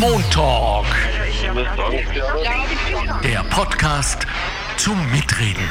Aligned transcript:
Montalk. 0.00 0.86
Der 3.22 3.42
Podcast 3.50 4.26
zum 4.76 4.98
Mitreden. 5.10 5.68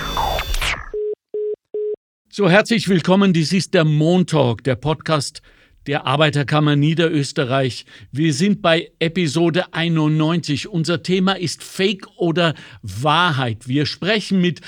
So, 2.29 2.49
herzlich 2.49 2.87
willkommen. 2.87 3.33
Dies 3.33 3.51
ist 3.53 3.73
der 3.73 3.85
Montalk, 3.85 4.63
der 4.63 4.75
Podcast 4.75 5.41
der 5.87 6.05
Arbeiterkammer 6.05 6.75
Niederösterreich. 6.75 7.85
Wir 8.11 8.33
sind 8.33 8.61
bei 8.61 8.91
Episode 8.99 9.73
91. 9.73 10.67
Unser 10.67 11.01
Thema 11.01 11.33
ist 11.33 11.63
Fake 11.63 12.07
oder 12.17 12.53
Wahrheit. 12.83 13.67
Wir 13.67 13.85
sprechen 13.87 14.41
mit 14.41 14.61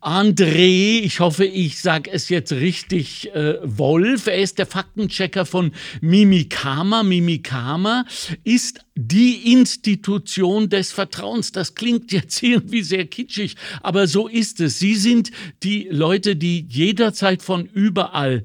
André, 0.00 1.00
ich 1.00 1.20
hoffe, 1.20 1.46
ich 1.46 1.80
sage 1.80 2.10
es 2.10 2.28
jetzt 2.28 2.52
richtig, 2.52 3.34
äh, 3.34 3.54
Wolf. 3.62 4.26
Er 4.26 4.38
ist 4.38 4.58
der 4.58 4.66
Faktenchecker 4.66 5.46
von 5.46 5.72
Mimikama. 6.02 7.02
Mimikama 7.02 8.04
ist 8.44 8.80
die 8.94 9.52
Institution 9.52 10.68
des 10.68 10.92
Vertrauens. 10.92 11.52
Das 11.52 11.74
klingt 11.74 12.12
jetzt 12.12 12.42
irgendwie 12.42 12.82
sehr 12.82 13.06
kitschig, 13.06 13.56
aber 13.82 14.06
so 14.06 14.28
ist 14.28 14.60
es. 14.60 14.78
Sie 14.78 14.96
sind 14.96 15.30
die 15.62 15.88
Leute, 15.90 16.36
die 16.36 16.66
jederzeit 16.68 17.42
von 17.42 17.64
überall 17.64 18.44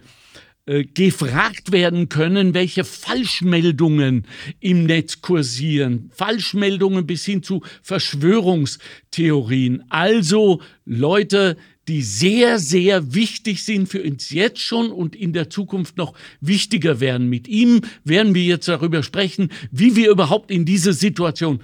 äh, 0.65 0.85
gefragt 0.85 1.73
werden 1.73 2.07
können, 2.07 2.53
welche 2.53 2.85
Falschmeldungen 2.85 4.25
im 4.61 4.85
Netz 4.85 5.19
kursieren. 5.19 6.09
Falschmeldungen 6.15 7.05
bis 7.05 7.25
hin 7.25 7.43
zu 7.43 7.63
Verschwörungstheorien. 7.81 9.83
Also 9.89 10.61
Leute, 10.85 11.57
die 11.89 12.01
sehr, 12.01 12.59
sehr 12.59 13.13
wichtig 13.13 13.65
sind 13.65 13.89
für 13.89 14.03
uns 14.03 14.29
jetzt 14.29 14.61
schon 14.61 14.89
und 14.89 15.17
in 15.17 15.33
der 15.33 15.49
Zukunft 15.49 15.97
noch 15.97 16.13
wichtiger 16.39 17.01
werden. 17.01 17.29
Mit 17.29 17.49
ihm 17.49 17.81
werden 18.05 18.33
wir 18.33 18.43
jetzt 18.43 18.69
darüber 18.69 19.03
sprechen, 19.03 19.49
wie 19.69 19.97
wir 19.97 20.09
überhaupt 20.09 20.49
in 20.49 20.63
diese 20.63 20.93
Situation 20.93 21.61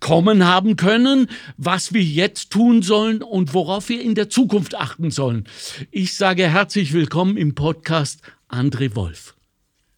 kommen 0.00 0.44
haben 0.44 0.74
können, 0.74 1.28
was 1.56 1.92
wir 1.92 2.02
jetzt 2.02 2.50
tun 2.50 2.82
sollen 2.82 3.22
und 3.22 3.54
worauf 3.54 3.90
wir 3.90 4.02
in 4.02 4.16
der 4.16 4.28
Zukunft 4.28 4.74
achten 4.74 5.12
sollen. 5.12 5.44
Ich 5.92 6.14
sage 6.14 6.48
herzlich 6.48 6.92
willkommen 6.92 7.36
im 7.36 7.54
Podcast 7.54 8.22
André 8.50 8.94
Wolf. 8.94 9.36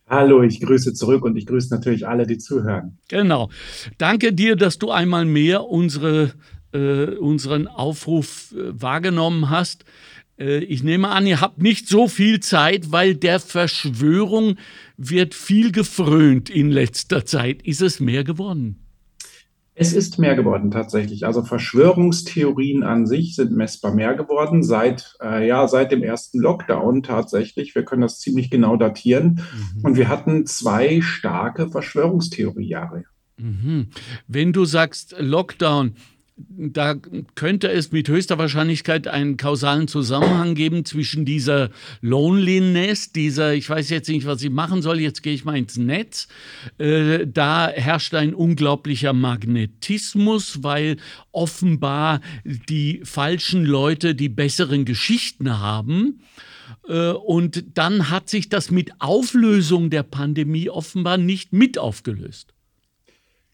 Hallo, 0.08 0.42
ich 0.42 0.60
grüße 0.60 0.92
zurück 0.92 1.24
und 1.24 1.36
ich 1.36 1.46
grüße 1.46 1.72
natürlich 1.74 2.06
alle, 2.06 2.26
die 2.26 2.36
zuhören. 2.36 2.98
Genau. 3.08 3.48
Danke 3.96 4.32
dir, 4.32 4.56
dass 4.56 4.78
du 4.78 4.90
einmal 4.90 5.24
mehr 5.24 5.64
unsere, 5.64 6.32
äh, 6.72 7.14
unseren 7.16 7.66
Aufruf 7.66 8.52
äh, 8.52 8.80
wahrgenommen 8.80 9.48
hast. 9.48 9.86
Äh, 10.38 10.64
ich 10.64 10.82
nehme 10.82 11.08
an, 11.08 11.26
ihr 11.26 11.40
habt 11.40 11.62
nicht 11.62 11.88
so 11.88 12.08
viel 12.08 12.40
Zeit, 12.40 12.92
weil 12.92 13.14
der 13.14 13.40
Verschwörung 13.40 14.56
wird 14.98 15.34
viel 15.34 15.72
gefrönt 15.72 16.50
in 16.50 16.70
letzter 16.70 17.24
Zeit. 17.24 17.62
Ist 17.62 17.80
es 17.80 18.00
mehr 18.00 18.24
geworden? 18.24 18.81
Es 19.74 19.94
ist 19.94 20.18
mehr 20.18 20.36
geworden 20.36 20.70
tatsächlich. 20.70 21.24
Also 21.24 21.42
Verschwörungstheorien 21.42 22.82
an 22.82 23.06
sich 23.06 23.34
sind 23.34 23.52
messbar 23.52 23.94
mehr 23.94 24.14
geworden 24.14 24.62
seit, 24.62 25.16
äh, 25.22 25.46
ja, 25.46 25.66
seit 25.66 25.92
dem 25.92 26.02
ersten 26.02 26.40
Lockdown 26.40 27.02
tatsächlich. 27.02 27.74
Wir 27.74 27.84
können 27.84 28.02
das 28.02 28.18
ziemlich 28.18 28.50
genau 28.50 28.76
datieren. 28.76 29.40
Mhm. 29.76 29.84
Und 29.84 29.96
wir 29.96 30.08
hatten 30.08 30.44
zwei 30.44 31.00
starke 31.00 31.68
Verschwörungstheoriejahre. 31.68 33.04
Mhm. 33.38 33.88
Wenn 34.28 34.52
du 34.52 34.66
sagst 34.66 35.14
Lockdown, 35.18 35.94
da 36.36 36.94
könnte 37.34 37.70
es 37.70 37.92
mit 37.92 38.08
höchster 38.08 38.38
Wahrscheinlichkeit 38.38 39.06
einen 39.06 39.36
kausalen 39.36 39.88
Zusammenhang 39.88 40.54
geben 40.54 40.84
zwischen 40.84 41.24
dieser 41.24 41.70
Loneliness, 42.00 43.12
dieser, 43.12 43.54
ich 43.54 43.68
weiß 43.68 43.90
jetzt 43.90 44.08
nicht, 44.08 44.26
was 44.26 44.42
ich 44.42 44.50
machen 44.50 44.82
soll, 44.82 45.00
jetzt 45.00 45.22
gehe 45.22 45.34
ich 45.34 45.44
mal 45.44 45.56
ins 45.56 45.76
Netz. 45.76 46.28
Äh, 46.78 47.26
da 47.26 47.68
herrscht 47.68 48.14
ein 48.14 48.34
unglaublicher 48.34 49.12
Magnetismus, 49.12 50.62
weil 50.62 50.96
offenbar 51.32 52.20
die 52.44 53.02
falschen 53.04 53.64
Leute 53.64 54.14
die 54.14 54.28
besseren 54.28 54.84
Geschichten 54.84 55.58
haben. 55.58 56.20
Äh, 56.88 57.10
und 57.10 57.64
dann 57.74 58.10
hat 58.10 58.28
sich 58.28 58.48
das 58.48 58.70
mit 58.70 58.92
Auflösung 59.00 59.90
der 59.90 60.02
Pandemie 60.02 60.70
offenbar 60.70 61.18
nicht 61.18 61.52
mit 61.52 61.78
aufgelöst 61.78 62.54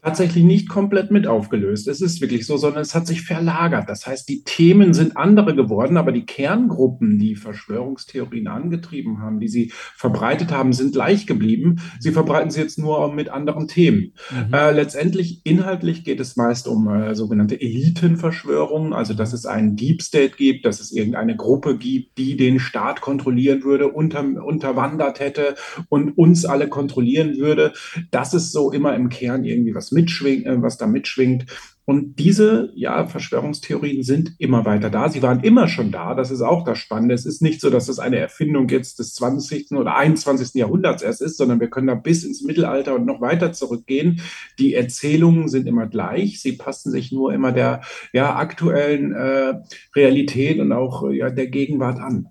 tatsächlich 0.03 0.45
nicht 0.45 0.69
komplett 0.69 1.11
mit 1.11 1.27
aufgelöst. 1.27 1.89
Es 1.89 2.01
ist 2.01 2.21
wirklich 2.21 2.47
so, 2.47 2.57
sondern 2.57 2.83
es 2.83 2.95
hat 2.95 3.07
sich 3.07 3.23
verlagert. 3.23 3.89
Das 3.89 4.07
heißt, 4.07 4.29
die 4.29 4.45
Themen 4.45 4.95
sind 4.95 5.17
andere 5.17 5.57
geworden, 5.57 5.97
aber 5.97 6.13
die 6.13 6.25
Kerngruppen, 6.25 7.19
die 7.19 7.35
Verschwörungstheorien 7.35 8.47
angetrieben 8.47 9.21
haben, 9.21 9.41
die 9.41 9.49
sie 9.49 9.73
verbreitet 9.97 10.53
haben, 10.53 10.73
sind 10.73 10.93
gleich 10.93 11.27
geblieben. 11.27 11.81
Sie 11.99 12.13
verbreiten 12.13 12.51
sie 12.51 12.61
jetzt 12.61 12.79
nur 12.79 13.13
mit 13.13 13.29
anderen 13.29 13.67
Themen. 13.67 14.15
Mhm. 14.31 14.55
Äh, 14.55 14.71
letztendlich 14.71 15.41
inhaltlich 15.45 16.05
geht 16.05 16.21
es 16.21 16.37
meist 16.37 16.69
um 16.69 16.89
äh, 16.89 17.17
sogenannte 17.17 17.61
Elitenverschwörungen, 17.61 18.93
also 18.93 19.15
dass 19.15 19.33
es 19.33 19.47
einen 19.47 19.75
Deep 19.75 20.03
State 20.03 20.37
gibt, 20.37 20.65
dass 20.65 20.79
es 20.79 20.93
irgendeine 20.93 21.37
Gruppe 21.37 21.77
gibt, 21.77 22.19
die 22.19 22.37
den 22.37 22.61
Staat 22.61 23.01
kontrollieren 23.01 23.65
würde, 23.65 23.89
unter, 23.89 24.21
unterwandert 24.45 25.19
hätte 25.19 25.57
und 25.89 26.17
uns 26.17 26.45
alle 26.45 26.69
kontrollieren 26.69 27.37
würde. 27.39 27.73
Das 28.13 28.33
ist 28.33 28.53
so 28.53 28.71
immer 28.71 28.95
im 28.95 29.09
Kern 29.09 29.45
irgendwie 29.45 29.75
was 29.75 29.89
mitschwingt, 29.99 30.47
äh, 30.47 30.63
was 30.63 30.79
da 30.79 30.87
mitschwingt. 30.87 31.47
Und 31.85 32.19
diese 32.19 32.71
ja, 32.75 33.07
Verschwörungstheorien 33.07 34.03
sind 34.03 34.35
immer 34.37 34.67
weiter 34.67 34.91
da. 34.91 35.09
Sie 35.09 35.23
waren 35.23 35.41
immer 35.41 35.69
schon 35.69 35.91
da. 35.91 36.15
Das 36.15 36.31
ist 36.31 36.43
auch 36.43 36.63
das 36.63 36.77
Spannende. 36.77 37.15
Es 37.15 37.25
ist 37.25 37.41
nicht 37.41 37.63
so, 37.63 37.71
dass 37.71 37.89
es 37.89 37.99
eine 37.99 38.19
Erfindung 38.19 38.69
jetzt 38.69 38.99
des 38.99 39.15
20. 39.15 39.73
oder 39.73 39.97
21. 39.97 40.53
Jahrhunderts 40.53 41.03
erst 41.03 41.23
ist, 41.23 41.39
sondern 41.39 41.61
wir 41.61 41.71
können 41.71 41.87
da 41.87 41.95
bis 41.95 42.25
ins 42.25 42.43
Mittelalter 42.43 42.95
und 42.95 43.07
noch 43.07 43.23
weiter 43.23 43.55
zurückgehen. 43.55 44.21
Die 44.59 44.75
Erzählungen 44.75 45.49
sind 45.49 45.67
immer 45.67 45.87
gleich. 45.87 46.43
Sie 46.43 46.53
passen 46.53 46.93
sich 46.93 47.11
nur 47.11 47.33
immer 47.33 47.53
der 47.53 47.81
ja, 48.13 48.37
aktuellen 48.37 49.15
äh, 49.15 49.55
Realität 49.97 50.61
und 50.61 50.73
auch 50.73 51.11
ja, 51.11 51.31
der 51.31 51.47
Gegenwart 51.47 52.01
an. 52.01 52.27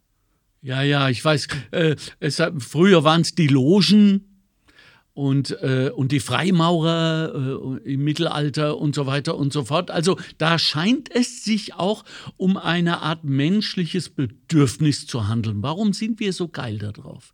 Ja, 0.62 0.84
ja, 0.84 1.10
ich 1.10 1.26
weiß. 1.26 1.48
Äh, 1.72 1.96
es, 2.20 2.44
früher 2.60 3.04
waren 3.04 3.22
es 3.22 3.34
die 3.34 3.48
Logen, 3.48 4.37
und, 5.18 5.58
äh, 5.64 5.90
und 5.90 6.12
die 6.12 6.20
Freimaurer 6.20 7.80
äh, 7.84 7.94
im 7.94 8.04
Mittelalter 8.04 8.78
und 8.78 8.94
so 8.94 9.08
weiter 9.08 9.36
und 9.36 9.52
so 9.52 9.66
fort. 9.66 9.90
Also 9.90 10.16
da 10.38 10.60
scheint 10.60 11.10
es 11.14 11.44
sich 11.44 11.74
auch 11.74 12.06
um 12.38 12.56
eine 12.56 13.02
Art 13.02 13.24
menschliches 13.24 14.10
Bedürfnis 14.10 15.08
zu 15.08 15.28
handeln. 15.28 15.64
Warum 15.64 15.94
sind 15.94 16.20
wir 16.20 16.34
so 16.34 16.50
geil 16.50 16.78
darauf? 16.78 17.34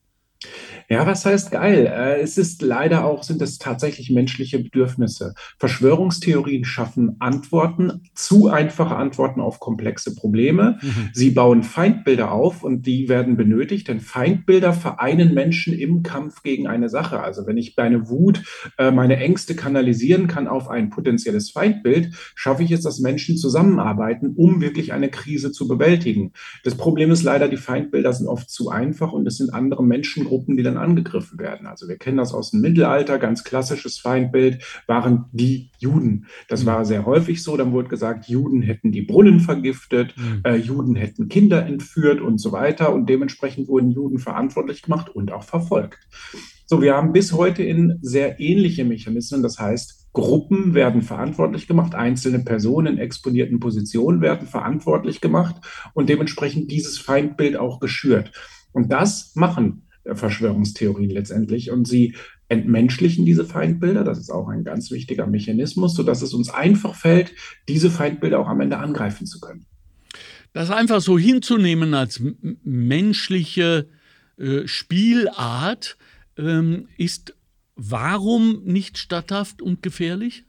Ja, 0.90 1.08
was 1.08 1.26
heißt 1.26 1.52
geil? 1.52 1.86
Äh, 1.88 2.22
es 2.22 2.38
ist 2.38 2.62
leider 2.62 3.06
auch, 3.06 3.24
sind 3.24 3.42
es 3.42 3.58
tatsächlich 3.58 4.10
menschliche 4.10 4.60
Bedürfnisse. 4.60 5.34
Verschwörungstheorien 5.58 6.66
schaffen 6.66 7.16
Antworten, 7.20 8.10
zu 8.14 8.50
einfache 8.50 8.96
Antworten 8.96 9.42
auf 9.42 9.60
komplexe 9.60 10.16
Probleme. 10.16 10.78
Mhm. 10.82 11.10
Sie 11.14 11.32
bauen 11.32 11.64
Feindbilder 11.64 12.32
auf 12.32 12.64
und 12.64 12.86
die 12.86 13.10
werden 13.10 13.38
benötigt, 13.38 13.88
denn 13.88 14.02
Feindbilder 14.02 14.74
vereinen 14.74 15.34
Menschen 15.34 15.74
im 15.74 16.04
Kampf 16.04 16.44
gegen 16.44 16.68
eine 16.68 16.90
Sache. 16.90 17.22
Also 17.22 17.48
wenn 17.48 17.58
ich 17.58 17.76
meine 17.78 18.10
Wut, 18.10 18.44
äh, 18.78 18.92
meine 18.92 19.18
Ängste 19.18 19.56
kanalisieren 19.56 20.28
kann 20.28 20.48
auf 20.48 20.70
ein 20.70 20.90
potenzielles 20.90 21.52
Feindbild, 21.52 22.14
schaffe 22.36 22.64
ich 22.64 22.72
es, 22.72 22.82
dass 22.82 23.00
Menschen 23.00 23.38
zusammenarbeiten, 23.38 24.34
um 24.36 24.62
wirklich 24.62 24.94
eine 24.94 25.10
Krise 25.10 25.52
zu 25.52 25.68
bewältigen. 25.68 26.34
Das 26.64 26.76
Problem 26.76 27.12
ist 27.12 27.24
leider, 27.24 27.48
die 27.48 27.58
Feindbilder 27.58 28.14
sind 28.14 28.28
oft 28.28 28.50
zu 28.50 28.70
einfach 28.70 29.14
und 29.14 29.28
es 29.28 29.38
sind 29.38 29.54
andere 29.54 29.84
Menschen 29.84 30.28
Gruppen, 30.34 30.58
die 30.58 30.64
dann 30.64 30.78
angegriffen 30.78 31.38
werden. 31.38 31.68
Also 31.68 31.88
wir 31.88 31.98
kennen 31.98 32.18
das 32.18 32.34
aus 32.34 32.50
dem 32.50 32.62
Mittelalter, 32.62 33.20
ganz 33.20 33.44
klassisches 33.44 34.00
Feindbild 34.00 34.64
waren 34.88 35.26
die 35.32 35.70
Juden. 35.78 36.26
Das 36.48 36.64
mhm. 36.64 36.66
war 36.66 36.86
sehr 36.86 37.06
häufig 37.06 37.44
so. 37.44 37.56
Dann 37.56 37.72
wurde 37.72 37.90
gesagt, 37.90 38.28
Juden 38.28 38.64
hätten 38.64 38.92
die 38.92 39.04
Brunnen 39.04 39.40
vergiftet, 39.42 40.16
mhm. 40.18 40.42
äh, 40.44 40.56
Juden 40.56 40.96
hätten 40.96 41.30
Kinder 41.30 41.68
entführt 41.68 42.20
und 42.20 42.40
so 42.40 42.52
weiter. 42.52 42.92
Und 42.92 43.08
dementsprechend 43.10 43.68
wurden 43.68 43.92
Juden 43.92 44.18
verantwortlich 44.18 44.82
gemacht 44.82 45.08
und 45.10 45.32
auch 45.32 45.44
verfolgt. 45.44 46.00
So, 46.66 46.82
wir 46.82 46.96
haben 46.96 47.14
bis 47.14 47.32
heute 47.34 47.62
in 47.62 48.00
sehr 48.02 48.40
ähnliche 48.40 48.86
Mechanismen. 48.86 49.44
Das 49.44 49.60
heißt, 49.60 50.08
Gruppen 50.14 50.74
werden 50.74 51.04
verantwortlich 51.04 51.68
gemacht, 51.68 51.94
einzelne 51.94 52.40
Personen 52.40 52.94
in 52.94 52.98
exponierten 52.98 53.60
Positionen 53.60 54.22
werden 54.22 54.48
verantwortlich 54.48 55.22
gemacht 55.22 55.56
und 55.94 56.10
dementsprechend 56.10 56.72
dieses 56.72 56.98
Feindbild 56.98 57.56
auch 57.56 57.80
geschürt. 57.80 58.32
Und 58.72 58.92
das 58.92 59.36
machen 59.36 59.83
Verschwörungstheorien 60.06 61.10
letztendlich. 61.10 61.72
Und 61.72 61.88
sie 61.88 62.16
entmenschlichen 62.50 63.26
diese 63.26 63.46
Feindbilder. 63.46 64.04
Das 64.04 64.20
ist 64.20 64.30
auch 64.30 64.48
ein 64.48 64.64
ganz 64.64 64.92
wichtiger 64.92 65.28
Mechanismus, 65.28 65.96
sodass 65.96 66.22
es 66.22 66.34
uns 66.34 66.50
einfach 66.50 66.96
fällt, 66.96 67.34
diese 67.68 67.90
Feindbilder 67.90 68.40
auch 68.40 68.48
am 68.48 68.62
Ende 68.62 68.78
angreifen 68.78 69.26
zu 69.26 69.40
können. 69.40 69.66
Das 70.54 70.70
einfach 70.70 71.02
so 71.02 71.18
hinzunehmen 71.18 71.94
als 71.96 72.22
menschliche 72.64 73.90
äh, 74.38 74.68
Spielart 74.68 75.98
ähm, 76.38 76.88
ist 76.98 77.36
warum 77.76 78.64
nicht 78.64 78.98
statthaft 78.98 79.62
und 79.62 79.82
gefährlich? 79.82 80.46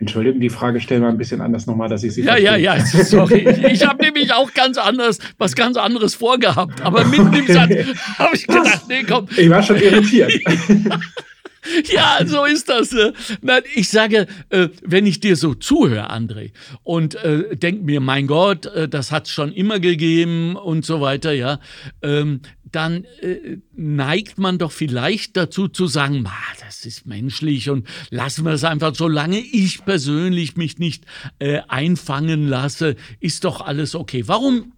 Entschuldigung, 0.00 0.40
die 0.40 0.48
Frage 0.48 0.80
stellen 0.80 1.02
wir 1.02 1.08
ein 1.08 1.18
bisschen 1.18 1.40
anders 1.42 1.66
nochmal, 1.66 1.88
dass 1.90 2.02
ich 2.02 2.14
sie 2.14 2.22
Ja, 2.22 2.32
verstehe. 2.32 2.58
ja, 2.58 2.74
ja, 2.76 2.84
sorry. 3.04 3.46
Ich 3.70 3.86
habe 3.86 4.02
nämlich 4.02 4.32
auch 4.32 4.52
ganz 4.54 4.78
anders, 4.78 5.18
was 5.38 5.54
ganz 5.54 5.76
anderes 5.76 6.14
vorgehabt. 6.14 6.80
Aber 6.80 7.04
mitten 7.04 7.32
im 7.34 7.46
Satz 7.46 7.70
habe 8.18 8.34
ich 8.34 8.46
gedacht, 8.46 8.82
nee, 8.88 9.02
komm. 9.06 9.28
Ich 9.36 9.50
war 9.50 9.62
schon 9.62 9.76
irritiert. 9.76 10.32
ja, 11.92 12.18
so 12.24 12.44
ist 12.44 12.68
das. 12.70 12.92
Äh. 12.94 13.12
Nein, 13.42 13.62
ich 13.74 13.90
sage, 13.90 14.26
äh, 14.48 14.68
wenn 14.82 15.04
ich 15.06 15.20
dir 15.20 15.36
so 15.36 15.52
zuhöre, 15.54 16.10
André, 16.10 16.52
und 16.82 17.16
äh, 17.16 17.54
denk 17.56 17.82
mir, 17.82 18.00
mein 18.00 18.26
Gott, 18.26 18.66
äh, 18.66 18.88
das 18.88 19.12
hat 19.12 19.26
es 19.26 19.32
schon 19.32 19.52
immer 19.52 19.80
gegeben 19.80 20.56
und 20.56 20.84
so 20.86 21.00
weiter, 21.02 21.32
ja, 21.32 21.60
ähm, 22.02 22.40
dann 22.72 23.04
äh, 23.20 23.58
neigt 23.74 24.38
man 24.38 24.58
doch 24.58 24.72
vielleicht 24.72 25.36
dazu 25.36 25.68
zu 25.68 25.86
sagen, 25.86 26.28
das 26.60 26.86
ist 26.86 27.06
menschlich 27.06 27.70
und 27.70 27.86
lassen 28.10 28.44
wir 28.44 28.52
es 28.52 28.64
einfach, 28.64 28.94
solange 28.94 29.38
ich 29.38 29.84
persönlich 29.84 30.56
mich 30.56 30.78
nicht 30.78 31.04
äh, 31.38 31.60
einfangen 31.68 32.48
lasse, 32.48 32.96
ist 33.20 33.44
doch 33.44 33.60
alles 33.60 33.94
okay. 33.94 34.26
Warum 34.26 34.72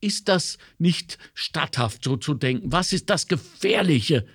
ist 0.00 0.28
das 0.28 0.58
nicht 0.78 1.18
statthaft, 1.34 2.04
so 2.04 2.16
zu 2.16 2.34
denken? 2.34 2.72
Was 2.72 2.92
ist 2.92 3.08
das 3.10 3.28
Gefährliche 3.28 4.26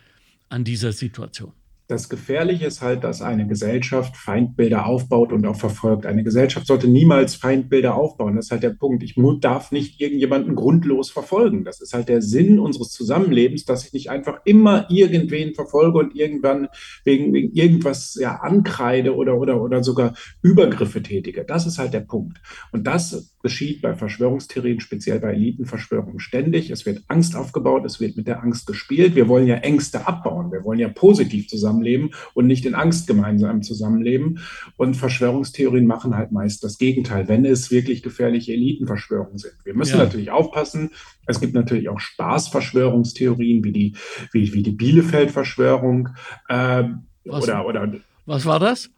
an 0.50 0.64
dieser 0.64 0.94
Situation? 0.94 1.54
Das 1.90 2.10
Gefährliche 2.10 2.66
ist 2.66 2.82
halt, 2.82 3.06
dass 3.06 3.22
eine 3.22 3.48
Gesellschaft 3.48 4.18
Feindbilder 4.18 4.86
aufbaut 4.86 5.32
und 5.32 5.48
auch 5.48 5.56
verfolgt. 5.56 6.06
Eine 6.06 6.26
Gesellschaft 6.26 6.68
sollte 6.68 6.90
niemals 6.90 7.36
Feindbilder 7.36 7.96
aufbauen. 7.96 8.36
Das 8.36 8.48
ist 8.48 8.52
halt 8.52 8.64
der 8.64 8.72
Punkt. 8.72 9.04
Ich 9.04 9.16
darf 9.40 9.72
nicht 9.72 10.02
irgendjemanden 10.02 10.56
grundlos 10.56 11.12
verfolgen. 11.12 11.64
Das 11.64 11.80
ist 11.80 11.94
halt 11.94 12.10
der 12.10 12.22
Sinn 12.22 12.60
unseres 12.60 12.90
Zusammenlebens, 12.90 13.64
dass 13.64 13.86
ich 13.86 13.94
nicht 13.94 14.10
einfach 14.10 14.42
immer 14.44 14.88
irgendwen 14.90 15.54
verfolge 15.54 16.00
und 16.00 16.14
irgendwann 16.14 16.68
wegen, 17.06 17.34
wegen 17.34 17.54
irgendwas 17.54 18.18
ja 18.20 18.36
ankreide 18.42 19.16
oder, 19.16 19.38
oder, 19.38 19.62
oder 19.62 19.82
sogar 19.82 20.14
Übergriffe 20.42 21.02
tätige. 21.02 21.46
Das 21.46 21.66
ist 21.66 21.78
halt 21.78 21.94
der 21.94 22.02
Punkt. 22.02 22.42
Und 22.74 22.86
das 22.86 23.34
geschieht 23.42 23.82
bei 23.82 23.96
Verschwörungstheorien, 23.96 24.82
speziell 24.82 25.22
bei 25.22 25.32
Elitenverschwörungen 25.32 26.20
ständig. 26.20 26.70
Es 26.70 26.86
wird 26.86 27.04
Angst 27.08 27.34
aufgebaut, 27.38 27.86
es 27.86 28.02
wird 28.02 28.18
mit 28.18 28.28
der 28.28 28.44
Angst 28.44 28.68
gespielt. 28.68 29.16
Wir 29.16 29.30
wollen 29.30 29.48
ja 29.48 29.56
Ängste 29.56 30.06
abbauen. 30.06 30.52
Wir 30.52 30.66
wollen 30.66 30.80
ja 30.80 30.90
positiv 30.90 31.48
zusammen 31.48 31.77
zusammenleben 31.78 32.12
und 32.34 32.48
nicht 32.48 32.66
in 32.66 32.76
Angst 32.76 33.08
gemeinsam 33.08 33.62
zusammenleben. 33.62 34.40
Und 34.78 34.96
Verschwörungstheorien 34.96 35.86
machen 35.86 36.16
halt 36.16 36.32
meist 36.32 36.64
das 36.64 36.78
Gegenteil, 36.78 37.28
wenn 37.28 37.46
es 37.46 37.72
wirklich 37.72 38.04
gefährliche 38.04 38.54
Elitenverschwörungen 38.54 39.38
sind. 39.38 39.54
Wir 39.64 39.76
müssen 39.76 39.98
ja. 39.98 40.04
natürlich 40.04 40.32
aufpassen. 40.32 40.92
Es 41.26 41.40
gibt 41.40 41.54
natürlich 41.54 41.90
auch 41.90 42.00
Spaßverschwörungstheorien 42.00 43.64
wie 43.64 43.72
die, 43.72 43.96
wie, 44.32 44.54
wie 44.54 44.64
die 44.64 44.72
Bielefeld-Verschwörung. 44.72 46.10
Äh, 46.50 46.84
oder, 47.26 47.66
oder, 47.66 47.92
was 48.26 48.46
war 48.46 48.60
das? 48.60 48.90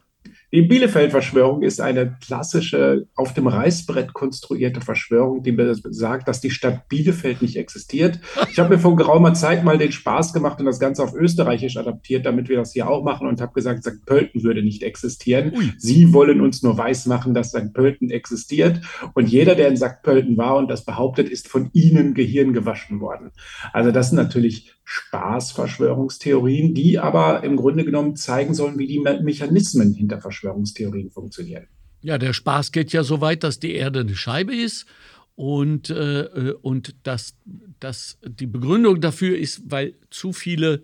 Die 0.51 0.63
Bielefeld-Verschwörung 0.63 1.61
ist 1.61 1.79
eine 1.79 2.17
klassische, 2.25 3.07
auf 3.15 3.35
dem 3.35 3.45
Reißbrett 3.45 4.13
konstruierte 4.13 4.81
Verschwörung, 4.81 5.43
die 5.43 5.51
besagt, 5.51 6.27
dass 6.27 6.41
die 6.41 6.49
Stadt 6.49 6.89
Bielefeld 6.89 7.43
nicht 7.43 7.55
existiert. 7.55 8.19
Ich 8.51 8.57
habe 8.57 8.75
mir 8.75 8.79
vor 8.79 8.95
geraumer 8.95 9.35
Zeit 9.35 9.63
mal 9.63 9.77
den 9.77 9.91
Spaß 9.91 10.33
gemacht 10.33 10.59
und 10.59 10.65
das 10.65 10.79
Ganze 10.79 11.03
auf 11.03 11.13
Österreichisch 11.13 11.77
adaptiert, 11.77 12.25
damit 12.25 12.49
wir 12.49 12.57
das 12.57 12.73
hier 12.73 12.89
auch 12.89 13.03
machen 13.03 13.27
und 13.27 13.41
habe 13.41 13.53
gesagt, 13.53 13.83
St. 13.83 14.05
Pölten 14.07 14.43
würde 14.43 14.63
nicht 14.63 14.81
existieren. 14.81 15.53
Ui. 15.55 15.71
Sie 15.77 16.13
wollen 16.13 16.41
uns 16.41 16.63
nur 16.63 16.77
weismachen, 16.77 17.35
dass 17.35 17.49
St. 17.49 17.73
Pölten 17.73 18.09
existiert. 18.09 18.81
Und 19.13 19.29
jeder, 19.29 19.53
der 19.53 19.67
in 19.67 19.77
St. 19.77 20.01
Pölten 20.01 20.37
war 20.37 20.55
und 20.57 20.69
das 20.69 20.83
behauptet, 20.83 21.29
ist 21.29 21.47
von 21.47 21.69
ihnen 21.73 22.15
Gehirn 22.15 22.53
gewaschen 22.53 23.01
worden. 23.01 23.31
Also 23.71 23.91
das 23.91 24.09
sind 24.09 24.17
natürlich 24.17 24.73
Spaßverschwörungstheorien, 24.91 26.73
die 26.73 26.97
aber 26.97 27.43
im 27.43 27.57
Grunde 27.57 27.85
genommen 27.85 28.15
zeigen 28.15 28.55
sollen, 28.55 28.79
wie 28.79 28.87
die 28.87 28.97
Mechanismen 28.99 29.93
hinter 29.93 30.19
Verschwörungstheorien 30.19 31.11
funktionieren. 31.11 31.67
Ja, 32.01 32.17
der 32.17 32.33
Spaß 32.33 32.71
geht 32.71 32.91
ja 32.91 33.03
so 33.03 33.21
weit, 33.21 33.43
dass 33.43 33.59
die 33.59 33.75
Erde 33.75 33.99
eine 33.99 34.15
Scheibe 34.15 34.55
ist 34.55 34.87
und, 35.35 35.91
äh, 35.91 36.21
äh 36.21 36.53
und 36.63 36.95
dass, 37.03 37.35
dass 37.79 38.17
die 38.25 38.47
Begründung 38.47 38.99
dafür 38.99 39.37
ist, 39.37 39.61
weil 39.69 39.93
zu 40.09 40.33
viele 40.33 40.81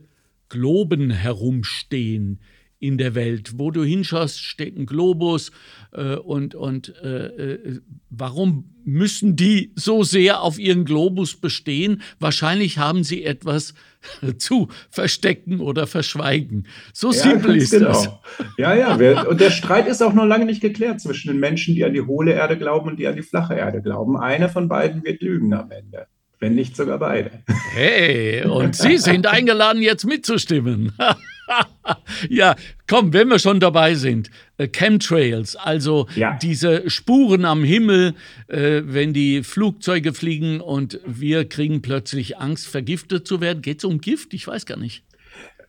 Globen 0.49 1.09
herumstehen, 1.09 2.41
in 2.85 2.97
der 2.97 3.15
Welt. 3.15 3.53
Wo 3.57 3.71
du 3.71 3.83
hinschaust, 3.83 4.41
steht 4.43 4.77
ein 4.77 4.85
Globus. 4.85 5.51
Äh, 5.91 6.15
und 6.15 6.55
und 6.55 6.93
äh, 7.01 7.25
äh, 7.27 7.81
warum 8.09 8.75
müssen 8.83 9.35
die 9.35 9.71
so 9.75 10.03
sehr 10.03 10.41
auf 10.41 10.59
ihren 10.59 10.85
Globus 10.85 11.35
bestehen? 11.35 12.01
Wahrscheinlich 12.19 12.77
haben 12.77 13.03
sie 13.03 13.23
etwas 13.23 13.73
zu 14.37 14.67
verstecken 14.89 15.59
oder 15.59 15.87
verschweigen. 15.87 16.67
So 16.93 17.11
ja, 17.11 17.13
simpel 17.13 17.55
ist 17.55 17.71
genau. 17.71 17.87
das. 17.87 18.09
Ja, 18.57 18.75
ja. 18.75 19.23
Und 19.23 19.41
der 19.41 19.51
Streit 19.51 19.87
ist 19.87 20.03
auch 20.03 20.13
noch 20.13 20.25
lange 20.25 20.45
nicht 20.45 20.61
geklärt 20.61 21.01
zwischen 21.01 21.29
den 21.29 21.39
Menschen, 21.39 21.75
die 21.75 21.83
an 21.83 21.93
die 21.93 22.01
hohle 22.01 22.33
Erde 22.33 22.57
glauben 22.57 22.89
und 22.89 22.99
die 22.99 23.07
an 23.07 23.15
die 23.15 23.23
flache 23.23 23.55
Erde 23.55 23.81
glauben. 23.81 24.17
Einer 24.17 24.49
von 24.49 24.67
beiden 24.67 25.03
wird 25.03 25.21
lügen 25.21 25.53
am 25.53 25.71
Ende 25.71 26.07
wenn 26.39 26.53
nicht 26.53 26.75
sogar 26.75 26.99
beide. 26.99 27.31
Hey, 27.73 28.43
und 28.43 28.75
Sie 28.75 28.97
sind 28.99 29.25
eingeladen, 29.25 29.81
jetzt 29.81 30.05
mitzustimmen. 30.05 30.93
ja, 32.29 32.55
komm, 32.87 33.13
wenn 33.13 33.27
wir 33.29 33.39
schon 33.39 33.59
dabei 33.59 33.95
sind. 33.95 34.29
Äh, 34.57 34.67
Chemtrails, 34.67 35.55
also 35.55 36.07
ja. 36.15 36.37
diese 36.41 36.89
Spuren 36.89 37.45
am 37.45 37.63
Himmel, 37.63 38.13
äh, 38.47 38.81
wenn 38.85 39.13
die 39.13 39.43
Flugzeuge 39.43 40.13
fliegen 40.13 40.61
und 40.61 40.99
wir 41.05 41.47
kriegen 41.47 41.81
plötzlich 41.81 42.37
Angst, 42.37 42.67
vergiftet 42.67 43.27
zu 43.27 43.41
werden. 43.41 43.61
Geht 43.61 43.79
es 43.79 43.85
um 43.85 44.01
Gift? 44.01 44.33
Ich 44.33 44.47
weiß 44.47 44.65
gar 44.65 44.77
nicht 44.77 45.03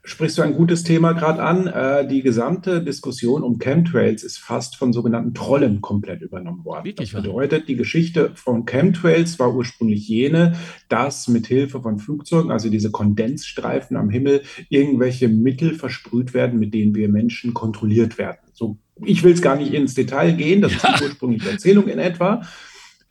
sprichst 0.06 0.38
du 0.38 0.43
ein 0.43 0.55
gutes 0.55 0.85
Thema 0.85 1.12
gerade 1.12 1.43
an. 1.43 1.67
Äh, 1.67 2.06
die 2.06 2.23
gesamte 2.23 2.82
Diskussion 2.82 3.43
um 3.43 3.58
Chemtrails 3.58 4.23
ist 4.23 4.38
fast 4.38 4.76
von 4.76 4.93
sogenannten 4.93 5.35
Trollen 5.35 5.81
komplett 5.81 6.23
übernommen 6.23 6.64
worden. 6.64 6.85
Wirklich? 6.85 7.11
Das 7.11 7.23
bedeutet, 7.23 7.69
die 7.69 7.76
Geschichte 7.76 8.31
von 8.35 8.64
Chemtrails 8.64 9.38
war 9.38 9.55
ursprünglich 9.55 10.08
jene, 10.08 10.56
dass 10.88 11.29
mit 11.29 11.47
Hilfe 11.49 11.82
von 11.82 11.99
Flugzeugen, 11.99 12.50
also 12.50 12.70
diese 12.70 12.91
Kondensstreifen 12.91 13.97
am 13.97 14.08
Himmel, 14.08 14.43
irgendwelche 14.69 15.29
Mittel 15.29 15.75
versprüht 15.75 16.32
werden, 16.35 16.61
mit 16.61 16.73
denen 16.73 16.94
wir 16.94 17.08
Menschen 17.08 17.53
kontrolliert 17.53 18.17
werden. 18.17 18.38
So, 18.53 18.79
ich 19.05 19.25
will 19.25 19.32
es 19.32 19.43
gar 19.43 19.56
nicht 19.56 19.75
ins 19.75 19.94
Detail 19.94 20.32
gehen, 20.32 20.62
das 20.62 20.73
ja. 20.73 20.79
ist 20.93 21.00
die 21.00 21.05
ursprüngliche 21.05 21.50
Erzählung 21.50 21.88
in 21.88 21.99
etwa. 21.99 22.43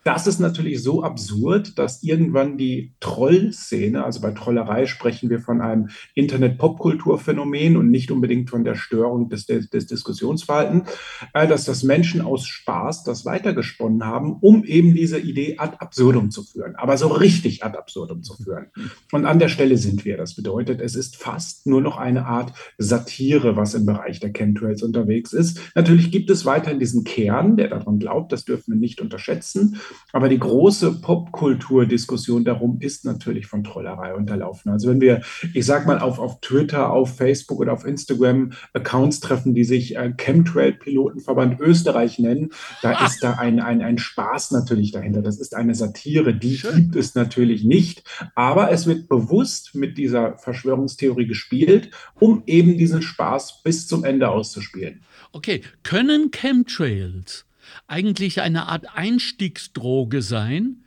Das 0.05 0.27
ist 0.27 0.39
natürlich 0.39 0.83
so 0.83 1.01
absurd, 1.01 1.79
dass 1.79 2.03
irgendwann 2.03 2.59
die 2.59 2.93
Trollszene, 2.99 4.05
also 4.05 4.21
bei 4.21 4.29
Trollerei 4.29 4.85
sprechen 4.85 5.31
wir 5.31 5.39
von 5.39 5.61
einem 5.61 5.89
Internet-Popkulturphänomen 6.13 7.75
und 7.75 7.89
nicht 7.89 8.11
unbedingt 8.11 8.51
von 8.51 8.63
der 8.63 8.75
Störung 8.75 9.29
des, 9.29 9.47
des, 9.47 9.67
des 9.71 9.87
Diskussionsverhaltens, 9.87 10.87
äh, 11.33 11.47
dass 11.47 11.65
das 11.65 11.81
Menschen 11.81 12.21
aus 12.21 12.45
Spaß 12.45 13.03
das 13.03 13.25
weitergesponnen 13.25 14.05
haben, 14.05 14.37
um 14.41 14.63
eben 14.63 14.93
diese 14.93 15.17
Idee 15.17 15.55
ad 15.57 15.77
absurdum 15.79 16.29
zu 16.29 16.43
führen, 16.43 16.75
aber 16.75 16.99
so 16.99 17.07
richtig 17.07 17.63
ad 17.63 17.75
absurdum 17.75 18.21
zu 18.21 18.35
führen. 18.35 18.67
Und 19.11 19.25
an 19.25 19.39
der 19.39 19.49
Stelle 19.49 19.77
sind 19.79 20.05
wir. 20.05 20.17
Das 20.17 20.35
bedeutet, 20.35 20.81
es 20.81 20.93
ist 20.93 21.15
fast 21.15 21.65
nur 21.65 21.81
noch 21.81 21.97
eine 21.97 22.27
Art 22.27 22.53
Satire, 22.77 23.55
was 23.55 23.73
im 23.73 23.87
Bereich 23.87 24.19
der 24.19 24.33
Chemtrails 24.33 24.83
unterwegs 24.83 25.33
ist. 25.33 25.59
Natürlich 25.73 26.11
gibt 26.11 26.29
es 26.29 26.45
weiterhin 26.45 26.77
diesen 26.77 27.05
Kern, 27.05 27.57
der 27.57 27.69
daran 27.69 27.97
glaubt, 27.97 28.31
das 28.31 28.45
dürfen 28.45 28.73
wir 28.73 28.79
nicht 28.79 29.01
unterschätzen. 29.01 29.79
Aber 30.11 30.29
die 30.29 30.39
große 30.39 31.01
Popkulturdiskussion 31.01 32.45
darum 32.45 32.79
ist 32.79 33.05
natürlich 33.05 33.47
von 33.47 33.63
Trollerei 33.63 34.13
unterlaufen. 34.13 34.71
Also 34.71 34.89
wenn 34.89 35.01
wir, 35.01 35.21
ich 35.53 35.65
sag 35.65 35.85
mal, 35.85 35.99
auf, 35.99 36.19
auf 36.19 36.39
Twitter, 36.39 36.91
auf 36.91 37.17
Facebook 37.17 37.59
oder 37.59 37.73
auf 37.73 37.85
Instagram 37.85 38.53
Accounts 38.73 39.19
treffen, 39.19 39.53
die 39.53 39.63
sich 39.63 39.97
äh, 39.97 40.13
Chemtrail-Pilotenverband 40.15 41.59
Österreich 41.59 42.19
nennen, 42.19 42.51
da 42.81 42.91
ah. 42.93 43.05
ist 43.05 43.23
da 43.23 43.33
ein, 43.33 43.59
ein, 43.59 43.81
ein 43.81 43.97
Spaß 43.97 44.51
natürlich 44.51 44.91
dahinter. 44.91 45.21
Das 45.21 45.39
ist 45.39 45.55
eine 45.55 45.75
Satire, 45.75 46.33
die 46.33 46.57
Schön. 46.57 46.75
gibt 46.75 46.95
es 46.95 47.15
natürlich 47.15 47.63
nicht. 47.63 48.03
Aber 48.35 48.71
es 48.71 48.87
wird 48.87 49.09
bewusst 49.09 49.75
mit 49.75 49.97
dieser 49.97 50.37
Verschwörungstheorie 50.37 51.27
gespielt, 51.27 51.91
um 52.19 52.43
eben 52.45 52.77
diesen 52.77 53.01
Spaß 53.01 53.63
bis 53.63 53.87
zum 53.87 54.03
Ende 54.03 54.29
auszuspielen. 54.29 55.01
Okay, 55.31 55.61
können 55.83 56.31
Chemtrails 56.31 57.44
eigentlich 57.87 58.41
eine 58.41 58.67
Art 58.67 58.95
Einstiegsdroge 58.95 60.21
sein 60.21 60.83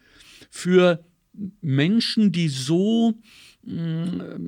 für 0.51 1.05
Menschen, 1.61 2.33
die 2.33 2.49
so 2.49 3.15
äh, 3.67 4.39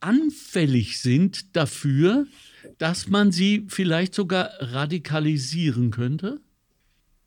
anfällig 0.00 1.00
sind 1.00 1.56
dafür, 1.56 2.26
dass 2.78 3.08
man 3.08 3.32
sie 3.32 3.66
vielleicht 3.68 4.14
sogar 4.14 4.50
radikalisieren 4.58 5.90
könnte? 5.90 6.40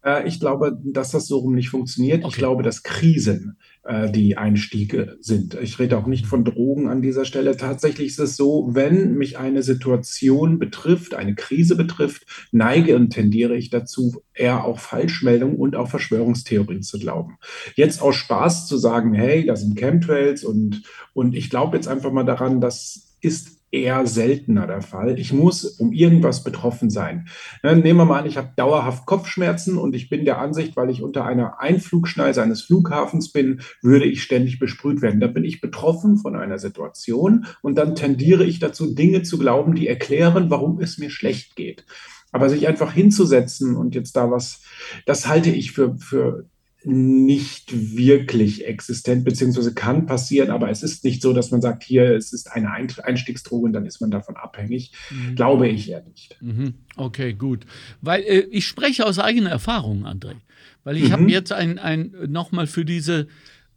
Äh, 0.03 0.27
ich 0.27 0.39
glaube, 0.39 0.77
dass 0.83 1.11
das 1.11 1.27
so 1.27 1.39
rum 1.39 1.55
nicht 1.55 1.69
funktioniert. 1.69 2.23
Okay. 2.23 2.29
Ich 2.29 2.37
glaube, 2.37 2.63
dass 2.63 2.83
Krisen 2.83 3.57
äh, 3.85 4.11
die 4.11 4.37
Einstiege 4.37 5.17
sind. 5.19 5.55
Ich 5.61 5.79
rede 5.79 5.97
auch 5.97 6.07
nicht 6.07 6.25
von 6.25 6.43
Drogen 6.43 6.87
an 6.87 7.01
dieser 7.01 7.23
Stelle. 7.23 7.55
Tatsächlich 7.55 8.07
ist 8.07 8.19
es 8.19 8.35
so, 8.35 8.69
wenn 8.71 9.13
mich 9.13 9.37
eine 9.37 9.63
Situation 9.63 10.59
betrifft, 10.59 11.13
eine 11.13 11.35
Krise 11.35 11.75
betrifft, 11.75 12.25
neige 12.51 12.95
und 12.95 13.11
tendiere 13.11 13.55
ich 13.55 13.69
dazu, 13.69 14.23
eher 14.33 14.65
auch 14.65 14.79
Falschmeldungen 14.79 15.55
und 15.55 15.75
auch 15.75 15.89
Verschwörungstheorien 15.89 16.81
zu 16.81 16.99
glauben. 16.99 17.37
Jetzt 17.75 18.01
aus 18.01 18.15
Spaß 18.15 18.67
zu 18.67 18.77
sagen, 18.77 19.13
hey, 19.13 19.45
da 19.45 19.55
sind 19.55 19.77
Chemtrails 19.77 20.43
und, 20.43 20.83
und 21.13 21.35
ich 21.35 21.49
glaube 21.49 21.77
jetzt 21.77 21.87
einfach 21.87 22.11
mal 22.11 22.25
daran, 22.25 22.61
das 22.61 23.15
ist 23.21 23.54
eher 23.75 24.07
seltener 24.07 24.67
der 24.67 24.81
Fall. 24.81 25.19
Ich 25.19 25.33
muss 25.33 25.65
um 25.65 25.91
irgendwas 25.91 26.43
betroffen 26.43 26.89
sein. 26.89 27.27
Ne, 27.63 27.75
nehmen 27.75 27.99
wir 27.99 28.05
mal 28.05 28.19
an, 28.19 28.25
ich 28.25 28.37
habe 28.37 28.53
dauerhaft 28.55 29.05
Kopfschmerzen 29.05 29.77
und 29.77 29.95
ich 29.95 30.09
bin 30.09 30.25
der 30.25 30.39
Ansicht, 30.39 30.75
weil 30.77 30.89
ich 30.89 31.03
unter 31.03 31.25
einer 31.25 31.59
Einflugschneise 31.59 32.41
eines 32.41 32.61
Flughafens 32.61 33.31
bin, 33.31 33.61
würde 33.81 34.05
ich 34.05 34.23
ständig 34.23 34.59
besprüht 34.59 35.01
werden. 35.01 35.19
Da 35.19 35.27
bin 35.27 35.43
ich 35.43 35.61
betroffen 35.61 36.17
von 36.17 36.35
einer 36.35 36.57
Situation 36.57 37.45
und 37.61 37.77
dann 37.77 37.95
tendiere 37.95 38.45
ich 38.45 38.59
dazu, 38.59 38.93
Dinge 38.93 39.23
zu 39.23 39.37
glauben, 39.37 39.75
die 39.75 39.87
erklären, 39.87 40.49
warum 40.49 40.79
es 40.79 40.97
mir 40.97 41.09
schlecht 41.09 41.55
geht. 41.55 41.85
Aber 42.31 42.49
sich 42.49 42.67
einfach 42.67 42.91
hinzusetzen 42.91 43.75
und 43.75 43.95
jetzt 43.95 44.15
da 44.15 44.31
was, 44.31 44.61
das 45.05 45.27
halte 45.27 45.49
ich 45.49 45.71
für, 45.71 45.97
für 45.97 46.45
nicht 46.85 47.97
wirklich 47.97 48.65
existent, 48.65 49.25
beziehungsweise 49.25 49.73
kann 49.73 50.05
passieren, 50.05 50.51
aber 50.51 50.69
es 50.69 50.83
ist 50.83 51.03
nicht 51.03 51.21
so, 51.21 51.33
dass 51.33 51.51
man 51.51 51.61
sagt, 51.61 51.83
hier, 51.83 52.15
es 52.15 52.31
ist 52.31 52.51
eine 52.51 52.71
Einstiegsdroge 52.71 53.65
und 53.65 53.73
dann 53.73 53.85
ist 53.85 54.01
man 54.01 54.11
davon 54.11 54.35
abhängig. 54.35 54.91
Mhm. 55.09 55.35
Glaube 55.35 55.67
ich 55.67 55.89
eher 55.89 56.03
nicht. 56.03 56.37
Mhm. 56.41 56.75
Okay, 56.95 57.33
gut. 57.33 57.65
Weil 58.01 58.21
äh, 58.23 58.47
ich 58.51 58.67
spreche 58.67 59.05
aus 59.05 59.19
eigener 59.19 59.49
Erfahrung, 59.49 60.05
André. 60.05 60.35
Weil 60.83 60.97
ich 60.97 61.09
mhm. 61.09 61.11
habe 61.13 61.23
jetzt 61.31 61.51
ein, 61.51 61.79
ein 61.79 62.13
nochmal 62.27 62.67
für 62.67 62.85
diese, 62.85 63.27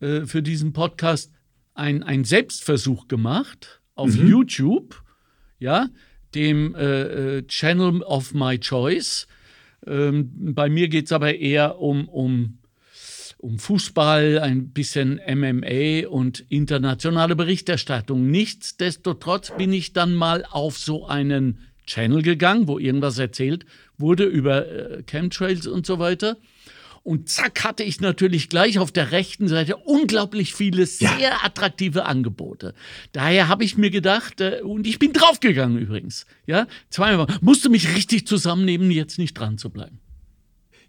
äh, 0.01 0.27
für 0.27 0.43
diesen 0.43 0.73
Podcast 0.73 1.33
ein, 1.75 2.25
Selbstversuch 2.25 3.09
gemacht 3.09 3.81
auf 3.95 4.15
mhm. 4.15 4.29
YouTube, 4.29 5.03
ja, 5.59 5.89
dem 6.35 6.75
äh, 6.75 7.39
äh 7.39 7.47
Channel 7.47 8.03
of 8.03 8.35
My 8.35 8.59
Choice. 8.59 9.27
Ähm, 9.87 10.31
bei 10.55 10.69
mir 10.69 10.89
geht 10.89 11.07
es 11.07 11.13
aber 11.13 11.37
eher 11.37 11.79
um, 11.79 12.09
um 12.09 12.59
um 13.39 13.59
Fußball, 13.59 14.41
ein 14.41 14.71
bisschen 14.71 15.21
MMA 15.27 16.09
und 16.09 16.41
internationale 16.49 17.37
Berichterstattung. 17.37 18.29
Nichtsdestotrotz 18.29 19.53
bin 19.57 19.73
ich 19.73 19.93
dann 19.93 20.15
mal 20.15 20.45
auf 20.45 20.77
so 20.77 21.07
einen 21.07 21.61
Channel 21.87 22.23
gegangen, 22.23 22.69
wo 22.69 22.79
irgendwas 22.79 23.19
erzählt 23.19 23.65
wurde 23.97 24.25
über 24.25 24.67
äh, 24.67 25.03
Chemtrails 25.05 25.67
und 25.67 25.87
so 25.87 25.99
weiter. 25.99 26.37
Und 27.05 27.29
zack, 27.29 27.65
hatte 27.65 27.85
ich 27.85 28.01
natürlich 28.01 28.49
gleich 28.49 28.79
auf 28.79 28.93
der 28.93 29.13
rechten 29.13 29.49
Seite 29.49 29.77
unglaublich 29.77 30.53
viele 30.53 30.85
sehr 30.85 31.17
ja. 31.19 31.39
attraktive 31.43 32.05
Angebote. 32.05 32.75
Daher 33.13 33.49
habe 33.49 33.65
ich 33.65 33.79
mir 33.79 33.91
gedacht, 33.91 34.41
äh, 34.41 34.61
und 34.63 34.87
ich 34.87 34.99
bin 34.99 35.13
draufgegangen 35.13 35.79
übrigens, 35.79 36.27
ja, 36.47 36.67
zweimal, 36.91 37.27
musste 37.41 37.71
mich 37.71 37.95
richtig 37.95 38.27
zusammennehmen, 38.27 38.91
jetzt 38.91 39.19
nicht 39.19 39.35
dran 39.35 39.59
zu 39.59 39.71
bleiben. 39.71 40.01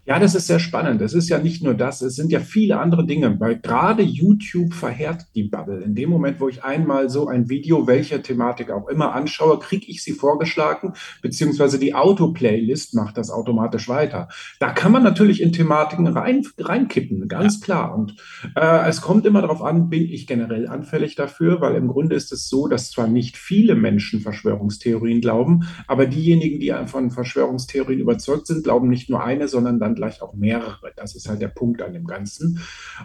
Ja, 0.06 0.18
das 0.18 0.34
ist 0.34 0.46
sehr 0.46 0.58
spannend. 0.58 1.02
Es 1.02 1.12
ist 1.12 1.28
ja 1.28 1.38
nicht 1.38 1.62
nur 1.62 1.74
das, 1.74 2.00
es 2.00 2.16
sind 2.16 2.32
ja 2.32 2.40
viele 2.40 2.80
andere 2.80 3.06
Dinge, 3.06 3.38
weil 3.38 3.58
gerade 3.58 4.02
YouTube 4.02 4.72
verhärt 4.72 5.26
die 5.34 5.44
Bubble. 5.44 5.82
In 5.82 5.94
dem 5.94 6.08
Moment, 6.08 6.40
wo 6.40 6.48
ich 6.48 6.64
einmal 6.64 7.10
so 7.10 7.28
ein 7.28 7.50
Video, 7.50 7.86
welcher 7.86 8.22
Thematik 8.22 8.70
auch 8.70 8.88
immer 8.88 9.14
anschaue, 9.14 9.58
kriege 9.58 9.86
ich 9.88 10.02
sie 10.02 10.12
vorgeschlagen, 10.12 10.94
beziehungsweise 11.20 11.78
die 11.78 11.94
Auto-Playlist 11.94 12.94
macht 12.94 13.18
das 13.18 13.30
automatisch 13.30 13.90
weiter. 13.90 14.28
Da 14.58 14.72
kann 14.72 14.90
man 14.90 15.02
natürlich 15.02 15.42
in 15.42 15.52
Thematiken 15.52 16.06
rein, 16.06 16.46
reinkippen, 16.58 17.28
ganz 17.28 17.60
ja. 17.60 17.64
klar. 17.64 17.94
Und 17.94 18.16
äh, 18.56 18.88
es 18.88 19.02
kommt 19.02 19.26
immer 19.26 19.42
darauf 19.42 19.62
an, 19.62 19.90
bin 19.90 20.04
ich 20.10 20.26
generell 20.26 20.66
anfällig 20.66 21.14
dafür, 21.14 21.60
weil 21.60 21.74
im 21.74 21.88
Grunde 21.88 22.16
ist 22.16 22.32
es 22.32 22.48
so, 22.48 22.68
dass 22.68 22.90
zwar 22.90 23.06
nicht 23.06 23.36
viele 23.36 23.74
Menschen 23.74 24.22
Verschwörungstheorien 24.22 25.20
glauben, 25.20 25.68
aber 25.86 26.06
diejenigen, 26.06 26.58
die 26.58 26.74
von 26.86 27.10
Verschwörungstheorien 27.10 28.00
überzeugt 28.00 28.46
sind, 28.46 28.64
glauben 28.64 28.88
nicht 28.88 29.10
nur 29.10 29.22
eine, 29.22 29.46
sondern 29.46 29.78
dann 29.78 29.99
gleich 30.00 30.22
auch 30.22 30.34
mehrere. 30.34 30.92
Das 30.96 31.14
ist 31.14 31.28
halt 31.28 31.42
der 31.42 31.48
Punkt 31.48 31.82
an 31.82 31.92
dem 31.92 32.06
Ganzen. 32.06 32.60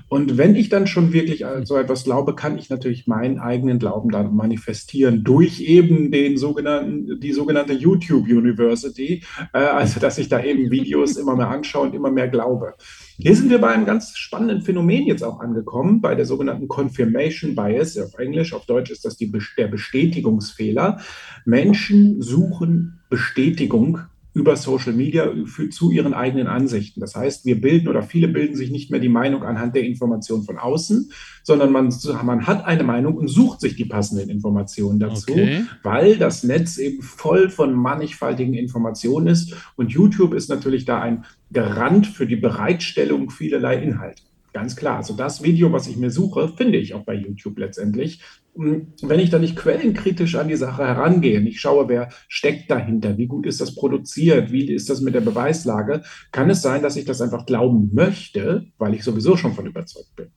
Und 0.07 0.37
wenn 0.37 0.55
ich 0.55 0.69
dann 0.69 0.87
schon 0.87 1.11
wirklich 1.11 1.45
an 1.45 1.65
so 1.65 1.77
etwas 1.77 2.05
glaube, 2.05 2.35
kann 2.35 2.57
ich 2.57 2.69
natürlich 2.69 3.05
meinen 3.05 3.37
eigenen 3.37 3.79
Glauben 3.79 4.11
dann 4.11 4.33
manifestieren 4.33 5.25
durch 5.25 5.59
eben 5.59 6.09
den 6.09 6.37
sogenannten, 6.37 7.19
die 7.19 7.33
sogenannte 7.33 7.73
YouTube 7.73 8.27
University. 8.27 9.23
Äh, 9.53 9.57
also, 9.57 9.99
dass 9.99 10.17
ich 10.17 10.29
da 10.29 10.41
eben 10.41 10.71
Videos 10.71 11.17
immer 11.17 11.35
mehr 11.35 11.49
anschaue 11.49 11.87
und 11.87 11.95
immer 11.95 12.11
mehr 12.11 12.29
glaube. 12.29 12.75
Hier 13.17 13.35
sind 13.35 13.49
wir 13.49 13.59
bei 13.59 13.69
einem 13.69 13.85
ganz 13.85 14.17
spannenden 14.17 14.61
Phänomen 14.61 15.05
jetzt 15.05 15.23
auch 15.23 15.41
angekommen, 15.41 15.99
bei 15.99 16.15
der 16.15 16.25
sogenannten 16.25 16.69
Confirmation 16.69 17.55
Bias. 17.55 17.97
Auf 17.97 18.17
Englisch, 18.17 18.53
auf 18.53 18.65
Deutsch 18.65 18.91
ist 18.91 19.03
das 19.03 19.17
die, 19.17 19.31
der 19.57 19.67
Bestätigungsfehler. 19.67 21.01
Menschen 21.45 22.21
suchen 22.21 22.99
Bestätigung 23.09 23.99
über 24.35 24.57
Social 24.57 24.91
Media 24.91 25.31
für, 25.45 25.69
zu 25.69 25.91
ihren 25.91 26.13
eigenen 26.13 26.47
Ansichten. 26.47 26.99
Das 26.99 27.15
heißt, 27.15 27.45
wir 27.45 27.59
bilden 27.59 27.87
oder 27.87 28.03
viele 28.03 28.27
bilden 28.27 28.55
sich 28.55 28.69
nicht 28.69 28.91
mehr 28.91 28.99
die 28.99 29.09
Meinung 29.09 29.43
anhand 29.43 29.75
der 29.75 29.83
Informationen 29.83 30.43
von 30.43 30.57
außen, 30.57 31.09
sondern 31.41 31.71
man, 31.71 31.93
man 32.23 32.45
hat 32.45 32.65
eine 32.65 32.83
Meinung 32.83 33.15
und 33.15 33.29
sucht 33.29 33.61
sich 33.61 33.77
die 33.77 33.85
passenden 33.85 34.29
Informationen 34.29 34.99
dazu, 34.99 35.31
okay. 35.31 35.63
weil 35.83 36.17
das 36.17 36.43
Netz 36.43 36.77
eben 36.77 37.01
voll 37.01 37.49
von 37.49 37.73
mannigfaltigen 37.73 38.53
Informationen 38.53 39.27
ist. 39.27 39.55
Und 39.77 39.93
YouTube 39.93 40.33
ist 40.33 40.49
natürlich 40.49 40.83
da 40.83 40.99
ein 41.01 41.23
Garant 41.53 42.05
für 42.05 42.27
die 42.27 42.35
Bereitstellung 42.35 43.29
vielerlei 43.29 43.81
Inhalte. 43.81 44.21
Ganz 44.55 44.77
klar. 44.77 44.95
Also 44.95 45.13
das 45.13 45.43
Video, 45.43 45.73
was 45.73 45.85
ich 45.85 45.97
mir 45.97 46.09
suche, 46.09 46.47
finde 46.47 46.77
ich 46.77 46.93
auch 46.93 47.03
bei 47.03 47.13
YouTube 47.13 47.59
letztendlich. 47.59 48.21
Wenn 48.53 49.19
ich 49.19 49.29
da 49.29 49.37
nicht 49.37 49.57
quellenkritisch 49.57 50.35
an 50.35 50.47
die 50.47 50.55
Sache 50.55 50.87
herangehe, 50.87 51.41
ich 51.41 51.59
schaue, 51.59 51.89
wer 51.89 52.07
steckt 52.29 52.71
dahinter, 52.71 53.17
wie 53.17 53.27
gut 53.27 53.45
ist 53.47 53.59
das 53.59 53.75
produziert, 53.75 54.53
wie 54.53 54.71
ist 54.71 54.89
das 54.89 55.01
mit 55.01 55.13
der 55.13 55.19
Beweislage, 55.19 56.03
kann 56.31 56.49
es 56.49 56.61
sein, 56.61 56.81
dass 56.81 56.95
ich 56.95 57.03
das 57.03 57.19
einfach 57.19 57.45
glauben 57.45 57.89
möchte, 57.93 58.67
weil 58.77 58.93
ich 58.93 59.03
sowieso 59.03 59.35
schon 59.35 59.53
von 59.53 59.65
überzeugt 59.65 60.15
bin. 60.15 60.27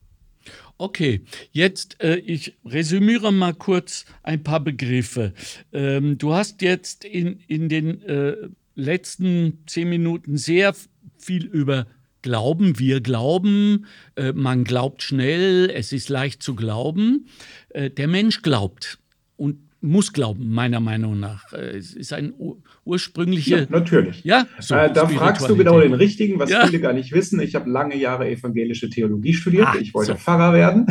Okay, 0.79 1.21
jetzt 1.53 2.03
äh, 2.03 2.17
ich 2.17 2.59
resümiere 2.65 3.33
mal 3.33 3.55
kurz 3.55 4.05
ein 4.25 4.43
paar 4.43 4.59
Begriffe. 4.59 5.33
Ähm, 5.73 6.19
du 6.19 6.35
hast 6.35 6.61
jetzt 6.63 7.05
in, 7.05 7.39
in 7.47 7.69
den 7.69 8.03
äh, 8.03 8.35
letzten 8.75 9.59
zehn 9.69 9.89
Minuten 9.89 10.37
sehr 10.37 10.75
viel 11.19 11.47
über 11.47 11.87
Glauben, 12.29 12.79
wir 12.79 13.01
glauben, 13.01 13.87
äh, 14.17 14.35
man 14.35 14.65
glaubt 14.65 15.03
schnell, 15.03 15.71
es 15.71 15.93
ist 15.95 16.11
leicht 16.11 16.43
zu 16.43 16.55
glauben. 16.55 17.27
Äh, 17.71 17.89
der 17.89 18.07
Mensch 18.07 18.43
glaubt 18.43 18.99
und 19.39 19.57
muss 19.81 20.13
glauben, 20.13 20.53
meiner 20.53 20.81
Meinung 20.81 21.21
nach. 21.21 21.53
Äh, 21.53 21.77
es 21.77 21.95
ist 21.95 22.13
ein 22.13 22.35
ursprüngliche. 22.85 23.61
Ja, 23.61 23.67
natürlich. 23.69 24.25
Ja, 24.25 24.47
so, 24.59 24.75
äh, 24.75 24.93
da 24.93 25.07
fragst 25.07 25.49
du 25.49 25.57
genau 25.57 25.81
den 25.81 25.95
Richtigen, 25.95 26.39
was 26.41 26.51
ja. 26.51 26.67
viele 26.67 26.81
gar 26.81 26.93
nicht 26.93 27.13
wissen. 27.13 27.41
Ich 27.41 27.55
habe 27.55 27.71
lange 27.71 27.97
Jahre 27.97 28.29
evangelische 28.29 28.91
Theologie 28.91 29.35
studiert. 29.35 29.69
Ah, 29.69 29.77
ich 29.81 29.95
wollte 29.95 30.13
so. 30.13 30.19
Pfarrer 30.19 30.53
werden. 30.53 30.87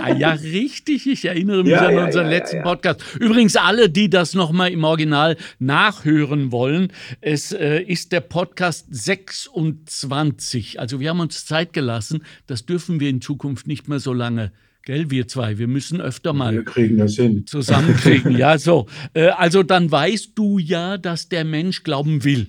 Ah, 0.00 0.12
ja, 0.12 0.32
richtig. 0.32 1.06
Ich 1.06 1.24
erinnere 1.24 1.62
mich 1.62 1.72
ja, 1.72 1.86
an 1.86 1.96
unseren 1.96 2.28
letzten 2.28 2.62
Podcast. 2.62 3.02
Übrigens, 3.20 3.54
alle, 3.54 3.88
die 3.88 4.10
das 4.10 4.34
nochmal 4.34 4.72
im 4.72 4.82
Original 4.82 5.36
nachhören 5.60 6.50
wollen, 6.50 6.92
es 7.20 7.52
äh, 7.52 7.80
ist 7.82 8.10
der 8.10 8.20
Podcast 8.20 8.86
26. 8.90 10.80
Also 10.80 10.98
wir 10.98 11.10
haben 11.10 11.20
uns 11.20 11.46
Zeit 11.46 11.72
gelassen. 11.72 12.24
Das 12.48 12.66
dürfen 12.66 12.98
wir 12.98 13.10
in 13.10 13.20
Zukunft 13.20 13.68
nicht 13.68 13.88
mehr 13.88 14.00
so 14.00 14.12
lange 14.12 14.50
Gell, 14.84 15.10
wir 15.10 15.28
zwei, 15.28 15.58
wir 15.58 15.68
müssen 15.68 16.00
öfter 16.00 16.32
mal 16.32 16.54
wir 16.54 16.64
kriegen 16.64 16.98
das 16.98 17.14
hin. 17.14 17.46
zusammenkriegen. 17.46 18.36
ja, 18.36 18.58
so. 18.58 18.86
Äh, 19.14 19.28
also 19.28 19.62
dann 19.62 19.90
weißt 19.90 20.32
du 20.34 20.58
ja, 20.58 20.98
dass 20.98 21.28
der 21.28 21.44
Mensch 21.44 21.84
glauben 21.84 22.24
will 22.24 22.48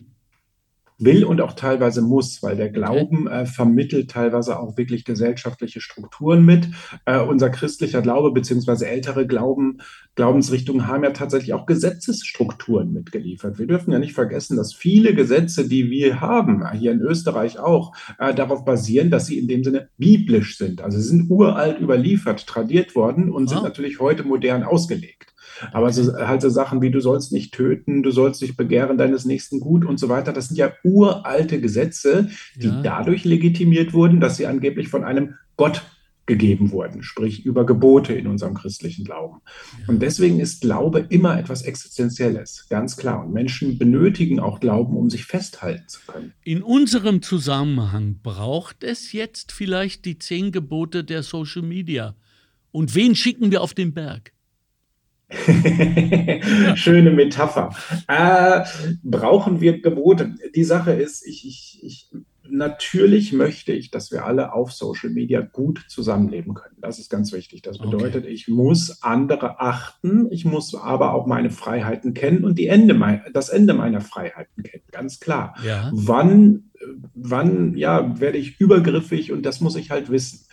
will 1.06 1.24
und 1.24 1.42
auch 1.42 1.54
teilweise 1.54 2.02
muss, 2.02 2.42
weil 2.44 2.56
der 2.56 2.70
Glauben 2.70 3.28
äh, 3.28 3.46
vermittelt 3.46 4.12
teilweise 4.12 4.60
auch 4.60 4.78
wirklich 4.78 5.06
gesellschaftliche 5.06 5.82
Strukturen 5.82 6.46
mit. 6.46 6.68
Äh, 7.06 7.20
unser 7.20 7.50
christlicher 7.50 8.02
Glaube 8.02 8.32
beziehungsweise 8.32 8.88
ältere 8.88 9.28
Glauben, 9.28 9.80
Glaubensrichtungen 10.16 10.88
haben 10.88 11.04
ja 11.04 11.12
tatsächlich 11.12 11.54
auch 11.54 11.66
Gesetzesstrukturen 11.66 12.94
mitgeliefert. 12.94 13.58
Wir 13.58 13.68
dürfen 13.68 13.92
ja 13.92 14.00
nicht 14.00 14.14
vergessen, 14.14 14.58
dass 14.58 14.74
viele 14.74 15.16
Gesetze, 15.16 15.68
die 15.68 15.90
wir 15.90 16.22
haben, 16.22 16.70
hier 16.74 16.92
in 16.92 17.02
Österreich 17.02 17.60
auch, 17.60 17.94
äh, 18.20 18.34
darauf 18.34 18.64
basieren, 18.66 19.10
dass 19.10 19.26
sie 19.26 19.40
in 19.40 19.48
dem 19.48 19.64
Sinne 19.64 19.90
biblisch 19.98 20.58
sind. 20.58 20.82
Also 20.82 21.00
sie 21.00 21.08
sind 21.08 21.30
uralt 21.32 21.80
überliefert, 21.80 22.46
tradiert 22.46 22.96
worden 22.96 23.32
und 23.32 23.50
sind 23.50 23.64
natürlich 23.64 24.00
heute 24.00 24.24
modern 24.24 24.64
ausgelegt. 24.64 25.33
Aber 25.72 25.92
so, 25.92 26.14
halt 26.14 26.42
so 26.42 26.50
Sachen 26.50 26.82
wie 26.82 26.92
du 26.92 27.00
sollst 27.00 27.32
nicht 27.32 27.54
töten, 27.54 28.04
du 28.04 28.12
sollst 28.12 28.42
nicht 28.42 28.58
begehren 28.58 28.98
deines 28.98 29.26
nächsten 29.26 29.60
Gut 29.60 29.86
und 29.86 30.00
so 30.00 30.10
weiter, 30.10 30.34
das 30.34 30.48
sind 30.48 30.58
ja 30.58 30.74
uralte 30.84 31.60
Gesetze, 31.62 32.30
die 32.56 32.68
ja. 32.68 32.82
dadurch 32.82 33.24
legitimiert 33.26 33.94
wurden, 33.94 34.20
dass 34.20 34.38
sie 34.38 34.48
angeblich 34.48 34.88
von 34.88 35.04
einem 35.04 35.36
Gott 35.58 35.84
gegeben 36.26 36.72
wurden, 36.72 37.04
sprich 37.04 37.46
über 37.46 37.66
Gebote 37.66 38.14
in 38.14 38.28
unserem 38.28 38.54
christlichen 38.54 39.04
Glauben. 39.04 39.42
Ja. 39.80 39.88
Und 39.88 40.02
deswegen 40.02 40.40
ist 40.40 40.62
Glaube 40.62 41.06
immer 41.10 41.38
etwas 41.38 41.64
Existenzielles, 41.64 42.68
ganz 42.70 42.96
klar. 42.96 43.26
Und 43.26 43.34
Menschen 43.34 43.78
benötigen 43.78 44.40
auch 44.40 44.60
Glauben, 44.62 44.96
um 44.96 45.10
sich 45.10 45.26
festhalten 45.26 45.88
zu 45.88 46.00
können. 46.08 46.34
In 46.44 46.64
unserem 46.64 47.22
Zusammenhang 47.22 48.20
braucht 48.24 48.84
es 48.84 49.12
jetzt 49.12 49.52
vielleicht 49.52 50.06
die 50.06 50.18
zehn 50.18 50.52
Gebote 50.52 51.04
der 51.04 51.24
Social 51.24 51.62
Media. 51.62 52.16
Und 52.72 52.96
wen 52.96 53.16
schicken 53.16 53.52
wir 53.52 53.62
auf 53.62 53.74
den 53.74 53.94
Berg? 53.94 54.33
Schöne 56.76 57.12
Metapher. 57.12 57.76
Äh, 58.08 58.64
brauchen 59.04 59.62
wir 59.62 59.82
Gebote? 59.82 60.36
Die 60.56 60.64
Sache 60.64 60.92
ist, 60.92 61.26
ich, 61.26 61.46
ich, 61.46 61.80
ich 61.84 62.10
natürlich 62.50 63.34
möchte 63.34 63.74
ich, 63.74 63.92
dass 63.92 64.12
wir 64.12 64.26
alle 64.26 64.54
auf 64.54 64.72
Social 64.72 65.10
Media 65.10 65.42
gut 65.42 65.86
zusammenleben 65.88 66.54
können. 66.54 66.76
Das 66.82 67.00
ist 67.00 67.10
ganz 67.10 67.32
wichtig. 67.32 67.62
Das 67.62 67.78
bedeutet, 67.78 68.26
okay. 68.26 68.34
ich 68.34 68.48
muss 68.48 69.02
andere 69.02 69.60
achten, 69.60 70.32
ich 70.32 70.46
muss 70.46 70.76
aber 70.76 71.14
auch 71.14 71.26
meine 71.26 71.50
Freiheiten 71.50 72.14
kennen 72.14 72.44
und 72.44 72.58
die 72.60 72.68
Ende 72.68 72.94
mein, 72.94 73.22
das 73.34 73.50
Ende 73.50 73.74
meiner 73.74 74.02
Freiheiten 74.02 74.64
kennen. 74.64 74.84
Ganz 74.92 75.20
klar. 75.20 75.56
Ja. 75.66 75.90
Wann, 75.94 76.72
wann 77.14 77.76
ja, 77.76 78.20
werde 78.20 78.38
ich 78.38 78.60
übergriffig 78.60 79.32
und 79.32 79.46
das 79.46 79.62
muss 79.62 79.76
ich 79.76 79.90
halt 79.92 80.10
wissen. 80.12 80.46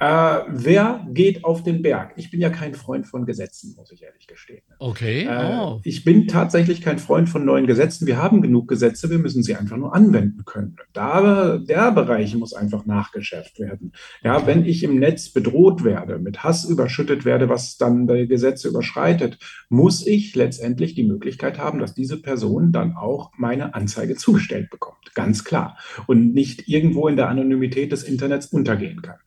Äh, 0.00 0.44
wer 0.48 1.06
geht 1.12 1.44
auf 1.44 1.62
den 1.62 1.82
Berg? 1.82 2.14
Ich 2.16 2.30
bin 2.30 2.40
ja 2.40 2.48
kein 2.48 2.74
Freund 2.74 3.06
von 3.06 3.26
Gesetzen, 3.26 3.74
muss 3.76 3.92
ich 3.92 4.02
ehrlich 4.02 4.26
gestehen. 4.26 4.62
Okay. 4.78 5.26
Äh, 5.26 5.58
oh. 5.60 5.80
Ich 5.84 6.04
bin 6.04 6.26
tatsächlich 6.26 6.80
kein 6.80 6.98
Freund 6.98 7.28
von 7.28 7.44
neuen 7.44 7.66
Gesetzen. 7.66 8.06
Wir 8.06 8.16
haben 8.16 8.40
genug 8.40 8.66
Gesetze, 8.66 9.10
wir 9.10 9.18
müssen 9.18 9.42
sie 9.42 9.54
einfach 9.56 9.76
nur 9.76 9.94
anwenden 9.94 10.46
können. 10.46 10.76
Da, 10.94 11.58
der 11.58 11.92
Bereich 11.92 12.34
muss 12.34 12.54
einfach 12.54 12.86
nachgeschärft 12.86 13.60
werden. 13.60 13.92
Ja, 14.24 14.46
wenn 14.46 14.64
ich 14.64 14.82
im 14.84 14.98
Netz 14.98 15.28
bedroht 15.28 15.84
werde, 15.84 16.18
mit 16.18 16.42
Hass 16.42 16.64
überschüttet 16.64 17.26
werde, 17.26 17.50
was 17.50 17.76
dann 17.76 18.06
die 18.06 18.26
Gesetze 18.26 18.68
überschreitet, 18.68 19.38
muss 19.68 20.06
ich 20.06 20.34
letztendlich 20.34 20.94
die 20.94 21.04
Möglichkeit 21.04 21.58
haben, 21.58 21.78
dass 21.78 21.92
diese 21.92 22.22
Person 22.22 22.72
dann 22.72 22.96
auch 22.96 23.32
meine 23.36 23.74
Anzeige 23.74 24.16
zugestellt 24.16 24.70
bekommt. 24.70 25.14
Ganz 25.14 25.44
klar. 25.44 25.76
Und 26.06 26.32
nicht 26.32 26.68
irgendwo 26.68 27.06
in 27.06 27.16
der 27.16 27.28
Anonymität 27.28 27.92
des 27.92 28.02
Internets 28.02 28.46
untergehen 28.46 29.02
kann. 29.02 29.18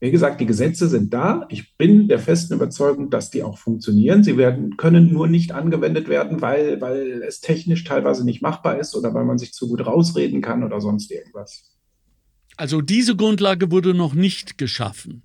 Wie 0.00 0.12
gesagt, 0.12 0.40
die 0.40 0.46
Gesetze 0.46 0.88
sind 0.88 1.12
da. 1.12 1.46
Ich 1.48 1.76
bin 1.76 2.06
der 2.06 2.20
festen 2.20 2.54
Überzeugung, 2.54 3.10
dass 3.10 3.30
die 3.30 3.42
auch 3.42 3.58
funktionieren. 3.58 4.22
Sie 4.22 4.36
werden, 4.36 4.76
können 4.76 5.12
nur 5.12 5.26
nicht 5.26 5.52
angewendet 5.52 6.08
werden, 6.08 6.40
weil, 6.40 6.80
weil 6.80 7.22
es 7.22 7.40
technisch 7.40 7.82
teilweise 7.82 8.24
nicht 8.24 8.40
machbar 8.40 8.78
ist 8.78 8.94
oder 8.94 9.12
weil 9.14 9.24
man 9.24 9.38
sich 9.38 9.52
zu 9.52 9.68
gut 9.68 9.84
rausreden 9.84 10.40
kann 10.40 10.62
oder 10.62 10.80
sonst 10.80 11.10
irgendwas. 11.10 11.76
Also 12.56 12.80
diese 12.80 13.16
Grundlage 13.16 13.72
wurde 13.72 13.92
noch 13.92 14.14
nicht 14.14 14.56
geschaffen. 14.56 15.22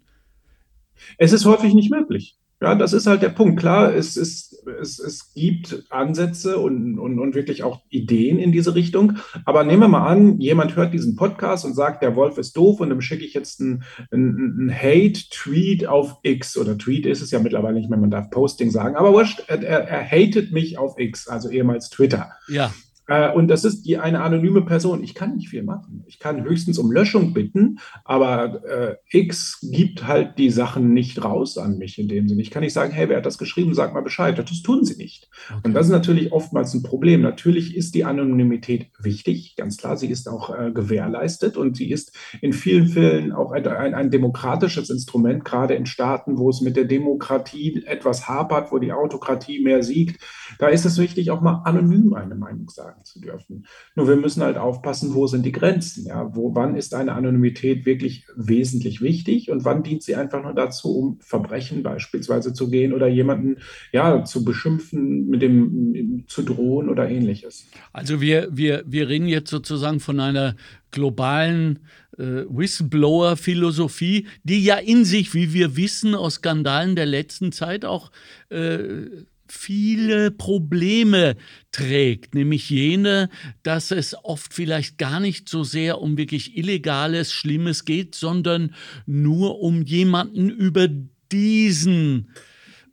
Es 1.18 1.34
ist 1.34 1.46
häufig 1.46 1.74
nicht 1.74 1.92
möglich. 1.92 2.38
Ja, 2.64 2.76
das 2.76 2.94
ist 2.94 3.08
halt 3.08 3.22
der 3.22 3.30
Punkt. 3.30 3.60
Klar, 3.60 3.94
es, 3.94 4.16
ist, 4.16 4.66
es, 4.80 4.98
es 4.98 5.34
gibt 5.34 5.84
Ansätze 5.90 6.58
und, 6.58 6.98
und, 6.98 7.20
und 7.20 7.36
wirklich 7.36 7.62
auch 7.64 7.82
Ideen 7.90 8.40
in 8.40 8.54
diese 8.54 8.74
Richtung. 8.74 9.18
Aber 9.44 9.66
nehmen 9.66 9.82
wir 9.82 9.88
mal 9.90 10.08
an, 10.08 10.40
jemand 10.40 10.78
hört 10.78 10.94
diesen 10.94 11.18
Podcast 11.18 11.66
und 11.66 11.74
sagt, 11.74 12.02
der 12.02 12.16
Wolf 12.16 12.38
ist 12.38 12.56
doof 12.56 12.80
und 12.80 12.90
dann 12.90 13.02
schicke 13.02 13.26
ich 13.26 13.34
jetzt 13.34 13.60
einen, 13.60 13.84
einen, 14.12 14.72
Hate-Tweet 14.74 15.88
auf 15.88 16.20
X. 16.24 16.58
Oder 16.58 16.78
Tweet 16.78 17.06
ist 17.06 17.22
es 17.22 17.32
ja 17.32 17.40
mittlerweile 17.40 17.78
nicht 17.78 17.90
mehr, 17.90 18.00
man 18.00 18.12
darf 18.12 18.30
Posting 18.30 18.72
sagen. 18.72 18.96
Aber 18.96 19.12
wurscht, 19.12 19.44
er, 19.48 19.62
er 19.62 20.10
hatet 20.10 20.54
mich 20.54 20.78
auf 20.78 20.98
X, 20.98 21.28
also 21.28 21.50
ehemals 21.50 21.90
Twitter. 21.90 22.32
Ja. 22.48 22.72
Äh, 23.08 23.32
und 23.32 23.48
das 23.48 23.66
ist 23.66 23.84
die, 23.84 23.98
eine 23.98 24.22
anonyme 24.22 24.62
Person. 24.62 25.04
Ich 25.04 25.14
kann 25.14 25.36
nicht 25.36 25.50
viel 25.50 25.64
machen. 25.64 26.04
Ich 26.08 26.20
kann 26.20 26.44
höchstens 26.44 26.78
um 26.78 26.92
Löschung 26.92 27.34
bitten, 27.34 27.80
aber 28.06 28.64
äh, 28.66 28.96
X 29.10 29.60
gibt 29.72 30.08
halt 30.08 30.38
die 30.38 30.50
Sachen 30.50 30.94
nicht 30.94 31.24
raus 31.24 31.58
an 31.58 31.78
mich 31.78 32.00
in 32.00 32.08
dem 32.08 32.28
Sinne. 32.28 32.42
Ich 32.42 32.52
kann 32.52 32.64
nicht 32.64 32.74
sagen, 32.74 32.92
hey, 32.92 33.10
wer 33.10 33.18
hat 33.18 33.26
das 33.26 33.38
geschrieben? 33.38 33.74
Sag 33.74 33.94
mal 33.94 34.02
Bescheid. 34.02 34.38
Das 34.38 34.62
tun 34.62 34.86
sie 34.86 34.96
nicht. 34.96 35.30
Okay. 35.50 35.62
Und 35.64 35.74
das 35.74 35.88
ist 35.88 35.92
natürlich 35.92 36.32
oftmals 36.32 36.74
ein 36.74 36.84
Problem. 36.84 37.22
Natürlich 37.22 37.76
ist 37.76 37.96
die 37.96 38.06
Anonymität 38.06 38.88
wichtig, 39.00 39.56
ganz 39.58 39.78
klar. 39.78 39.98
Sie 39.98 40.08
ist 40.08 40.30
auch 40.30 40.58
äh, 40.58 40.72
gewährleistet 40.72 41.58
und 41.58 41.76
sie 41.76 41.92
ist 41.92 42.16
in 42.42 42.54
vielen 42.54 42.88
Fällen 42.88 43.32
auch 43.32 43.52
ein, 43.52 43.68
ein, 43.68 43.94
ein 43.94 44.12
demokratisches 44.12 44.90
Instrument, 44.90 45.44
gerade 45.44 45.74
in 45.74 45.86
Staaten, 45.86 46.38
wo 46.38 46.50
es 46.50 46.62
mit 46.62 46.76
der 46.76 46.86
Demokratie 46.86 47.84
etwas 47.86 48.28
hapert, 48.28 48.72
wo 48.72 48.80
die 48.80 48.94
Autokratie 48.94 49.62
mehr 49.62 49.84
siegt. 49.84 50.22
Da 50.60 50.68
ist 50.68 50.86
es 50.86 50.98
wichtig, 50.98 51.32
auch 51.32 51.42
mal 51.42 51.62
anonym 51.66 52.14
eine 52.14 52.36
Meinung 52.36 52.70
sagen 52.70 52.93
sagen 52.94 53.06
zu 53.06 53.20
dürfen. 53.20 53.66
Nur 53.96 54.08
wir 54.08 54.16
müssen 54.16 54.44
halt 54.44 54.58
aufpassen, 54.58 55.14
wo 55.14 55.28
sind 55.28 55.46
die 55.46 55.52
Grenzen? 55.52 56.06
Ja, 56.06 56.36
wo, 56.36 56.56
wann 56.56 56.76
ist 56.76 56.94
eine 56.94 57.14
Anonymität 57.14 57.86
wirklich 57.86 58.26
wesentlich 58.36 59.02
wichtig 59.02 59.50
und 59.50 59.66
wann 59.66 59.84
dient 59.84 60.04
sie 60.04 60.16
einfach 60.16 60.44
nur 60.44 60.54
dazu, 60.54 60.98
um 60.98 61.20
Verbrechen 61.20 61.84
beispielsweise 61.84 62.54
zu 62.54 62.70
gehen 62.70 62.94
oder 62.94 63.08
jemanden 63.08 63.58
ja 63.92 64.24
zu 64.24 64.44
beschimpfen, 64.44 65.28
mit 65.28 65.42
dem 65.42 66.26
zu 66.28 66.44
drohen 66.44 66.90
oder 66.90 67.10
ähnliches. 67.10 67.68
Also 67.92 68.22
wir, 68.22 68.50
wir, 68.52 68.84
wir 68.86 69.10
reden 69.10 69.28
jetzt 69.28 69.50
sozusagen 69.50 70.00
von 70.00 70.20
einer 70.20 70.56
globalen 70.92 71.80
äh, 72.18 72.46
Whistleblower-Philosophie, 72.48 74.28
die 74.44 74.64
ja 74.64 74.76
in 74.76 75.06
sich, 75.06 75.34
wie 75.34 75.54
wir 75.54 75.76
wissen, 75.76 76.14
aus 76.14 76.36
Skandalen 76.36 76.96
der 76.96 77.08
letzten 77.08 77.52
Zeit 77.52 77.86
auch 77.86 78.12
äh, 78.50 79.08
viele 79.48 80.32
Probleme 80.32 81.36
trägt, 81.72 82.36
nämlich 82.36 82.70
jene, 82.70 83.30
dass 83.64 83.92
es 83.92 84.16
oft 84.24 84.54
vielleicht 84.54 84.98
gar 84.98 85.20
nicht 85.20 85.50
so 85.50 85.64
sehr 85.64 86.02
um 86.02 86.18
wirklich 86.18 86.58
Illegales, 86.58 87.32
Schlimmes 87.34 87.86
geht, 87.86 88.16
sondern 88.16 88.74
nur 89.06 89.60
um 89.60 89.82
jemanden 89.84 90.50
über 90.50 90.88
diesen 91.32 92.30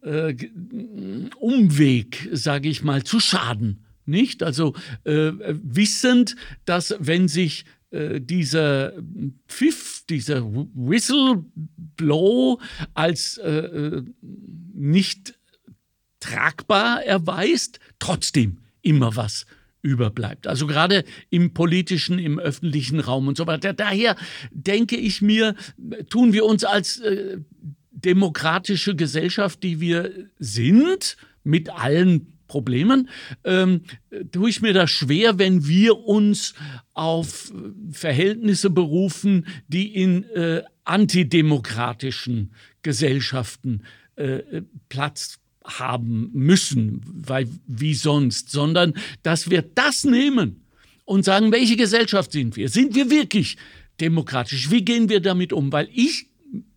äh, 0.02 0.34
Umweg, 1.38 2.28
sage 2.32 2.68
ich 2.68 2.82
mal, 2.82 3.04
zu 3.04 3.20
schaden. 3.20 3.84
Nicht? 4.06 4.42
Also 4.42 4.74
äh, 5.04 5.32
wissend, 5.46 6.36
dass 6.64 6.96
wenn 6.98 7.28
sich 7.28 7.64
äh, 7.90 8.20
dieser 8.20 8.92
Pfiff, 9.48 10.04
dieser 10.08 10.44
Whistleblow 10.74 12.60
als 12.94 13.38
äh, 13.38 13.50
äh 13.50 14.02
nicht 14.72 15.34
tragbar 16.20 17.02
erweist, 17.04 17.80
trotzdem 17.98 18.58
immer 18.82 19.16
was 19.16 19.46
überbleibt. 19.82 20.46
Also 20.46 20.66
gerade 20.66 21.04
im 21.30 21.54
politischen, 21.54 22.18
im 22.18 22.38
öffentlichen 22.38 23.00
Raum 23.00 23.28
und 23.28 23.36
so 23.36 23.46
weiter. 23.46 23.72
Daher 23.72 24.16
denke 24.50 24.96
ich 24.96 25.22
mir, 25.22 25.54
tun 26.10 26.32
wir 26.32 26.44
uns 26.44 26.64
als 26.64 27.00
äh, 27.00 27.38
demokratische 27.90 28.94
Gesellschaft, 28.94 29.62
die 29.62 29.80
wir 29.80 30.12
sind, 30.38 31.16
mit 31.42 31.70
allen 31.70 32.38
Problemen, 32.46 33.08
ähm, 33.44 33.82
tue 34.32 34.50
ich 34.50 34.60
mir 34.60 34.72
das 34.72 34.90
schwer, 34.90 35.38
wenn 35.38 35.66
wir 35.66 35.98
uns 35.98 36.54
auf 36.92 37.52
Verhältnisse 37.92 38.70
berufen, 38.70 39.46
die 39.68 39.94
in 39.94 40.24
äh, 40.24 40.62
antidemokratischen 40.84 42.52
Gesellschaften 42.82 43.84
äh, 44.16 44.62
Platz 44.88 45.39
haben 45.64 46.30
müssen, 46.32 47.02
weil 47.04 47.48
wie 47.66 47.94
sonst, 47.94 48.50
sondern 48.50 48.94
dass 49.22 49.50
wir 49.50 49.62
das 49.62 50.04
nehmen 50.04 50.64
und 51.04 51.24
sagen, 51.24 51.52
welche 51.52 51.76
Gesellschaft 51.76 52.32
sind 52.32 52.56
wir? 52.56 52.68
Sind 52.68 52.94
wir 52.94 53.10
wirklich 53.10 53.56
demokratisch? 54.00 54.70
Wie 54.70 54.84
gehen 54.84 55.08
wir 55.08 55.20
damit 55.20 55.52
um? 55.52 55.72
Weil 55.72 55.88
ich 55.92 56.26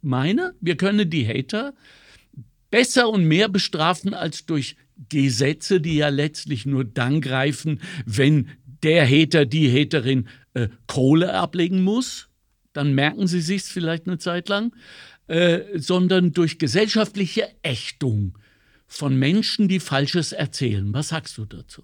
meine, 0.02 0.54
wir 0.60 0.76
können 0.76 1.10
die 1.10 1.28
Hater 1.28 1.74
besser 2.70 3.10
und 3.10 3.26
mehr 3.26 3.50
bestrafen 3.50 4.14
als 4.14 4.46
durch 4.46 4.76
Gesetze, 5.10 5.80
die 5.80 5.98
ja 5.98 6.10
letztlich 6.10 6.66
nur 6.66 6.84
dann 6.84 7.22
greifen, 7.22 7.80
wenn 8.06 8.50
der 8.84 9.08
Hater, 9.08 9.46
die 9.46 9.72
Haterin 9.72 10.28
äh, 10.54 10.68
Kohle 10.88 11.34
ablegen 11.34 11.84
muss. 11.84 12.30
Dann 12.74 12.94
merken 12.94 13.28
sie 13.28 13.42
sich 13.42 13.64
vielleicht 13.64 14.08
eine 14.08 14.18
Zeit 14.18 14.50
lang, 14.50 14.76
äh, 15.28 15.62
sondern 15.76 16.34
durch 16.34 16.60
gesellschaftliche 16.60 17.48
Ächtung 17.62 18.38
von 18.94 19.18
Menschen, 19.18 19.68
die 19.68 19.80
Falsches 19.80 20.32
erzählen. 20.34 20.94
Was 20.94 21.10
sagst 21.10 21.38
du 21.38 21.46
dazu? 21.46 21.84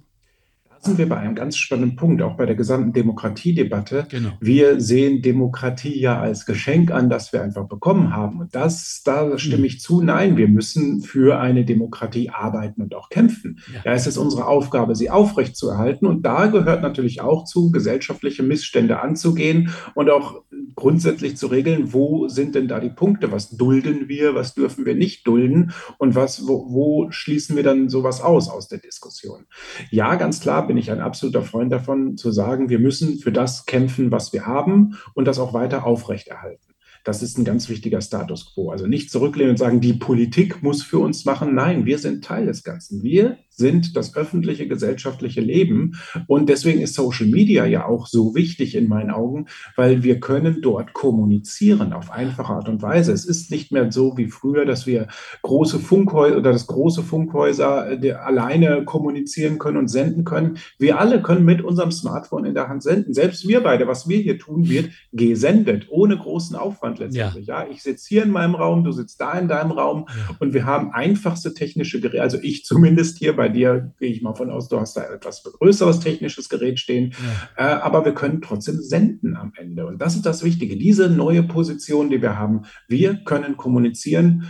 Sind 0.81 0.97
wir 0.97 1.09
bei 1.09 1.17
einem 1.17 1.35
ganz 1.35 1.57
spannenden 1.57 1.95
Punkt, 1.95 2.21
auch 2.21 2.37
bei 2.37 2.45
der 2.45 2.55
gesamten 2.55 2.93
Demokratiedebatte. 2.93 4.07
Genau. 4.09 4.29
Wir 4.39 4.79
sehen 4.79 5.21
Demokratie 5.21 5.99
ja 5.99 6.19
als 6.19 6.45
Geschenk 6.45 6.91
an, 6.91 7.09
das 7.09 7.33
wir 7.33 7.41
einfach 7.41 7.67
bekommen 7.67 8.15
haben. 8.15 8.39
Und 8.39 8.55
das, 8.55 9.01
da 9.03 9.37
stimme 9.37 9.67
ich 9.67 9.81
zu. 9.81 10.01
Nein, 10.01 10.37
wir 10.37 10.47
müssen 10.47 11.01
für 11.01 11.39
eine 11.39 11.65
Demokratie 11.65 12.29
arbeiten 12.29 12.81
und 12.81 12.95
auch 12.95 13.09
kämpfen. 13.09 13.59
Ja. 13.73 13.81
Da 13.83 13.93
ist 13.93 14.07
es 14.07 14.17
unsere 14.17 14.45
Aufgabe, 14.45 14.95
sie 14.95 15.09
aufrechtzuerhalten. 15.09 16.07
Und 16.07 16.25
da 16.25 16.47
gehört 16.47 16.81
natürlich 16.81 17.21
auch 17.21 17.45
zu, 17.45 17.71
gesellschaftliche 17.71 18.43
Missstände 18.43 19.01
anzugehen 19.01 19.71
und 19.95 20.09
auch 20.09 20.43
grundsätzlich 20.75 21.35
zu 21.35 21.47
regeln, 21.47 21.93
wo 21.93 22.29
sind 22.29 22.55
denn 22.55 22.67
da 22.67 22.79
die 22.79 22.89
Punkte? 22.89 23.31
Was 23.31 23.49
dulden 23.49 24.07
wir? 24.07 24.35
Was 24.35 24.53
dürfen 24.53 24.85
wir 24.85 24.95
nicht 24.95 25.27
dulden? 25.27 25.73
Und 25.97 26.15
was, 26.15 26.47
wo, 26.47 26.67
wo 26.69 27.11
schließen 27.11 27.55
wir 27.55 27.63
dann 27.63 27.89
sowas 27.89 28.21
aus 28.21 28.49
aus 28.49 28.67
der 28.69 28.79
Diskussion? 28.79 29.45
Ja, 29.91 30.15
ganz 30.15 30.39
klar 30.39 30.68
bin 30.69 30.77
ich 30.77 30.91
ein 30.91 31.01
absoluter 31.01 31.41
Freund 31.41 31.73
davon, 31.73 32.15
zu 32.15 32.31
sagen, 32.31 32.69
wir 32.69 32.77
müssen 32.77 33.17
für 33.17 33.31
das 33.31 33.65
kämpfen, 33.65 34.11
was 34.11 34.33
wir 34.33 34.45
haben 34.45 34.95
und 35.15 35.25
das 35.25 35.39
auch 35.39 35.51
weiter 35.51 35.83
aufrechterhalten. 35.83 36.75
Das 37.03 37.23
ist 37.23 37.39
ein 37.39 37.43
ganz 37.43 37.69
wichtiger 37.69 38.01
Status 38.01 38.53
quo. 38.53 38.69
Also 38.69 38.85
nicht 38.85 39.09
zurücklehnen 39.09 39.49
und 39.49 39.57
sagen, 39.57 39.81
die 39.81 39.93
Politik 39.93 40.61
muss 40.61 40.83
für 40.83 40.99
uns 40.99 41.25
machen. 41.25 41.55
Nein, 41.55 41.87
wir 41.87 41.97
sind 41.97 42.23
Teil 42.23 42.45
des 42.45 42.63
Ganzen. 42.63 43.01
Wir 43.01 43.39
sind 43.59 43.95
das 43.95 44.15
öffentliche 44.15 44.67
gesellschaftliche 44.67 45.41
Leben. 45.41 45.99
Und 46.25 46.49
deswegen 46.49 46.81
ist 46.81 46.95
Social 46.95 47.27
Media 47.27 47.65
ja 47.65 47.85
auch 47.85 48.07
so 48.07 48.33
wichtig 48.33 48.73
in 48.75 48.87
meinen 48.87 49.11
Augen, 49.11 49.45
weil 49.75 50.01
wir 50.01 50.19
können 50.19 50.61
dort 50.61 50.93
kommunizieren 50.93 51.93
auf 51.93 52.09
einfache 52.09 52.53
Art 52.53 52.69
und 52.69 52.81
Weise. 52.81 53.11
Es 53.11 53.25
ist 53.25 53.51
nicht 53.51 53.71
mehr 53.71 53.91
so 53.91 54.17
wie 54.17 54.27
früher, 54.27 54.65
dass 54.65 54.87
wir 54.87 55.07
große 55.43 55.79
Funkhäuser 55.79 56.37
oder 56.37 56.53
das 56.53 56.65
große 56.65 57.03
Funkhäuser 57.03 58.01
äh, 58.01 58.13
alleine 58.13 58.85
kommunizieren 58.85 59.59
können 59.59 59.77
und 59.77 59.89
senden 59.89 60.23
können. 60.23 60.57
Wir 60.79 60.99
alle 60.99 61.21
können 61.21 61.45
mit 61.45 61.61
unserem 61.61 61.91
Smartphone 61.91 62.45
in 62.45 62.53
der 62.53 62.69
Hand 62.69 62.81
senden. 62.83 63.13
Selbst 63.13 63.47
wir 63.47 63.61
beide, 63.61 63.87
was 63.87 64.07
wir 64.07 64.19
hier 64.19 64.39
tun, 64.39 64.69
wird 64.69 64.91
gesendet, 65.11 65.87
ohne 65.89 66.17
großen 66.17 66.55
Aufwand 66.55 66.99
letztendlich. 66.99 67.47
Ja, 67.47 67.63
ja 67.63 67.69
ich 67.69 67.83
sitze 67.83 68.07
hier 68.07 68.23
in 68.23 68.31
meinem 68.31 68.55
Raum, 68.55 68.85
du 68.85 68.93
sitzt 68.93 69.19
da 69.19 69.33
in 69.33 69.49
deinem 69.49 69.71
Raum 69.71 70.05
ja. 70.07 70.35
und 70.39 70.53
wir 70.53 70.65
haben 70.65 70.91
einfachste 70.91 71.53
technische 71.53 71.99
Geräte, 71.99 72.21
also 72.21 72.37
ich 72.41 72.63
zumindest 72.63 73.17
hier, 73.17 73.35
bei 73.35 73.48
dir 73.49 73.93
gehe 73.99 74.11
ich 74.11 74.21
mal 74.21 74.33
von 74.33 74.49
aus, 74.49 74.69
du 74.69 74.79
hast 74.79 74.95
da 74.95 75.03
etwas 75.03 75.43
größeres 75.43 75.99
technisches 75.99 76.49
Gerät 76.49 76.79
stehen, 76.79 77.13
ja. 77.57 77.77
äh, 77.77 77.81
aber 77.81 78.05
wir 78.05 78.13
können 78.13 78.41
trotzdem 78.41 78.81
senden 78.81 79.35
am 79.35 79.53
Ende. 79.55 79.85
Und 79.85 80.01
das 80.01 80.15
ist 80.15 80.25
das 80.25 80.43
Wichtige, 80.43 80.77
diese 80.77 81.09
neue 81.09 81.43
Position, 81.43 82.09
die 82.09 82.21
wir 82.21 82.37
haben. 82.37 82.63
Wir 82.87 83.15
können 83.23 83.57
kommunizieren 83.57 84.47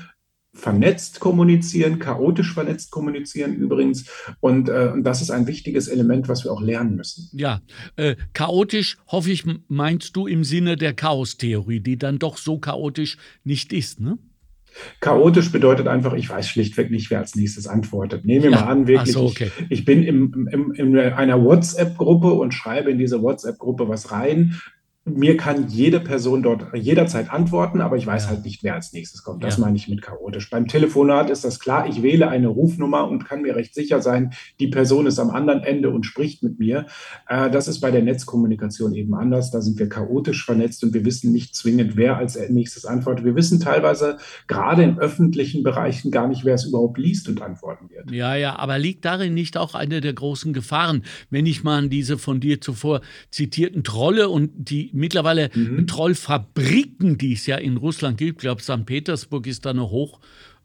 vernetzt 0.53 1.19
kommunizieren, 1.19 1.99
chaotisch 1.99 2.53
vernetzt 2.53 2.91
kommunizieren 2.91 3.55
übrigens. 3.55 4.05
Und, 4.39 4.69
äh, 4.69 4.91
und 4.93 5.03
das 5.03 5.21
ist 5.21 5.31
ein 5.31 5.47
wichtiges 5.47 5.87
Element, 5.87 6.27
was 6.27 6.43
wir 6.43 6.51
auch 6.51 6.61
lernen 6.61 6.95
müssen. 6.95 7.29
Ja, 7.37 7.61
äh, 7.95 8.15
chaotisch, 8.33 8.97
hoffe 9.07 9.31
ich, 9.31 9.45
meinst 9.67 10.15
du 10.15 10.27
im 10.27 10.43
Sinne 10.43 10.75
der 10.75 10.93
Chaostheorie, 10.93 11.79
die 11.79 11.97
dann 11.97 12.19
doch 12.19 12.37
so 12.37 12.59
chaotisch 12.59 13.17
nicht 13.43 13.73
ist, 13.73 13.99
ne? 13.99 14.17
Chaotisch 14.99 15.51
bedeutet 15.51 15.87
einfach, 15.87 16.13
ich 16.13 16.29
weiß 16.29 16.47
schlichtweg 16.47 16.91
nicht, 16.91 17.09
wer 17.09 17.19
als 17.19 17.35
nächstes 17.35 17.67
antwortet. 17.67 18.25
Nehmen 18.25 18.43
wir 18.43 18.51
ja. 18.51 18.61
mal 18.61 18.67
an, 18.67 18.87
wirklich, 18.87 19.13
so, 19.13 19.25
okay. 19.25 19.51
ich, 19.69 19.79
ich, 19.79 19.85
bin 19.85 20.03
im, 20.03 20.47
im, 20.51 20.71
in 20.73 20.97
einer 20.97 21.43
WhatsApp-Gruppe 21.43 22.33
und 22.33 22.53
schreibe 22.53 22.91
in 22.91 22.97
diese 22.97 23.21
WhatsApp-Gruppe 23.21 23.87
was 23.89 24.11
rein 24.11 24.59
mir 25.17 25.37
kann 25.37 25.67
jede 25.67 25.99
Person 25.99 26.43
dort 26.43 26.65
jederzeit 26.73 27.29
antworten, 27.29 27.81
aber 27.81 27.97
ich 27.97 28.05
weiß 28.05 28.23
ja. 28.23 28.29
halt 28.29 28.43
nicht, 28.43 28.63
wer 28.63 28.75
als 28.75 28.93
nächstes 28.93 29.23
kommt. 29.23 29.43
Das 29.43 29.57
ja. 29.57 29.65
meine 29.65 29.75
ich 29.77 29.87
mit 29.87 30.01
chaotisch. 30.01 30.49
Beim 30.49 30.67
Telefonat 30.67 31.29
ist 31.29 31.43
das 31.43 31.59
klar. 31.59 31.87
Ich 31.87 32.01
wähle 32.01 32.29
eine 32.29 32.47
Rufnummer 32.47 33.07
und 33.07 33.25
kann 33.25 33.41
mir 33.41 33.55
recht 33.55 33.73
sicher 33.73 34.01
sein, 34.01 34.33
die 34.59 34.67
Person 34.67 35.07
ist 35.07 35.19
am 35.19 35.29
anderen 35.29 35.63
Ende 35.63 35.89
und 35.89 36.05
spricht 36.05 36.43
mit 36.43 36.59
mir. 36.59 36.85
Äh, 37.27 37.49
das 37.49 37.67
ist 37.67 37.79
bei 37.79 37.91
der 37.91 38.03
Netzkommunikation 38.03 38.93
eben 38.93 39.13
anders. 39.13 39.51
Da 39.51 39.61
sind 39.61 39.79
wir 39.79 39.89
chaotisch 39.89 40.45
vernetzt 40.45 40.83
und 40.83 40.93
wir 40.93 41.05
wissen 41.05 41.31
nicht 41.31 41.55
zwingend, 41.55 41.95
wer 41.95 42.17
als 42.17 42.37
nächstes 42.49 42.85
antwortet. 42.85 43.25
Wir 43.25 43.35
wissen 43.35 43.59
teilweise 43.59 44.17
gerade 44.47 44.83
in 44.83 44.99
öffentlichen 44.99 45.63
Bereichen 45.63 46.11
gar 46.11 46.27
nicht, 46.27 46.45
wer 46.45 46.55
es 46.55 46.65
überhaupt 46.65 46.97
liest 46.97 47.29
und 47.29 47.41
antworten 47.41 47.89
wird. 47.89 48.11
Ja, 48.11 48.35
ja, 48.35 48.57
aber 48.57 48.79
liegt 48.79 49.05
darin 49.05 49.33
nicht 49.33 49.57
auch 49.57 49.75
eine 49.75 50.01
der 50.01 50.13
großen 50.13 50.53
Gefahren, 50.53 51.03
wenn 51.29 51.45
ich 51.45 51.63
mal 51.63 51.77
an 51.77 51.89
diese 51.89 52.17
von 52.17 52.39
dir 52.39 52.61
zuvor 52.61 53.01
zitierten 53.31 53.83
Trolle 53.83 54.29
und 54.29 54.51
die 54.55 54.89
mittlerweile 54.99 55.49
mhm. 55.53 55.87
Trollfabriken, 55.87 57.17
die 57.17 57.33
es 57.33 57.45
ja 57.45 57.57
in 57.57 57.77
Russland 57.77 58.17
gibt. 58.17 58.39
Ich 58.39 58.41
glaube, 58.41 58.61
St. 58.61 58.85
Petersburg 58.85 59.47
ist 59.47 59.65
da 59.65 59.71
eine 59.71 59.89
Hoch, 59.89 60.19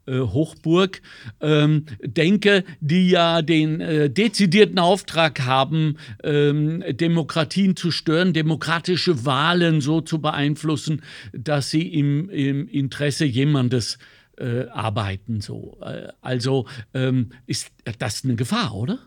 äh, 0.05 0.19
Hochburg, 0.19 1.01
ähm, 1.41 1.85
denke, 2.03 2.63
die 2.79 3.09
ja 3.09 3.41
den 3.41 3.81
äh, 3.81 4.09
dezidierten 4.09 4.77
Auftrag 4.77 5.41
haben, 5.41 5.97
ähm, 6.23 6.83
Demokratien 6.91 7.75
zu 7.75 7.89
stören, 7.89 8.33
demokratische 8.33 9.25
Wahlen 9.25 9.81
so 9.81 10.01
zu 10.01 10.21
beeinflussen, 10.21 11.01
dass 11.33 11.71
sie 11.71 11.87
im, 11.87 12.29
im 12.29 12.67
Interesse 12.67 13.25
jemandes 13.25 13.97
äh, 14.37 14.67
arbeiten. 14.67 15.41
So. 15.41 15.77
Äh, 15.81 16.09
also 16.21 16.67
ähm, 16.93 17.29
ist 17.47 17.71
das 17.97 18.23
eine 18.23 18.35
Gefahr, 18.35 18.75
oder? 18.75 18.99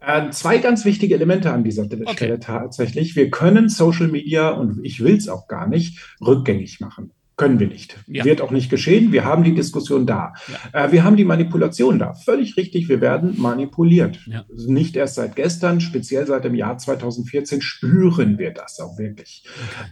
Äh, 0.00 0.30
zwei 0.30 0.58
ganz 0.58 0.84
wichtige 0.84 1.14
Elemente 1.14 1.50
an 1.52 1.64
dieser 1.64 1.84
okay. 1.84 2.12
Stelle 2.12 2.40
tatsächlich. 2.40 3.16
Wir 3.16 3.30
können 3.30 3.68
Social 3.68 4.08
Media, 4.08 4.50
und 4.50 4.84
ich 4.84 5.02
will 5.02 5.16
es 5.16 5.28
auch 5.28 5.48
gar 5.48 5.66
nicht, 5.66 5.98
rückgängig 6.20 6.80
machen. 6.80 7.12
Können 7.36 7.58
wir 7.58 7.66
nicht. 7.66 7.98
Ja. 8.06 8.24
Wird 8.24 8.40
auch 8.40 8.52
nicht 8.52 8.70
geschehen. 8.70 9.10
Wir 9.10 9.24
haben 9.24 9.42
die 9.42 9.54
Diskussion 9.54 10.06
da. 10.06 10.34
Ja. 10.72 10.86
Äh, 10.86 10.92
wir 10.92 11.02
haben 11.02 11.16
die 11.16 11.24
Manipulation 11.24 11.98
da. 11.98 12.14
Völlig 12.14 12.56
richtig. 12.56 12.88
Wir 12.88 13.00
werden 13.00 13.34
manipuliert. 13.38 14.20
Ja. 14.26 14.44
Nicht 14.54 14.94
erst 14.94 15.16
seit 15.16 15.34
gestern, 15.34 15.80
speziell 15.80 16.26
seit 16.28 16.44
dem 16.44 16.54
Jahr 16.54 16.78
2014 16.78 17.60
spüren 17.60 18.38
wir 18.38 18.52
das 18.52 18.78
auch 18.78 18.98
wirklich. 18.98 19.44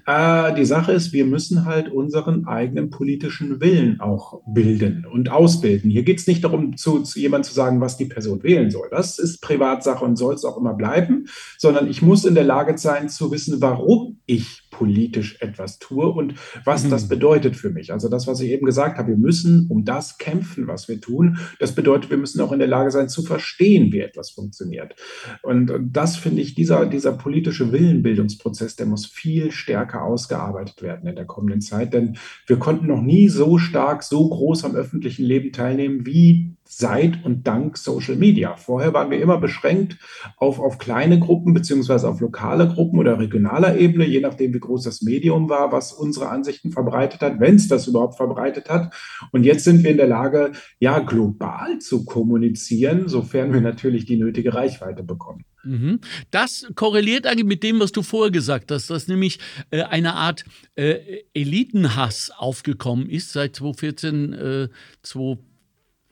Okay. 0.07 0.51
Äh, 0.51 0.55
die 0.55 0.65
Sache 0.65 0.93
ist, 0.93 1.13
wir 1.13 1.25
müssen 1.25 1.65
halt 1.65 1.89
unseren 1.89 2.47
eigenen 2.47 2.91
politischen 2.91 3.61
Willen 3.61 4.01
auch 4.01 4.43
bilden 4.47 5.05
und 5.05 5.29
ausbilden. 5.29 5.91
Hier 5.91 6.05
geht 6.05 6.21
es 6.21 6.29
nicht 6.29 6.45
darum, 6.45 6.77
zu, 6.77 7.01
zu 7.01 7.19
jemandem 7.19 7.49
zu 7.49 7.55
sagen, 7.55 7.81
was 7.81 7.97
die 7.97 8.07
Person 8.07 8.45
wählen 8.45 8.71
soll. 8.71 8.89
Das 8.91 9.19
ist 9.19 9.41
Privatsache 9.41 10.05
und 10.05 10.15
soll 10.17 10.35
es 10.35 10.45
auch 10.45 10.59
immer 10.59 10.75
bleiben, 10.75 11.27
sondern 11.59 11.89
ich 11.89 12.03
muss 12.03 12.25
in 12.25 12.37
der 12.37 12.45
Lage 12.45 12.79
sein 12.79 13.09
zu 13.09 13.33
wissen, 13.33 13.61
warum 13.61 14.21
ich 14.27 14.63
politisch 14.71 15.37
etwas 15.41 15.79
tue 15.79 16.07
und 16.07 16.35
was 16.65 16.85
mhm. 16.85 16.91
das 16.91 17.09
bedeutet 17.09 17.33
für 17.51 17.71
mich. 17.71 17.93
Also 17.93 18.09
das, 18.09 18.27
was 18.27 18.41
ich 18.41 18.51
eben 18.51 18.67
gesagt 18.67 18.99
habe, 18.99 19.09
wir 19.09 19.17
müssen 19.17 19.67
um 19.69 19.85
das 19.85 20.19
kämpfen, 20.19 20.67
was 20.67 20.89
wir 20.89 21.01
tun. 21.01 21.39
Das 21.59 21.75
bedeutet, 21.75 22.11
wir 22.11 22.17
müssen 22.17 22.41
auch 22.41 22.53
in 22.53 22.59
der 22.59 22.69
Lage 22.69 22.91
sein 22.91 23.09
zu 23.09 23.23
verstehen, 23.23 23.93
wie 23.93 24.01
etwas 24.01 24.31
funktioniert. 24.31 24.95
Und, 25.43 25.73
das 25.93 26.17
finde 26.17 26.43
ich, 26.43 26.55
dieser, 26.55 26.87
dieser 26.87 27.13
politische 27.13 27.73
Willenbildungsprozess, 27.73 28.77
der 28.77 28.87
muss 28.87 29.07
viel 29.07 29.51
stärker 29.51 30.03
ausgearbeitet 30.03 30.83
werden 30.83 31.09
in 31.09 31.17
der 31.17 31.27
kommenden 31.27 31.61
Zeit, 31.61 31.93
denn 31.93 32.17
wir 32.47 32.59
konnten 32.59 32.87
noch 32.87 33.03
nie 33.03 33.29
so 33.29 33.59
stark, 33.59 34.03
so 34.03 34.29
groß 34.29 34.65
am 34.65 34.75
öffentlichen 34.75 35.25
Leben 35.25 35.53
teilnehmen 35.53 36.07
wie 36.07 36.57
seit 36.79 37.25
und 37.25 37.47
dank 37.47 37.77
Social 37.77 38.17
Media. 38.17 38.57
Vorher 38.57 38.95
waren 38.95 39.11
wir 39.11 39.21
immer 39.21 39.39
beschränkt 39.39 39.99
auf, 40.37 40.59
auf 40.59 40.79
kleine 40.79 41.19
Gruppen 41.19 41.53
beziehungsweise 41.53 42.09
auf 42.09 42.21
lokale 42.21 42.69
Gruppen 42.69 42.99
oder 42.99 43.19
regionaler 43.19 43.77
Ebene, 43.77 44.07
je 44.07 44.21
nachdem, 44.21 44.55
wie 44.55 44.61
groß 44.61 44.85
das 44.85 45.03
Medium 45.03 45.51
war, 45.51 45.71
was 45.71 45.93
unsere 45.93 46.31
Ansichten 46.31 46.73
verbreitet 46.73 47.21
hat, 47.21 47.41
wenn 47.41 47.57
es 47.57 47.69
das 47.69 47.87
überhaupt 47.87 48.17
verbreitet 48.17 48.71
hat. 48.71 48.93
Und 49.33 49.45
jetzt 49.45 49.65
sind 49.65 49.83
wir 49.85 49.91
in 49.91 49.99
der 49.99 50.07
Lage, 50.07 50.53
ja, 50.79 51.01
global 51.01 51.79
zu 51.79 52.05
kommunizieren, 52.05 53.09
sofern 53.09 53.53
wir 53.53 53.61
natürlich 53.61 54.07
die 54.07 54.17
nötige 54.17 54.55
Reichweite 54.55 55.03
bekommen. 55.03 55.45
Mhm. 55.65 56.01
Das 56.31 56.67
korreliert 56.75 57.27
eigentlich 57.27 57.47
mit 57.47 57.63
dem, 57.63 57.81
was 57.81 57.93
du 57.93 58.03
vorher 58.03 58.33
gesagt 58.33 58.71
hast, 58.71 58.91
dass 58.91 59.09
nämlich 59.09 59.39
äh, 59.71 59.83
eine 59.83 60.15
Art 60.15 60.45
äh, 60.75 61.23
Elitenhass 61.35 62.33
aufgekommen 62.37 63.09
ist 63.09 63.33
seit 63.33 63.57
2014, 63.57 64.33
äh, 64.33 64.69
2015 65.03 65.52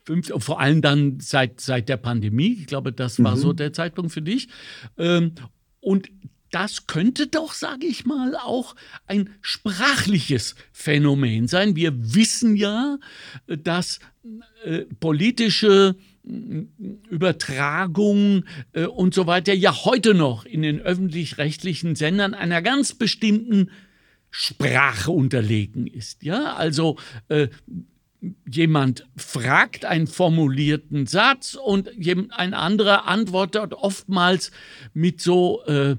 fünf, 0.05 0.31
vor 0.37 0.59
allem 0.59 0.81
dann 0.81 1.19
seit, 1.19 1.61
seit 1.61 1.89
der 1.89 1.97
Pandemie. 1.97 2.57
Ich 2.59 2.67
glaube, 2.67 2.91
das 2.91 3.23
war 3.23 3.35
mhm. 3.35 3.39
so 3.39 3.53
der 3.53 3.73
Zeitpunkt 3.73 4.11
für 4.11 4.21
dich. 4.21 4.47
Ähm, 4.97 5.33
und 5.79 6.09
das 6.51 6.85
könnte 6.85 7.27
doch, 7.27 7.53
sage 7.53 7.87
ich 7.87 8.05
mal, 8.05 8.35
auch 8.35 8.75
ein 9.07 9.29
sprachliches 9.41 10.55
Phänomen 10.73 11.47
sein. 11.47 11.75
Wir 11.75 12.13
wissen 12.13 12.55
ja, 12.55 12.97
dass 13.47 13.99
äh, 14.63 14.79
politische 14.99 15.95
äh, 16.27 16.65
Übertragung 17.09 18.43
äh, 18.73 18.85
und 18.85 19.13
so 19.13 19.27
weiter 19.27 19.53
ja 19.53 19.85
heute 19.85 20.13
noch 20.13 20.45
in 20.45 20.61
den 20.61 20.81
öffentlich-rechtlichen 20.81 21.95
Sendern 21.95 22.33
einer 22.33 22.61
ganz 22.61 22.93
bestimmten 22.93 23.71
Sprache 24.29 25.11
unterlegen 25.11 25.87
ist. 25.87 26.23
Ja, 26.23 26.55
also 26.55 26.97
äh, 27.27 27.47
jemand 28.47 29.07
fragt 29.15 29.85
einen 29.85 30.07
formulierten 30.07 31.07
Satz 31.07 31.55
und 31.55 31.89
ein 32.31 32.53
anderer 32.53 33.07
antwortet 33.07 33.73
oftmals 33.73 34.51
mit 34.93 35.21
so 35.21 35.63
äh, 35.65 35.95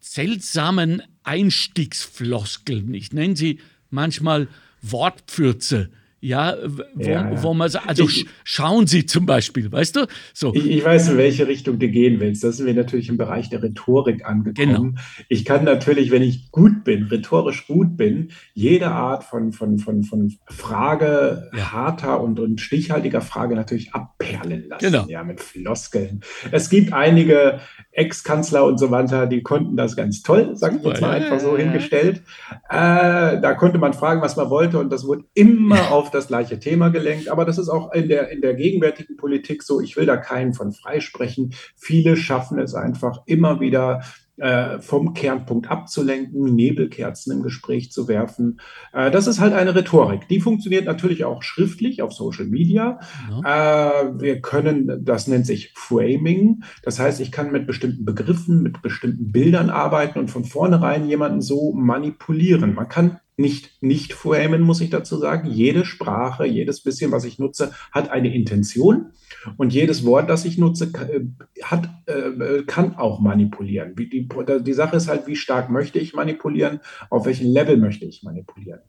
seltsamen 0.00 1.02
Einstiegsfloskeln. 1.22 2.94
Ich 2.94 3.12
nenne 3.12 3.36
sie 3.36 3.60
manchmal 3.90 4.48
Wortpfürze. 4.82 5.90
Ja, 6.20 6.56
wo, 6.64 7.02
ja, 7.02 7.42
wo 7.42 7.54
man 7.54 7.68
sagt, 7.68 7.88
also 7.88 8.04
ich, 8.04 8.26
schauen 8.42 8.88
Sie 8.88 9.06
zum 9.06 9.24
Beispiel, 9.24 9.70
weißt 9.70 9.96
du? 9.96 10.06
So. 10.34 10.52
Ich, 10.52 10.66
ich, 10.68 10.84
weiß, 10.84 11.10
in 11.10 11.16
welche 11.16 11.46
Richtung 11.46 11.78
du 11.78 11.88
gehen 11.88 12.18
willst. 12.18 12.42
Da 12.42 12.50
sind 12.50 12.66
wir 12.66 12.74
natürlich 12.74 13.08
im 13.08 13.16
Bereich 13.16 13.50
der 13.50 13.62
Rhetorik 13.62 14.26
angekommen. 14.26 14.94
Genau. 14.96 15.02
Ich 15.28 15.44
kann 15.44 15.64
natürlich, 15.64 16.10
wenn 16.10 16.22
ich 16.22 16.50
gut 16.50 16.82
bin, 16.82 17.04
rhetorisch 17.04 17.68
gut 17.68 17.96
bin, 17.96 18.32
jede 18.52 18.88
Art 18.88 19.22
von, 19.22 19.52
von, 19.52 19.78
von, 19.78 20.02
von 20.02 20.34
Frage, 20.46 21.50
ja. 21.56 21.72
harter 21.72 22.20
und, 22.20 22.40
und 22.40 22.60
stichhaltiger 22.60 23.20
Frage 23.20 23.54
natürlich 23.54 23.94
abperlen 23.94 24.68
lassen. 24.68 24.84
Genau. 24.84 25.06
Ja, 25.08 25.22
mit 25.22 25.40
Floskeln. 25.40 26.22
Es 26.50 26.68
gibt 26.68 26.92
einige 26.92 27.60
Ex-Kanzler 27.92 28.64
und 28.64 28.78
so 28.78 28.90
weiter, 28.90 29.26
die 29.26 29.42
konnten 29.42 29.76
das 29.76 29.94
ganz 29.94 30.22
toll, 30.22 30.50
sag 30.54 30.76
ich 30.76 30.82
jetzt 30.82 31.00
mal 31.00 31.10
einfach 31.10 31.40
so 31.40 31.56
hingestellt. 31.56 32.22
Äh, 32.68 33.40
da 33.40 33.54
konnte 33.54 33.78
man 33.78 33.92
fragen, 33.92 34.20
was 34.20 34.36
man 34.36 34.50
wollte 34.50 34.78
und 34.78 34.92
das 34.92 35.04
wurde 35.04 35.24
immer 35.34 35.90
auf 35.92 36.07
auf 36.08 36.12
das 36.12 36.28
gleiche 36.28 36.58
Thema 36.58 36.88
gelenkt. 36.88 37.28
Aber 37.28 37.44
das 37.44 37.58
ist 37.58 37.68
auch 37.68 37.92
in 37.92 38.08
der, 38.08 38.30
in 38.30 38.40
der 38.40 38.54
gegenwärtigen 38.54 39.16
Politik 39.16 39.62
so. 39.62 39.80
Ich 39.80 39.96
will 39.96 40.06
da 40.06 40.16
keinen 40.16 40.54
von 40.54 40.72
freisprechen. 40.72 41.54
Viele 41.76 42.16
schaffen 42.16 42.58
es 42.58 42.74
einfach 42.74 43.22
immer 43.26 43.60
wieder 43.60 44.00
äh, 44.38 44.78
vom 44.78 45.12
Kernpunkt 45.12 45.70
abzulenken, 45.70 46.54
Nebelkerzen 46.54 47.32
im 47.32 47.42
Gespräch 47.42 47.92
zu 47.92 48.08
werfen. 48.08 48.60
Äh, 48.92 49.10
das 49.10 49.26
ist 49.26 49.38
halt 49.38 49.52
eine 49.52 49.74
Rhetorik. 49.74 50.28
Die 50.28 50.40
funktioniert 50.40 50.86
natürlich 50.86 51.24
auch 51.24 51.42
schriftlich 51.42 52.00
auf 52.00 52.12
Social 52.12 52.46
Media. 52.46 53.00
Ja. 53.30 54.04
Äh, 54.04 54.20
wir 54.20 54.40
können, 54.40 55.04
das 55.04 55.26
nennt 55.26 55.44
sich 55.44 55.74
Framing. 55.74 56.62
Das 56.82 56.98
heißt, 56.98 57.20
ich 57.20 57.32
kann 57.32 57.52
mit 57.52 57.66
bestimmten 57.66 58.04
Begriffen, 58.04 58.62
mit 58.62 58.80
bestimmten 58.80 59.30
Bildern 59.30 59.68
arbeiten 59.68 60.18
und 60.18 60.30
von 60.30 60.44
vornherein 60.44 61.06
jemanden 61.06 61.42
so 61.42 61.72
manipulieren. 61.74 62.74
Man 62.74 62.88
kann 62.88 63.20
nicht 63.38 63.68
nicht 63.80 64.12
framen, 64.12 64.62
muss 64.62 64.80
ich 64.80 64.90
dazu 64.90 65.16
sagen. 65.16 65.48
Jede 65.48 65.84
Sprache, 65.84 66.44
jedes 66.44 66.82
bisschen, 66.82 67.12
was 67.12 67.24
ich 67.24 67.38
nutze, 67.38 67.72
hat 67.92 68.10
eine 68.10 68.34
Intention. 68.34 69.12
Und 69.56 69.72
jedes 69.72 70.04
Wort, 70.04 70.28
das 70.28 70.44
ich 70.44 70.58
nutze, 70.58 70.86
äh, 70.86 71.20
hat, 71.62 71.88
äh, 72.06 72.62
kann 72.66 72.96
auch 72.96 73.20
manipulieren. 73.20 73.94
Die, 73.94 74.28
die 74.28 74.72
Sache 74.72 74.96
ist 74.96 75.08
halt, 75.08 75.26
wie 75.26 75.36
stark 75.36 75.70
möchte 75.70 75.98
ich 75.98 76.14
manipulieren, 76.14 76.80
auf 77.10 77.26
welchem 77.26 77.50
Level 77.52 77.76
möchte 77.76 78.04
ich 78.04 78.22
manipulieren. 78.22 78.80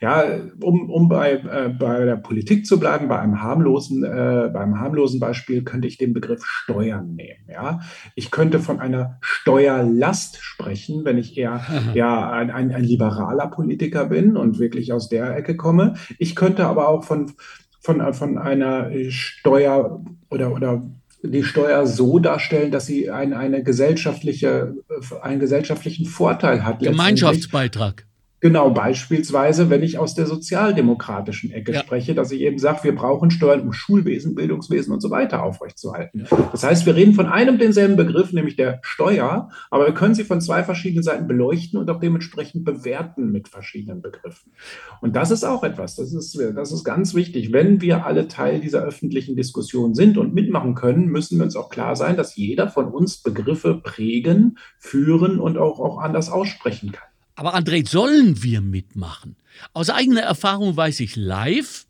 Ja, 0.00 0.24
um, 0.62 0.90
um 0.90 1.08
bei, 1.08 1.32
äh, 1.32 1.68
bei 1.68 2.04
der 2.04 2.16
Politik 2.16 2.66
zu 2.66 2.80
bleiben, 2.80 3.08
bei 3.08 3.18
einem 3.18 3.42
harmlosen, 3.42 4.02
äh, 4.04 4.50
beim 4.52 4.80
harmlosen 4.80 5.20
Beispiel 5.20 5.62
könnte 5.62 5.88
ich 5.88 5.98
den 5.98 6.14
Begriff 6.14 6.44
Steuern 6.44 7.14
nehmen. 7.14 7.44
Ja, 7.48 7.80
ich 8.14 8.30
könnte 8.30 8.60
von 8.60 8.80
einer 8.80 9.18
Steuerlast 9.20 10.38
sprechen, 10.40 11.04
wenn 11.04 11.18
ich 11.18 11.36
eher 11.36 11.60
ja, 11.94 12.30
ein, 12.30 12.50
ein, 12.50 12.72
ein 12.72 12.84
liberaler 12.84 13.48
Politiker 13.48 13.97
bin 14.04 14.36
und 14.36 14.58
wirklich 14.58 14.92
aus 14.92 15.08
der 15.08 15.36
Ecke 15.36 15.56
komme. 15.56 15.94
Ich 16.18 16.34
könnte 16.34 16.66
aber 16.66 16.88
auch 16.88 17.04
von 17.04 17.32
von, 17.80 18.12
von 18.12 18.38
einer 18.38 18.90
Steuer 19.08 20.04
oder, 20.30 20.52
oder 20.52 20.82
die 21.22 21.42
Steuer 21.42 21.86
so 21.86 22.18
darstellen, 22.18 22.70
dass 22.70 22.86
sie 22.86 23.10
ein, 23.10 23.32
eine 23.32 23.62
gesellschaftliche, 23.62 24.74
einen 25.22 25.40
gesellschaftlichen 25.40 26.06
Vorteil 26.06 26.64
hat. 26.64 26.80
Gemeinschaftsbeitrag. 26.80 28.07
Genau, 28.40 28.70
beispielsweise, 28.70 29.68
wenn 29.68 29.82
ich 29.82 29.98
aus 29.98 30.14
der 30.14 30.26
sozialdemokratischen 30.26 31.50
Ecke 31.50 31.72
ja. 31.72 31.80
spreche, 31.80 32.14
dass 32.14 32.30
ich 32.30 32.42
eben 32.42 32.58
sage, 32.58 32.84
wir 32.84 32.94
brauchen 32.94 33.32
Steuern, 33.32 33.62
um 33.62 33.72
Schulwesen, 33.72 34.36
Bildungswesen 34.36 34.92
und 34.92 35.00
so 35.00 35.10
weiter 35.10 35.42
aufrechtzuerhalten. 35.42 36.26
Ja. 36.30 36.48
Das 36.52 36.62
heißt, 36.62 36.86
wir 36.86 36.94
reden 36.94 37.14
von 37.14 37.26
einem 37.26 37.58
denselben 37.58 37.96
Begriff, 37.96 38.32
nämlich 38.32 38.54
der 38.54 38.78
Steuer, 38.82 39.50
aber 39.70 39.86
wir 39.86 39.94
können 39.94 40.14
sie 40.14 40.22
von 40.22 40.40
zwei 40.40 40.62
verschiedenen 40.62 41.02
Seiten 41.02 41.26
beleuchten 41.26 41.80
und 41.80 41.90
auch 41.90 41.98
dementsprechend 41.98 42.64
bewerten 42.64 43.32
mit 43.32 43.48
verschiedenen 43.48 44.02
Begriffen. 44.02 44.52
Und 45.00 45.16
das 45.16 45.32
ist 45.32 45.42
auch 45.42 45.64
etwas, 45.64 45.96
das 45.96 46.12
ist, 46.12 46.38
das 46.54 46.70
ist 46.70 46.84
ganz 46.84 47.14
wichtig. 47.14 47.52
Wenn 47.52 47.80
wir 47.80 48.06
alle 48.06 48.28
Teil 48.28 48.60
dieser 48.60 48.82
öffentlichen 48.82 49.34
Diskussion 49.34 49.94
sind 49.94 50.16
und 50.16 50.32
mitmachen 50.32 50.76
können, 50.76 51.06
müssen 51.06 51.38
wir 51.38 51.44
uns 51.44 51.56
auch 51.56 51.70
klar 51.70 51.96
sein, 51.96 52.16
dass 52.16 52.36
jeder 52.36 52.68
von 52.68 52.86
uns 52.86 53.18
Begriffe 53.20 53.74
prägen, 53.74 54.58
führen 54.78 55.40
und 55.40 55.58
auch, 55.58 55.80
auch 55.80 55.98
anders 55.98 56.30
aussprechen 56.30 56.92
kann. 56.92 57.07
Aber 57.38 57.54
André, 57.54 57.88
sollen 57.88 58.42
wir 58.42 58.60
mitmachen? 58.60 59.36
Aus 59.72 59.90
eigener 59.90 60.22
Erfahrung 60.22 60.76
weiß 60.76 60.98
ich 60.98 61.14
live 61.14 61.86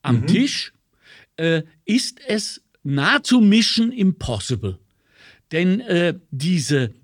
am 0.00 0.22
mhm. 0.22 0.26
Tisch 0.28 0.72
äh, 1.36 1.64
ist 1.84 2.20
es 2.26 2.62
nahezu 2.84 3.42
Mission 3.42 3.92
Impossible. 3.92 4.78
Denn 5.52 5.80
äh, 5.80 6.14
diese 6.30 6.94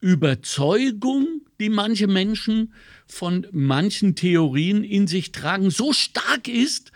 Überzeugung, 0.00 1.40
die 1.58 1.68
manche 1.68 2.06
Menschen 2.06 2.72
von 3.08 3.48
manchen 3.50 4.14
Theorien 4.14 4.84
in 4.84 5.08
sich 5.08 5.32
tragen, 5.32 5.70
so 5.70 5.92
stark 5.92 6.46
ist, 6.46 6.92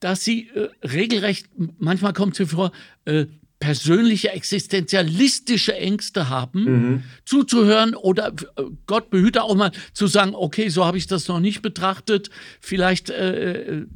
dass 0.00 0.24
sie 0.24 0.48
äh, 0.48 0.70
regelrecht, 0.84 1.50
manchmal 1.78 2.14
kommt 2.14 2.40
es 2.40 2.50
vor, 2.50 2.72
äh, 3.04 3.26
persönliche 3.58 4.30
existenzialistische 4.30 5.74
Ängste 5.74 6.28
haben, 6.28 6.64
mhm. 6.64 7.02
zuzuhören 7.24 7.94
oder 7.94 8.28
äh, 8.28 8.62
Gott 8.86 9.10
behüte 9.10 9.42
auch 9.42 9.54
mal 9.54 9.72
zu 9.92 10.06
sagen, 10.06 10.34
okay, 10.34 10.68
so 10.68 10.84
habe 10.84 10.98
ich 10.98 11.06
das 11.06 11.28
noch 11.28 11.40
nicht 11.40 11.60
betrachtet, 11.62 12.30
vielleicht 12.60 13.10
äh, 13.10 13.78
äh, 13.78 13.86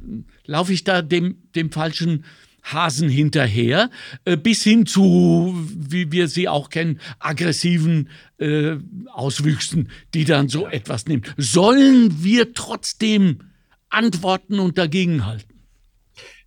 laufe 0.45 0.73
ich 0.73 0.83
da 0.83 1.01
dem, 1.01 1.37
dem 1.55 1.71
falschen 1.71 2.25
Hasen 2.63 3.09
hinterher, 3.09 3.89
äh, 4.25 4.37
bis 4.37 4.63
hin 4.63 4.85
zu, 4.85 5.53
wie 5.75 6.11
wir 6.11 6.27
sie 6.27 6.47
auch 6.47 6.69
kennen, 6.69 6.99
aggressiven 7.19 8.09
äh, 8.39 8.77
Auswüchsen, 9.11 9.89
die 10.13 10.25
dann 10.25 10.49
so 10.49 10.67
etwas 10.67 11.05
nehmen. 11.05 11.23
Sollen 11.37 12.23
wir 12.23 12.53
trotzdem 12.53 13.39
antworten 13.89 14.59
und 14.59 14.77
dagegenhalten? 14.77 15.52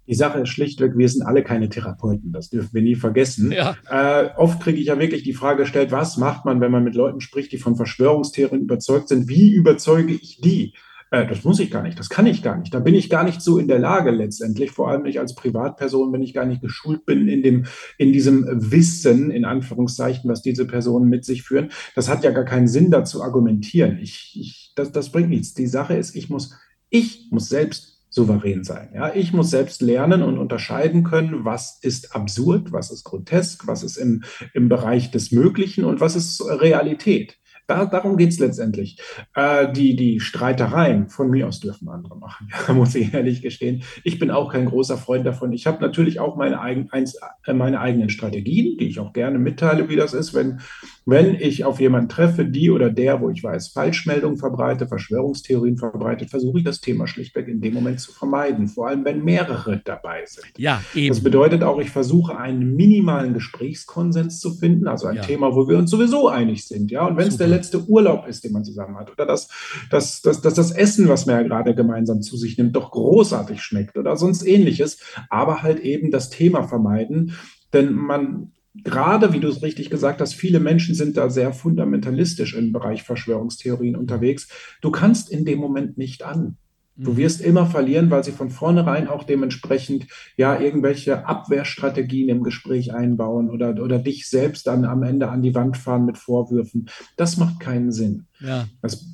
Die 0.06 0.14
Sache 0.14 0.40
ist 0.40 0.50
schlichtweg, 0.50 0.96
wir 0.96 1.08
sind 1.08 1.22
alle 1.22 1.42
keine 1.42 1.68
Therapeuten, 1.68 2.32
das 2.32 2.50
dürfen 2.50 2.70
wir 2.72 2.82
nie 2.82 2.94
vergessen. 2.94 3.52
Ja. 3.52 3.76
Äh, 3.90 4.30
oft 4.36 4.60
kriege 4.60 4.78
ich 4.78 4.86
ja 4.86 4.98
wirklich 4.98 5.22
die 5.22 5.34
Frage 5.34 5.62
gestellt, 5.62 5.92
was 5.92 6.16
macht 6.16 6.44
man, 6.44 6.60
wenn 6.60 6.70
man 6.70 6.84
mit 6.84 6.94
Leuten 6.94 7.20
spricht, 7.20 7.52
die 7.52 7.58
von 7.58 7.76
Verschwörungstheorien 7.76 8.62
überzeugt 8.62 9.08
sind? 9.08 9.28
Wie 9.28 9.52
überzeuge 9.52 10.12
ich 10.12 10.40
die? 10.40 10.74
Äh, 11.10 11.26
das 11.26 11.44
muss 11.44 11.60
ich 11.60 11.70
gar 11.70 11.82
nicht, 11.82 11.98
das 11.98 12.08
kann 12.08 12.26
ich 12.26 12.42
gar 12.42 12.56
nicht. 12.56 12.74
Da 12.74 12.80
bin 12.80 12.94
ich 12.94 13.08
gar 13.10 13.24
nicht 13.24 13.40
so 13.40 13.58
in 13.58 13.68
der 13.68 13.78
Lage 13.78 14.10
letztendlich, 14.10 14.70
vor 14.70 14.88
allem 14.88 15.02
nicht 15.02 15.20
als 15.20 15.34
Privatperson, 15.34 16.12
wenn 16.12 16.22
ich 16.22 16.34
gar 16.34 16.46
nicht 16.46 16.60
geschult 16.60 17.06
bin 17.06 17.28
in, 17.28 17.42
dem, 17.42 17.66
in 17.98 18.12
diesem 18.12 18.46
Wissen, 18.48 19.30
in 19.30 19.44
Anführungszeichen, 19.44 20.28
was 20.30 20.42
diese 20.42 20.66
Personen 20.66 21.08
mit 21.08 21.24
sich 21.24 21.42
führen. 21.42 21.70
Das 21.94 22.08
hat 22.08 22.24
ja 22.24 22.30
gar 22.30 22.44
keinen 22.44 22.68
Sinn, 22.68 22.90
da 22.90 23.04
zu 23.04 23.22
argumentieren. 23.22 23.98
Ich, 24.00 24.36
ich, 24.38 24.72
das, 24.74 24.92
das 24.92 25.10
bringt 25.10 25.30
nichts. 25.30 25.54
Die 25.54 25.66
Sache 25.66 25.94
ist, 25.94 26.16
ich 26.16 26.28
muss, 26.28 26.56
ich 26.90 27.28
muss 27.30 27.48
selbst 27.48 27.95
souverän 28.16 28.64
sein. 28.64 28.88
Ja, 28.94 29.14
ich 29.14 29.35
muss 29.35 29.50
selbst 29.50 29.83
lernen 29.83 30.22
und 30.22 30.38
unterscheiden 30.38 31.05
können, 31.05 31.44
was 31.44 31.79
ist 31.83 32.14
absurd, 32.14 32.72
was 32.72 32.90
ist 32.90 33.05
grotesk, 33.05 33.66
was 33.66 33.83
ist 33.83 33.98
im, 33.98 34.24
im 34.55 34.70
Bereich 34.70 35.11
des 35.11 35.33
Möglichen 35.33 35.85
und 35.85 36.00
was 36.00 36.16
ist 36.16 36.42
Realität. 36.42 37.38
Da, 37.66 37.85
darum 37.85 38.16
geht 38.16 38.31
es 38.31 38.38
letztendlich. 38.38 38.98
Äh, 39.35 39.70
die, 39.70 39.96
die 39.96 40.20
Streitereien 40.20 41.11
von 41.11 41.29
mir 41.29 41.46
aus 41.46 41.61
dürfen 41.61 41.90
andere 41.90 42.16
machen, 42.16 42.48
ja, 42.68 42.72
muss 42.72 42.94
ich 42.94 43.12
ehrlich 43.12 43.42
gestehen. 43.42 43.83
Ich 44.02 44.18
bin 44.18 44.31
auch 44.31 44.50
kein 44.50 44.64
großer 44.64 44.96
Freund 44.96 45.26
davon. 45.26 45.52
Ich 45.52 45.66
habe 45.66 45.83
natürlich 45.83 46.18
auch 46.18 46.37
meine, 46.37 46.59
eigen, 46.59 46.88
eins, 46.92 47.18
äh, 47.44 47.52
meine 47.52 47.81
eigenen 47.81 48.09
Strategien, 48.09 48.79
die 48.79 48.87
ich 48.87 48.98
auch 48.98 49.12
gerne 49.12 49.38
mitteile, 49.38 49.90
wie 49.90 49.96
das 49.96 50.14
ist, 50.14 50.33
wenn, 50.33 50.61
wenn 51.08 51.36
ich 51.36 51.64
auf 51.64 51.78
jemanden 51.78 52.08
treffe, 52.08 52.44
die 52.44 52.68
oder 52.68 52.90
der, 52.90 53.20
wo 53.20 53.30
ich 53.30 53.42
weiß, 53.42 53.68
Falschmeldungen 53.68 54.38
verbreite, 54.38 54.88
Verschwörungstheorien 54.88 55.78
verbreitet, 55.78 56.30
versuche 56.30 56.58
ich 56.58 56.64
das 56.64 56.80
Thema 56.80 57.06
schlichtweg 57.06 57.46
in 57.46 57.60
dem 57.60 57.74
Moment 57.74 58.00
zu 58.00 58.12
vermeiden. 58.12 58.66
Vor 58.66 58.88
allem, 58.88 59.04
wenn 59.04 59.22
mehrere 59.22 59.80
dabei 59.84 60.24
sind. 60.26 60.48
Ja, 60.58 60.82
eben. 60.96 61.08
Das 61.08 61.22
bedeutet 61.22 61.62
auch, 61.62 61.78
ich 61.80 61.90
versuche 61.90 62.36
einen 62.36 62.74
minimalen 62.74 63.34
Gesprächskonsens 63.34 64.40
zu 64.40 64.54
finden, 64.54 64.88
also 64.88 65.06
ein 65.06 65.16
ja. 65.16 65.22
Thema, 65.22 65.54
wo 65.54 65.68
wir 65.68 65.78
uns 65.78 65.92
sowieso 65.92 66.28
einig 66.28 66.66
sind. 66.66 66.90
Ja, 66.90 67.06
und 67.06 67.16
wenn 67.16 67.28
es 67.28 67.36
der 67.36 67.48
letzte 67.48 67.84
Urlaub 67.88 68.26
ist, 68.26 68.42
den 68.42 68.52
man 68.52 68.64
zusammen 68.64 68.96
hat, 68.96 69.12
oder 69.12 69.26
dass, 69.26 69.48
dass, 69.90 70.22
dass, 70.22 70.42
dass 70.42 70.54
das 70.54 70.72
Essen, 70.72 71.08
was 71.08 71.24
man 71.24 71.36
ja 71.36 71.42
gerade 71.42 71.76
gemeinsam 71.76 72.20
zu 72.20 72.36
sich 72.36 72.58
nimmt, 72.58 72.74
doch 72.74 72.90
großartig 72.90 73.62
schmeckt 73.62 73.96
oder 73.96 74.16
sonst 74.16 74.44
ähnliches, 74.44 74.98
aber 75.30 75.62
halt 75.62 75.78
eben 75.78 76.10
das 76.10 76.30
Thema 76.30 76.64
vermeiden. 76.64 77.32
Denn 77.72 77.92
man 77.92 78.52
gerade, 78.84 79.32
wie 79.32 79.40
du 79.40 79.48
es 79.48 79.62
richtig 79.62 79.90
gesagt 79.90 80.20
hast, 80.20 80.34
viele 80.34 80.60
Menschen 80.60 80.94
sind 80.94 81.16
da 81.16 81.30
sehr 81.30 81.52
fundamentalistisch 81.52 82.54
im 82.54 82.72
Bereich 82.72 83.02
Verschwörungstheorien 83.02 83.96
unterwegs. 83.96 84.48
Du 84.80 84.90
kannst 84.90 85.30
in 85.30 85.44
dem 85.44 85.58
Moment 85.58 85.98
nicht 85.98 86.24
an. 86.24 86.56
Du 86.96 87.12
mhm. 87.12 87.16
wirst 87.18 87.42
immer 87.42 87.66
verlieren, 87.66 88.10
weil 88.10 88.24
sie 88.24 88.32
von 88.32 88.48
vornherein 88.48 89.08
auch 89.08 89.24
dementsprechend 89.24 90.06
ja 90.36 90.58
irgendwelche 90.58 91.26
Abwehrstrategien 91.26 92.28
im 92.30 92.42
Gespräch 92.42 92.94
einbauen 92.94 93.50
oder, 93.50 93.82
oder 93.82 93.98
dich 93.98 94.28
selbst 94.28 94.66
dann 94.66 94.84
am 94.84 95.02
Ende 95.02 95.28
an 95.28 95.42
die 95.42 95.54
Wand 95.54 95.76
fahren 95.76 96.06
mit 96.06 96.16
Vorwürfen. 96.16 96.88
Das 97.16 97.36
macht 97.36 97.60
keinen 97.60 97.92
Sinn. 97.92 98.25
Ja. 98.40 98.66
Das, 98.83 99.05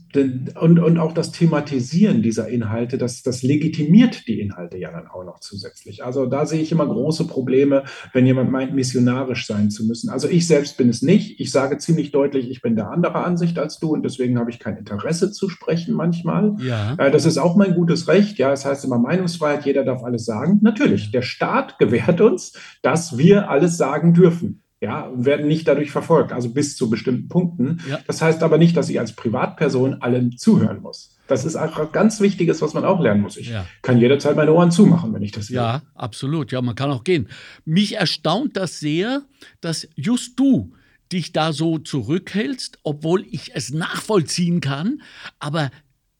und, 0.60 0.78
und 0.78 0.98
auch 0.98 1.12
das 1.12 1.32
Thematisieren 1.32 2.22
dieser 2.22 2.48
Inhalte, 2.48 2.98
das, 2.98 3.22
das 3.22 3.42
legitimiert 3.42 4.28
die 4.28 4.40
Inhalte 4.40 4.76
ja 4.76 4.90
dann 4.90 5.06
auch 5.06 5.24
noch 5.24 5.40
zusätzlich. 5.40 6.04
Also 6.04 6.26
da 6.26 6.44
sehe 6.44 6.60
ich 6.60 6.70
immer 6.72 6.86
große 6.86 7.26
Probleme, 7.26 7.84
wenn 8.12 8.26
jemand 8.26 8.50
meint, 8.50 8.74
missionarisch 8.74 9.46
sein 9.46 9.70
zu 9.70 9.86
müssen. 9.86 10.10
Also 10.10 10.28
ich 10.28 10.46
selbst 10.46 10.76
bin 10.76 10.88
es 10.88 11.02
nicht. 11.02 11.40
Ich 11.40 11.50
sage 11.50 11.78
ziemlich 11.78 12.12
deutlich, 12.12 12.50
ich 12.50 12.60
bin 12.60 12.76
der 12.76 12.90
anderer 12.90 13.24
Ansicht 13.24 13.58
als 13.58 13.78
du 13.78 13.92
und 13.92 14.02
deswegen 14.02 14.38
habe 14.38 14.50
ich 14.50 14.58
kein 14.58 14.76
Interesse 14.76 15.32
zu 15.32 15.48
sprechen 15.48 15.94
manchmal. 15.94 16.56
Ja. 16.58 16.94
Äh, 16.96 17.10
das 17.10 17.24
ist 17.24 17.38
auch 17.38 17.56
mein 17.56 17.74
gutes 17.74 18.08
Recht. 18.08 18.38
Ja, 18.38 18.52
es 18.52 18.62
das 18.62 18.70
heißt 18.70 18.84
immer 18.84 18.98
Meinungsfreiheit, 18.98 19.64
jeder 19.64 19.84
darf 19.84 20.02
alles 20.04 20.24
sagen. 20.24 20.58
Natürlich, 20.62 21.10
der 21.10 21.22
Staat 21.22 21.78
gewährt 21.78 22.20
uns, 22.20 22.52
dass 22.82 23.16
wir 23.16 23.48
alles 23.48 23.76
sagen 23.76 24.14
dürfen 24.14 24.62
ja, 24.82 25.02
und 25.02 25.24
werden 25.24 25.46
nicht 25.46 25.68
dadurch 25.68 25.92
verfolgt, 25.92 26.32
also 26.32 26.50
bis 26.50 26.76
zu 26.76 26.90
bestimmten 26.90 27.28
Punkten. 27.28 27.80
Ja. 27.88 28.00
Das 28.08 28.20
heißt 28.20 28.42
aber 28.42 28.58
nicht, 28.58 28.76
dass 28.76 28.90
ich 28.90 28.98
als 28.98 29.12
Privatperson 29.12 30.02
allen 30.02 30.36
zuhören 30.36 30.82
muss. 30.82 31.16
Das 31.28 31.44
ist 31.44 31.54
einfach 31.54 31.92
ganz 31.92 32.20
Wichtiges, 32.20 32.60
was 32.62 32.74
man 32.74 32.84
auch 32.84 32.98
lernen 32.98 33.20
muss. 33.20 33.36
Ich 33.36 33.50
ja. 33.50 33.64
kann 33.82 33.98
jederzeit 33.98 34.34
meine 34.34 34.52
Ohren 34.52 34.72
zumachen, 34.72 35.14
wenn 35.14 35.22
ich 35.22 35.30
das 35.30 35.50
will. 35.50 35.56
Ja, 35.56 35.82
absolut. 35.94 36.50
Ja, 36.50 36.60
man 36.62 36.74
kann 36.74 36.90
auch 36.90 37.04
gehen. 37.04 37.28
Mich 37.64 37.94
erstaunt 37.94 38.56
das 38.56 38.80
sehr, 38.80 39.22
dass 39.60 39.86
just 39.94 40.36
du 40.40 40.72
dich 41.12 41.32
da 41.32 41.52
so 41.52 41.78
zurückhältst, 41.78 42.80
obwohl 42.82 43.24
ich 43.30 43.54
es 43.54 43.72
nachvollziehen 43.72 44.60
kann. 44.60 45.00
Aber 45.38 45.70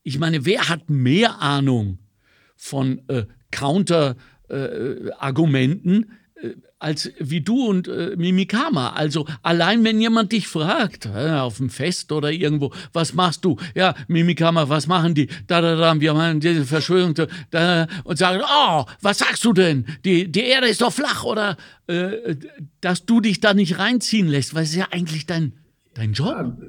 ich 0.04 0.20
meine, 0.20 0.44
wer 0.44 0.68
hat 0.68 0.88
mehr 0.88 1.42
Ahnung 1.42 1.98
von 2.54 3.00
äh, 3.08 3.24
Counter-Argumenten 3.50 6.04
äh, 6.04 6.06
als 6.82 7.10
wie 7.18 7.40
du 7.40 7.66
und 7.66 7.88
äh, 7.88 8.14
Mimikama. 8.16 8.90
Also 8.90 9.26
allein 9.42 9.84
wenn 9.84 10.00
jemand 10.00 10.32
dich 10.32 10.48
fragt, 10.48 11.06
äh, 11.06 11.30
auf 11.30 11.58
dem 11.58 11.70
Fest 11.70 12.12
oder 12.12 12.30
irgendwo, 12.30 12.72
was 12.92 13.14
machst 13.14 13.44
du? 13.44 13.56
Ja, 13.74 13.94
Mimikama, 14.08 14.68
was 14.68 14.86
machen 14.86 15.14
die? 15.14 15.28
Da, 15.46 15.60
da, 15.60 15.76
da, 15.76 16.00
wir 16.00 16.14
machen 16.14 16.40
diese 16.40 16.64
Verschwörung 16.64 17.14
da, 17.50 17.86
und 18.04 18.18
sagen, 18.18 18.42
oh, 18.42 18.84
was 19.00 19.18
sagst 19.18 19.44
du 19.44 19.52
denn? 19.52 19.86
Die, 20.04 20.30
die 20.30 20.44
Erde 20.44 20.68
ist 20.68 20.80
doch 20.80 20.92
flach 20.92 21.24
oder 21.24 21.56
äh, 21.86 22.36
dass 22.80 23.06
du 23.06 23.20
dich 23.20 23.40
da 23.40 23.54
nicht 23.54 23.78
reinziehen 23.78 24.28
lässt, 24.28 24.54
weil 24.54 24.64
es 24.64 24.74
ja 24.74 24.88
eigentlich 24.90 25.26
dein, 25.26 25.54
dein 25.94 26.12
Job. 26.12 26.28
Ja 26.28 26.68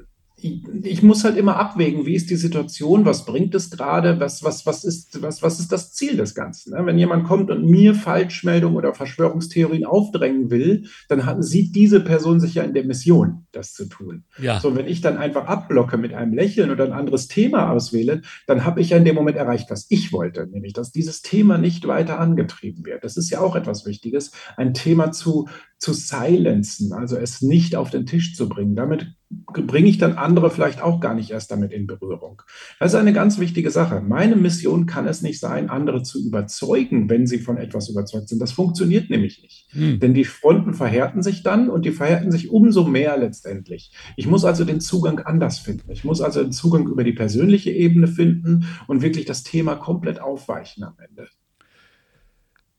ich 0.82 1.02
muss 1.02 1.24
halt 1.24 1.38
immer 1.38 1.56
abwägen, 1.56 2.04
wie 2.04 2.14
ist 2.14 2.28
die 2.28 2.36
Situation, 2.36 3.06
was 3.06 3.24
bringt 3.24 3.54
es 3.54 3.70
gerade, 3.70 4.20
was, 4.20 4.44
was, 4.44 4.66
was, 4.66 4.84
ist, 4.84 5.22
was, 5.22 5.42
was 5.42 5.58
ist 5.58 5.72
das 5.72 5.94
Ziel 5.94 6.18
des 6.18 6.34
Ganzen. 6.34 6.74
Ne? 6.74 6.84
Wenn 6.84 6.98
jemand 6.98 7.24
kommt 7.24 7.50
und 7.50 7.64
mir 7.64 7.94
Falschmeldungen 7.94 8.76
oder 8.76 8.92
Verschwörungstheorien 8.92 9.86
aufdrängen 9.86 10.50
will, 10.50 10.84
dann 11.08 11.24
hat, 11.24 11.42
sieht 11.42 11.74
diese 11.74 12.00
Person 12.00 12.40
sich 12.40 12.56
ja 12.56 12.62
in 12.62 12.74
der 12.74 12.84
Mission, 12.84 13.46
das 13.52 13.72
zu 13.72 13.86
tun. 13.86 14.24
Ja. 14.38 14.60
So, 14.60 14.76
wenn 14.76 14.86
ich 14.86 15.00
dann 15.00 15.16
einfach 15.16 15.46
abblocke 15.46 15.96
mit 15.96 16.12
einem 16.12 16.34
Lächeln 16.34 16.70
oder 16.70 16.84
ein 16.84 16.92
anderes 16.92 17.26
Thema 17.26 17.70
auswähle, 17.70 18.20
dann 18.46 18.66
habe 18.66 18.82
ich 18.82 18.90
ja 18.90 18.98
in 18.98 19.06
dem 19.06 19.14
Moment 19.14 19.38
erreicht, 19.38 19.70
was 19.70 19.86
ich 19.88 20.12
wollte, 20.12 20.46
nämlich, 20.46 20.74
dass 20.74 20.92
dieses 20.92 21.22
Thema 21.22 21.56
nicht 21.56 21.86
weiter 21.86 22.20
angetrieben 22.20 22.84
wird. 22.84 23.02
Das 23.02 23.16
ist 23.16 23.30
ja 23.30 23.40
auch 23.40 23.56
etwas 23.56 23.86
Wichtiges, 23.86 24.32
ein 24.58 24.74
Thema 24.74 25.10
zu, 25.10 25.48
zu 25.78 25.94
silenzen, 25.94 26.92
also 26.92 27.16
es 27.16 27.40
nicht 27.40 27.76
auf 27.76 27.88
den 27.90 28.04
Tisch 28.04 28.34
zu 28.34 28.48
bringen. 28.48 28.74
Damit 28.74 29.14
bringe 29.52 29.88
ich 29.88 29.98
dann 29.98 30.14
andere 30.14 30.50
vielleicht 30.50 30.82
auch 30.82 31.00
gar 31.00 31.14
nicht 31.14 31.30
erst 31.30 31.50
damit 31.50 31.72
in 31.72 31.86
Berührung. 31.86 32.42
Das 32.78 32.92
ist 32.92 32.98
eine 32.98 33.12
ganz 33.12 33.38
wichtige 33.38 33.70
Sache. 33.70 34.00
Meine 34.00 34.36
Mission 34.36 34.86
kann 34.86 35.06
es 35.06 35.22
nicht 35.22 35.40
sein, 35.40 35.70
andere 35.70 36.02
zu 36.02 36.24
überzeugen, 36.24 37.08
wenn 37.08 37.26
sie 37.26 37.38
von 37.38 37.56
etwas 37.56 37.88
überzeugt 37.88 38.28
sind. 38.28 38.40
Das 38.40 38.52
funktioniert 38.52 39.10
nämlich 39.10 39.42
nicht. 39.42 39.68
Hm. 39.72 40.00
Denn 40.00 40.14
die 40.14 40.24
Fronten 40.24 40.74
verhärten 40.74 41.22
sich 41.22 41.42
dann 41.42 41.68
und 41.68 41.84
die 41.84 41.92
verhärten 41.92 42.30
sich 42.30 42.50
umso 42.50 42.84
mehr 42.84 43.16
letztendlich. 43.16 43.92
Ich 44.16 44.26
muss 44.26 44.44
also 44.44 44.64
den 44.64 44.80
Zugang 44.80 45.20
anders 45.20 45.58
finden. 45.58 45.90
Ich 45.90 46.04
muss 46.04 46.20
also 46.20 46.42
den 46.42 46.52
Zugang 46.52 46.88
über 46.88 47.04
die 47.04 47.12
persönliche 47.12 47.70
Ebene 47.70 48.08
finden 48.08 48.66
und 48.86 49.02
wirklich 49.02 49.24
das 49.24 49.42
Thema 49.42 49.76
komplett 49.76 50.20
aufweichen 50.20 50.84
am 50.84 50.94
Ende. 50.98 51.28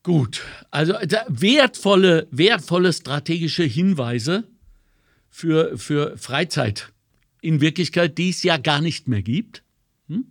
Gut, 0.06 0.44
also 0.70 0.94
wertvolle, 1.28 2.28
wertvolle 2.30 2.94
strategische 2.94 3.63
Hinweise 3.63 4.44
für, 5.36 5.78
für 5.78 6.17
Freizeit 6.17 6.93
in 7.41 7.60
Wirklichkeit, 7.60 8.17
die 8.17 8.30
es 8.30 8.41
ja 8.41 8.56
gar 8.56 8.80
nicht 8.80 9.10
mehr 9.10 9.21
gibt. 9.21 9.63
Hm? 10.08 10.28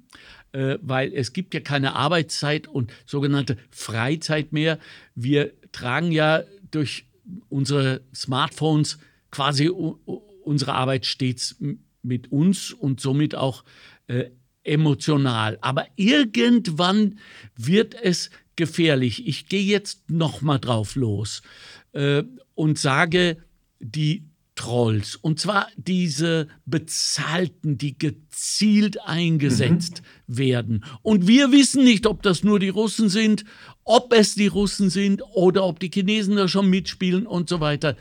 Äh, 0.52 0.78
weil 0.80 1.12
es 1.12 1.34
gibt 1.34 1.52
ja 1.52 1.60
keine 1.60 1.94
Arbeitszeit 1.94 2.66
und 2.66 2.90
sogenannte 3.04 3.58
Freizeit 3.70 4.54
mehr. 4.54 4.78
Wir 5.14 5.52
tragen 5.72 6.10
ja 6.10 6.42
durch 6.70 7.04
unsere 7.50 8.00
Smartphones 8.14 8.98
quasi 9.30 9.68
unsere 9.68 10.72
Arbeit 10.72 11.04
stets 11.04 11.56
mit 12.02 12.32
uns 12.32 12.72
und 12.72 12.98
somit 12.98 13.34
auch 13.34 13.62
äh, 14.06 14.30
emotional. 14.62 15.58
Aber 15.60 15.86
irgendwann 15.96 17.18
wird 17.56 17.94
es 17.94 18.30
gefährlich. 18.56 19.26
Ich 19.26 19.50
gehe 19.50 19.64
jetzt 19.64 20.08
noch 20.08 20.40
mal 20.40 20.58
drauf 20.58 20.96
los 20.96 21.42
äh, 21.92 22.22
und 22.54 22.78
sage, 22.78 23.36
die 23.80 24.24
Trolls. 24.54 25.16
Und 25.16 25.40
zwar 25.40 25.68
diese 25.76 26.48
bezahlten, 26.64 27.76
die 27.76 27.98
gezielt 27.98 29.00
eingesetzt 29.04 30.02
mhm. 30.26 30.36
werden. 30.38 30.84
Und 31.02 31.26
wir 31.26 31.50
wissen 31.52 31.84
nicht, 31.84 32.06
ob 32.06 32.22
das 32.22 32.44
nur 32.44 32.60
die 32.60 32.68
Russen 32.68 33.08
sind, 33.08 33.44
ob 33.84 34.12
es 34.12 34.34
die 34.34 34.46
Russen 34.46 34.90
sind 34.90 35.22
oder 35.34 35.64
ob 35.64 35.80
die 35.80 35.90
Chinesen 35.92 36.36
da 36.36 36.48
schon 36.48 36.70
mitspielen 36.70 37.26
und 37.26 37.48
so 37.48 37.60
weiter. 37.60 37.96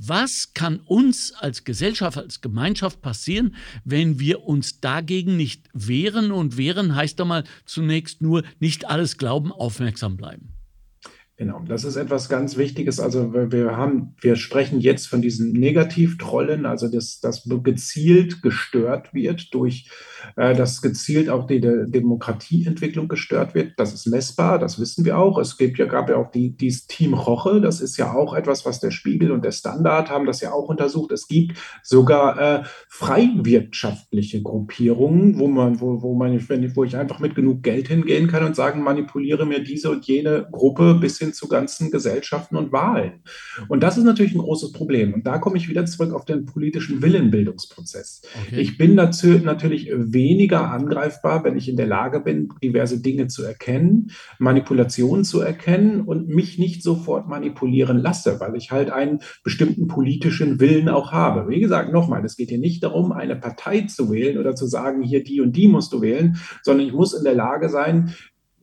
Was 0.00 0.54
kann 0.54 0.78
uns 0.84 1.32
als 1.32 1.64
Gesellschaft, 1.64 2.18
als 2.18 2.40
Gemeinschaft 2.40 3.02
passieren, 3.02 3.56
wenn 3.84 4.20
wir 4.20 4.44
uns 4.44 4.80
dagegen 4.80 5.36
nicht 5.36 5.68
wehren? 5.72 6.30
Und 6.30 6.56
wehren 6.56 6.94
heißt 6.94 7.20
einmal 7.20 7.44
zunächst 7.64 8.22
nur 8.22 8.44
nicht 8.60 8.88
alles 8.88 9.18
glauben, 9.18 9.50
aufmerksam 9.50 10.16
bleiben. 10.16 10.57
Genau, 11.38 11.60
das 11.68 11.84
ist 11.84 11.94
etwas 11.94 12.28
ganz 12.28 12.56
Wichtiges. 12.56 12.98
Also 12.98 13.32
wir 13.32 13.76
haben, 13.76 14.16
wir 14.20 14.34
sprechen 14.34 14.80
jetzt 14.80 15.06
von 15.06 15.22
diesen 15.22 15.52
Negativtrollen, 15.52 16.66
also 16.66 16.88
dass 16.88 17.20
das 17.20 17.48
gezielt 17.62 18.42
gestört 18.42 19.14
wird 19.14 19.54
durch, 19.54 19.88
äh, 20.34 20.56
dass 20.56 20.82
gezielt 20.82 21.30
auch 21.30 21.46
die, 21.46 21.60
Demokratieentwicklung 21.60 23.06
gestört 23.06 23.54
wird. 23.54 23.74
Das 23.76 23.94
ist 23.94 24.08
messbar, 24.08 24.58
das 24.58 24.80
wissen 24.80 25.04
wir 25.04 25.16
auch. 25.16 25.38
Es 25.38 25.56
gibt 25.56 25.78
ja, 25.78 25.86
gab 25.86 26.10
ja 26.10 26.16
auch 26.16 26.32
die, 26.32 26.56
dieses 26.56 26.88
Team 26.88 27.14
Roche, 27.14 27.60
das 27.60 27.80
ist 27.80 27.96
ja 27.98 28.12
auch 28.14 28.34
etwas, 28.34 28.66
was 28.66 28.80
der 28.80 28.90
Spiegel 28.90 29.30
und 29.30 29.44
der 29.44 29.52
Standard 29.52 30.10
haben 30.10 30.26
das 30.26 30.40
ja 30.40 30.52
auch 30.52 30.68
untersucht. 30.68 31.12
Es 31.12 31.28
gibt 31.28 31.56
sogar 31.84 32.40
äh, 32.40 32.64
freiwirtschaftliche 32.88 34.42
Gruppierungen, 34.42 35.38
wo 35.38 35.46
man, 35.46 35.80
wo, 35.80 36.02
wo 36.02 36.16
man, 36.16 36.36
wo 36.74 36.82
ich 36.82 36.96
einfach 36.96 37.20
mit 37.20 37.36
genug 37.36 37.62
Geld 37.62 37.86
hingehen 37.86 38.26
kann 38.26 38.42
und 38.42 38.56
sagen, 38.56 38.82
manipuliere 38.82 39.46
mir 39.46 39.62
diese 39.62 39.88
und 39.92 40.04
jene 40.04 40.48
Gruppe 40.50 40.96
bis 40.96 41.18
hin 41.18 41.27
hin 41.28 41.34
zu 41.34 41.48
ganzen 41.48 41.90
Gesellschaften 41.90 42.56
und 42.56 42.72
Wahlen. 42.72 43.22
Und 43.68 43.82
das 43.82 43.96
ist 43.96 44.04
natürlich 44.04 44.34
ein 44.34 44.40
großes 44.40 44.72
Problem. 44.72 45.14
Und 45.14 45.26
da 45.26 45.38
komme 45.38 45.56
ich 45.56 45.68
wieder 45.68 45.86
zurück 45.86 46.12
auf 46.12 46.24
den 46.24 46.46
politischen 46.46 47.02
Willenbildungsprozess. 47.02 48.22
Okay. 48.46 48.60
Ich 48.60 48.78
bin 48.78 48.96
dazu 48.96 49.28
natürlich 49.28 49.90
weniger 49.94 50.70
angreifbar, 50.70 51.44
wenn 51.44 51.56
ich 51.56 51.68
in 51.68 51.76
der 51.76 51.86
Lage 51.86 52.20
bin, 52.20 52.48
diverse 52.62 53.00
Dinge 53.00 53.28
zu 53.28 53.44
erkennen, 53.44 54.10
Manipulationen 54.38 55.24
zu 55.24 55.40
erkennen 55.40 56.02
und 56.02 56.28
mich 56.28 56.58
nicht 56.58 56.82
sofort 56.82 57.28
manipulieren 57.28 57.98
lasse, 57.98 58.40
weil 58.40 58.56
ich 58.56 58.70
halt 58.70 58.90
einen 58.90 59.20
bestimmten 59.44 59.86
politischen 59.86 60.60
Willen 60.60 60.88
auch 60.88 61.12
habe. 61.12 61.48
Wie 61.48 61.60
gesagt, 61.60 61.92
nochmal, 61.92 62.24
es 62.24 62.36
geht 62.36 62.48
hier 62.48 62.58
nicht 62.58 62.82
darum, 62.82 63.12
eine 63.12 63.36
Partei 63.36 63.82
zu 63.82 64.10
wählen 64.10 64.38
oder 64.38 64.54
zu 64.54 64.66
sagen, 64.66 65.02
hier 65.02 65.22
die 65.22 65.40
und 65.40 65.56
die 65.56 65.68
musst 65.68 65.92
du 65.92 66.00
wählen, 66.00 66.38
sondern 66.62 66.86
ich 66.86 66.92
muss 66.92 67.14
in 67.14 67.24
der 67.24 67.34
Lage 67.34 67.68
sein, 67.68 68.14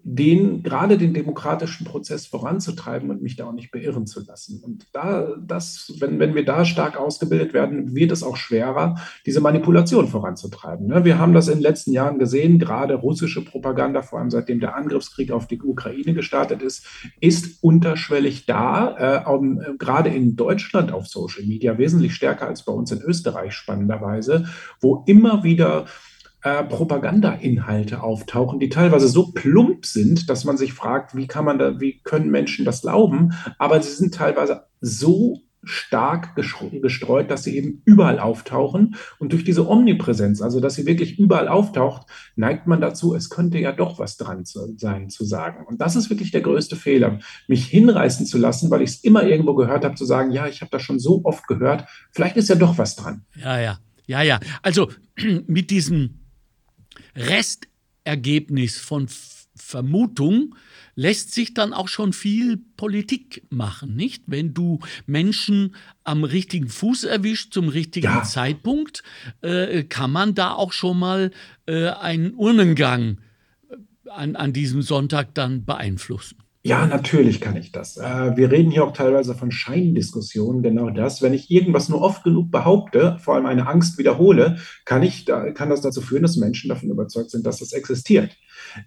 den, 0.07 0.61
gerade 0.61 0.99
den 0.99 1.15
demokratischen 1.15 1.83
Prozess 1.83 2.27
voranzutreiben 2.27 3.09
und 3.09 3.23
mich 3.23 3.37
da 3.37 3.47
auch 3.47 3.53
nicht 3.53 3.71
beirren 3.71 4.05
zu 4.05 4.23
lassen. 4.23 4.61
Und 4.63 4.85
da, 4.93 5.35
das, 5.43 5.93
wenn, 5.99 6.19
wenn 6.19 6.35
wir 6.35 6.45
da 6.45 6.63
stark 6.63 6.95
ausgebildet 6.95 7.55
werden, 7.55 7.95
wird 7.95 8.11
es 8.11 8.21
auch 8.21 8.37
schwerer, 8.37 9.01
diese 9.25 9.41
Manipulation 9.41 10.07
voranzutreiben. 10.07 10.85
Ne? 10.85 11.05
Wir 11.05 11.17
haben 11.17 11.33
das 11.33 11.47
in 11.47 11.55
den 11.55 11.63
letzten 11.63 11.91
Jahren 11.91 12.19
gesehen, 12.19 12.59
gerade 12.59 12.93
russische 12.93 13.43
Propaganda, 13.43 14.03
vor 14.03 14.19
allem 14.19 14.29
seitdem 14.29 14.59
der 14.59 14.75
Angriffskrieg 14.75 15.31
auf 15.31 15.47
die 15.47 15.59
Ukraine 15.59 16.13
gestartet 16.13 16.61
ist, 16.61 16.85
ist 17.19 17.63
unterschwellig 17.63 18.45
da, 18.45 19.23
äh, 19.25 19.27
um, 19.27 19.59
äh, 19.59 19.73
gerade 19.79 20.09
in 20.09 20.35
Deutschland 20.35 20.91
auf 20.91 21.07
Social 21.07 21.45
Media, 21.45 21.79
wesentlich 21.79 22.13
stärker 22.13 22.45
als 22.45 22.61
bei 22.61 22.71
uns 22.71 22.91
in 22.91 23.01
Österreich 23.01 23.53
spannenderweise, 23.53 24.45
wo 24.79 25.03
immer 25.07 25.43
wieder 25.43 25.87
äh, 26.45 26.63
Propagandainhalte 26.63 28.03
auftauchen, 28.03 28.59
die 28.59 28.69
teilweise 28.69 29.07
so 29.07 29.31
plump 29.31 29.83
sind, 29.83 30.29
dass 30.29 30.45
man 30.45 30.57
sich 30.57 30.73
fragt, 30.73 31.15
wie 31.15 31.25
kann 31.25 31.43
man 31.43 31.57
da, 31.57 31.79
wie 31.79 32.01
können 32.03 32.29
Menschen 32.29 32.65
das 32.65 32.83
glauben? 32.83 33.33
Aber 33.57 33.81
sie 33.81 33.91
sind 33.91 34.13
teilweise 34.13 34.67
so 34.79 35.41
stark 35.63 36.35
gestreut, 36.35 37.31
dass 37.31 37.45
sie 37.45 37.57
eben 37.57 37.81
überall 37.85 38.19
auftauchen. 38.19 38.95
Und 39.17 39.33
durch 39.33 39.43
diese 39.43 39.67
Omnipräsenz, 39.67 40.43
also 40.43 40.59
dass 40.59 40.75
sie 40.75 40.85
wirklich 40.85 41.17
überall 41.17 41.47
auftaucht, 41.47 42.05
neigt 42.35 42.67
man 42.67 42.79
dazu, 42.79 43.15
es 43.15 43.31
könnte 43.31 43.57
ja 43.57 43.71
doch 43.71 43.97
was 43.97 44.17
dran 44.17 44.45
zu 44.45 44.75
sein, 44.77 45.09
zu 45.09 45.25
sagen. 45.25 45.65
Und 45.65 45.81
das 45.81 45.95
ist 45.95 46.11
wirklich 46.11 46.29
der 46.29 46.41
größte 46.41 46.75
Fehler, 46.75 47.17
mich 47.47 47.65
hinreißen 47.65 48.27
zu 48.27 48.37
lassen, 48.37 48.69
weil 48.69 48.83
ich 48.83 48.91
es 48.91 49.03
immer 49.03 49.23
irgendwo 49.23 49.55
gehört 49.55 49.83
habe, 49.83 49.95
zu 49.95 50.05
sagen, 50.05 50.29
ja, 50.29 50.45
ich 50.45 50.61
habe 50.61 50.69
das 50.69 50.83
schon 50.83 50.99
so 50.99 51.21
oft 51.23 51.47
gehört, 51.47 51.85
vielleicht 52.11 52.37
ist 52.37 52.49
ja 52.49 52.55
doch 52.55 52.77
was 52.77 52.95
dran. 52.95 53.25
Ja, 53.35 53.59
ja, 53.59 53.79
ja, 54.05 54.21
ja. 54.21 54.39
Also 54.61 54.91
mit 55.47 55.71
diesem 55.71 56.19
Restergebnis 57.15 58.77
von 58.77 59.07
Vermutung 59.55 60.55
lässt 60.95 61.33
sich 61.33 61.53
dann 61.53 61.73
auch 61.73 61.87
schon 61.87 62.13
viel 62.13 62.57
Politik 62.77 63.43
machen, 63.49 63.95
nicht? 63.95 64.23
Wenn 64.27 64.53
du 64.53 64.79
Menschen 65.05 65.75
am 66.03 66.23
richtigen 66.23 66.69
Fuß 66.69 67.03
erwischt, 67.03 67.53
zum 67.53 67.69
richtigen 67.69 68.05
ja. 68.05 68.23
Zeitpunkt, 68.23 69.03
äh, 69.41 69.83
kann 69.83 70.11
man 70.11 70.35
da 70.35 70.53
auch 70.53 70.71
schon 70.73 70.99
mal 70.99 71.31
äh, 71.67 71.89
einen 71.89 72.33
Urnengang 72.33 73.19
äh, 73.69 74.09
an, 74.09 74.35
an 74.35 74.53
diesem 74.53 74.81
Sonntag 74.81 75.33
dann 75.35 75.65
beeinflussen. 75.65 76.37
Ja, 76.65 76.87
natürlich 76.87 77.41
kann 77.41 77.55
ich 77.57 77.71
das. 77.71 77.95
Äh, 77.97 78.35
wir 78.37 78.49
reden 78.49 78.71
hier 78.71 78.83
auch 78.85 78.91
teilweise 78.91 79.35
von 79.35 79.51
Scheindiskussionen, 79.51 80.63
genau 80.63 80.89
das. 80.89 81.21
Wenn 81.21 81.35
ich 81.35 81.51
irgendwas 81.51 81.89
nur 81.89 82.01
oft 82.01 82.23
genug 82.23 82.49
behaupte, 82.49 83.17
vor 83.19 83.35
allem 83.35 83.45
eine 83.45 83.67
Angst 83.67 83.99
wiederhole, 83.99 84.57
kann, 84.83 85.03
ich, 85.03 85.27
kann 85.27 85.69
das 85.69 85.81
dazu 85.81 86.01
führen, 86.01 86.23
dass 86.23 86.37
Menschen 86.37 86.69
davon 86.69 86.89
überzeugt 86.89 87.29
sind, 87.29 87.45
dass 87.45 87.59
das 87.59 87.71
existiert. 87.71 88.35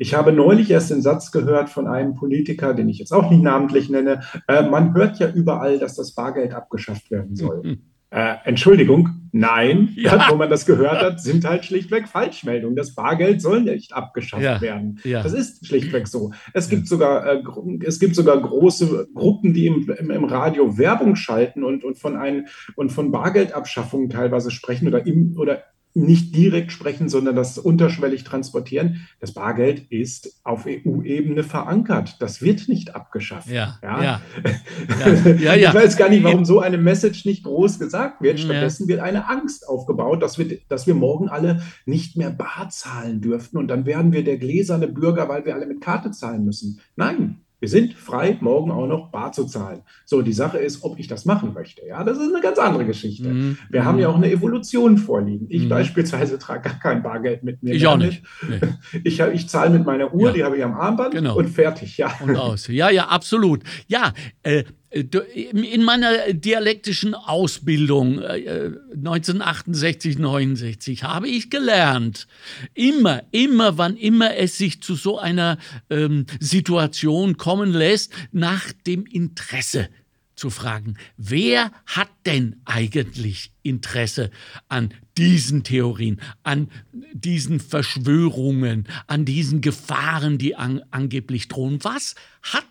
Ich 0.01 0.15
habe 0.15 0.33
neulich 0.33 0.73
erst 0.73 0.91
den 0.91 1.03
Satz 1.03 1.31
gehört 1.31 1.69
von 1.69 1.87
einem 1.87 2.17
Politiker, 2.17 2.75
den 2.75 2.89
ich 2.89 2.99
jetzt 2.99 3.13
auch 3.13 3.31
nicht 3.31 3.45
namentlich 3.45 3.89
nenne, 3.89 4.23
äh, 4.49 4.69
man 4.69 4.93
hört 4.95 5.21
ja 5.21 5.31
überall, 5.31 5.79
dass 5.79 5.95
das 5.95 6.15
Bargeld 6.17 6.55
abgeschafft 6.55 7.13
werden 7.13 7.37
soll. 7.37 7.79
Äh, 8.11 8.37
Entschuldigung, 8.45 9.29
nein, 9.33 9.91
ja. 9.97 10.29
wo 10.31 10.37
man 10.37 10.49
das 10.49 10.65
gehört 10.65 11.03
hat, 11.03 11.21
sind 11.21 11.45
halt 11.45 11.67
schlichtweg 11.67 12.09
Falschmeldungen. 12.09 12.75
Das 12.75 12.95
Bargeld 12.95 13.43
soll 13.43 13.63
nicht 13.63 13.93
abgeschafft 13.93 14.43
ja. 14.43 14.61
werden. 14.63 14.99
Ja. 15.05 15.23
Das 15.23 15.35
ist 15.35 15.67
schlichtweg 15.67 16.09
so. 16.09 16.33
Es 16.55 16.71
gibt 16.71 16.89
sogar, 16.89 17.27
äh, 17.27 17.43
es 17.85 18.01
gibt 18.01 18.15
sogar 18.15 18.41
große 18.41 19.09
Gruppen, 19.15 19.53
die 19.53 19.67
im, 19.67 19.91
im, 19.99 20.11
im, 20.11 20.25
Radio 20.25 20.79
Werbung 20.79 21.17
schalten 21.17 21.63
und, 21.63 21.85
und, 21.85 21.99
von 21.99 22.17
ein, 22.17 22.49
und 22.77 22.91
von 22.93 23.11
Bargeldabschaffungen 23.13 24.09
teilweise 24.09 24.51
sprechen 24.51 24.89
oder, 24.89 25.07
im, 25.07 25.37
oder 25.39 25.65
nicht 25.99 26.35
direkt 26.35 26.73
sprechen, 26.73 27.09
sondern 27.09 27.37
das 27.37 27.59
unterschwellig 27.59 28.25
transportieren. 28.25 29.07
Das 29.21 29.33
Bargeld 29.33 29.91
ist 29.91 30.41
auf 30.45 30.67
EU-Ebene 30.67 31.43
verankert. 31.43 32.17
Das 32.21 32.41
wird 32.43 32.69
nicht 32.69 32.95
abgeschafft. 32.95 33.49
Ja, 33.49 33.79
ja. 33.83 34.03
ja. 34.03 34.21
ja, 35.41 35.55
ja 35.55 35.69
ich 35.69 35.75
weiß 35.75 35.97
gar 35.97 36.09
nicht, 36.09 36.23
warum 36.23 36.45
so 36.45 36.61
eine 36.61 36.79
Message 36.79 37.25
nicht 37.25 37.45
groß 37.45 37.79
gesagt 37.79 38.23
wird. 38.23 38.41
Stattdessen 38.41 38.89
wird 38.89 39.01
eine 39.01 39.29
Angst 39.29 39.69
aufgebaut, 39.69 40.23
dass 40.23 40.39
wir, 40.39 40.59
dass 40.69 40.87
wir 40.87 40.95
morgen 40.95 41.29
alle 41.29 41.63
nicht 41.87 42.17
mehr 42.17 42.31
bar 42.31 42.69
zahlen 42.71 43.21
dürften 43.21 43.59
und 43.59 43.69
dann 43.69 43.87
werden 43.87 44.13
wir 44.13 44.25
der 44.25 44.39
gläserne 44.39 44.89
Bürger, 44.89 45.29
weil 45.29 45.45
wir 45.45 45.55
alle 45.55 45.67
mit 45.67 45.81
Karte 45.81 46.11
zahlen 46.11 46.45
müssen. 46.45 46.81
Nein, 46.97 47.38
wir 47.61 47.69
sind 47.69 47.95
frei, 47.95 48.37
morgen 48.41 48.71
auch 48.71 48.87
noch 48.87 49.11
bar 49.11 49.33
zu 49.33 49.45
zahlen. 49.45 49.83
So, 50.05 50.23
die 50.23 50.33
Sache 50.33 50.59
ist, 50.59 50.85
ob 50.85 50.99
ich 50.99 51.09
das 51.09 51.25
machen 51.25 51.55
möchte. 51.55 51.87
Ja, 51.87 52.05
das 52.05 52.19
ist 52.19 52.33
eine 52.33 52.41
ganz 52.41 52.59
andere 52.59 52.87
Geschichte. 52.87 53.29
Mhm. 53.29 53.59
Wir 53.69 53.85
haben 53.85 53.99
ja 53.99 54.09
auch 54.09 54.17
eine 54.17 54.31
Evolution 54.31 54.97
vorliegen. 54.97 55.47
Ich 55.49 55.65
mhm. 55.65 55.69
beispielsweise 55.69 56.39
trage 56.39 56.69
gar 56.69 56.79
kein 56.79 57.03
Bargeld 57.03 57.43
mit 57.43 57.63
mir. 57.63 57.75
Ich 57.75 57.87
auch 57.87 57.97
nicht. 57.97 58.23
Nee. 58.49 58.61
Ich, 59.05 59.21
ich 59.21 59.49
zahle 59.49 59.71
mit 59.71 59.87
meiner 59.87 60.13
Uhr, 60.13 60.29
ja. 60.29 60.33
die 60.33 60.45
habe 60.45 60.57
ich 60.57 60.65
am 60.65 60.75
Armband 60.75 61.13
genau. 61.13 61.37
und 61.37 61.49
fertig. 61.49 61.99
Ja. 61.99 62.13
Und 62.21 62.37
aus. 62.37 62.69
Ja, 62.69 62.91
ja, 62.91 63.07
absolut. 63.09 63.63
Ja, 63.87 64.13
äh, 64.43 64.65
in 64.91 65.85
meiner 65.85 66.33
dialektischen 66.33 67.15
Ausbildung 67.15 68.23
1968, 68.23 70.17
äh, 70.17 70.19
69 70.19 71.03
habe 71.03 71.29
ich 71.29 71.51
gelernt, 71.51 72.27
immer, 72.73 73.23
immer, 73.31 73.77
wann 73.77 73.97
immer 73.97 74.37
es 74.37 74.57
sich 74.57 74.83
zu 74.83 74.95
so 74.95 75.19
einer 75.19 75.59
ähm, 75.91 76.25
Situation 76.41 77.37
kommen 77.37 77.73
lässt, 77.73 78.13
nach 78.33 78.73
dem 78.87 79.05
Interesse 79.05 79.91
zu 80.37 80.49
fragen, 80.51 80.97
wer 81.17 81.73
hat 81.85 82.09
denn 82.25 82.61
eigentlich 82.65 83.53
Interesse 83.63 84.31
an 84.69 84.95
diesen 85.19 85.65
Theorien, 85.65 86.21
an 86.45 86.71
diesen 87.13 87.61
Verschwörungen, 87.61 88.87
an 89.07 89.25
diesen 89.25 89.61
Gefahren, 89.61 90.39
die 90.39 90.55
an, 90.55 90.81
angeblich 90.93 91.49
drohen? 91.49 91.83
Was 91.83 92.15
hat 92.43 92.65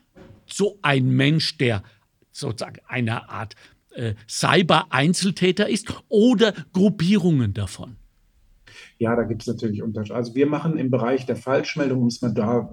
so 0.48 0.80
ein 0.82 1.10
Mensch, 1.10 1.58
der 1.58 1.84
sozusagen 2.40 2.80
eine 2.88 3.30
Art 3.30 3.56
äh, 3.92 4.14
Cyber-Einzeltäter 4.28 5.68
ist 5.68 5.94
oder 6.08 6.54
Gruppierungen 6.74 7.54
davon? 7.54 7.97
Ja, 9.00 9.16
da 9.16 9.24
gibt 9.24 9.42
es 9.42 9.48
natürlich 9.48 9.84
Unterschiede. 9.84 10.16
Also 10.16 10.36
wir 10.36 10.48
machen 10.48 10.78
im 10.78 10.90
Bereich 10.90 11.26
der 11.26 11.36
Falschmeldung, 11.36 12.02
um 12.02 12.08
es 12.08 12.22
mal 12.22 12.34
da 12.34 12.70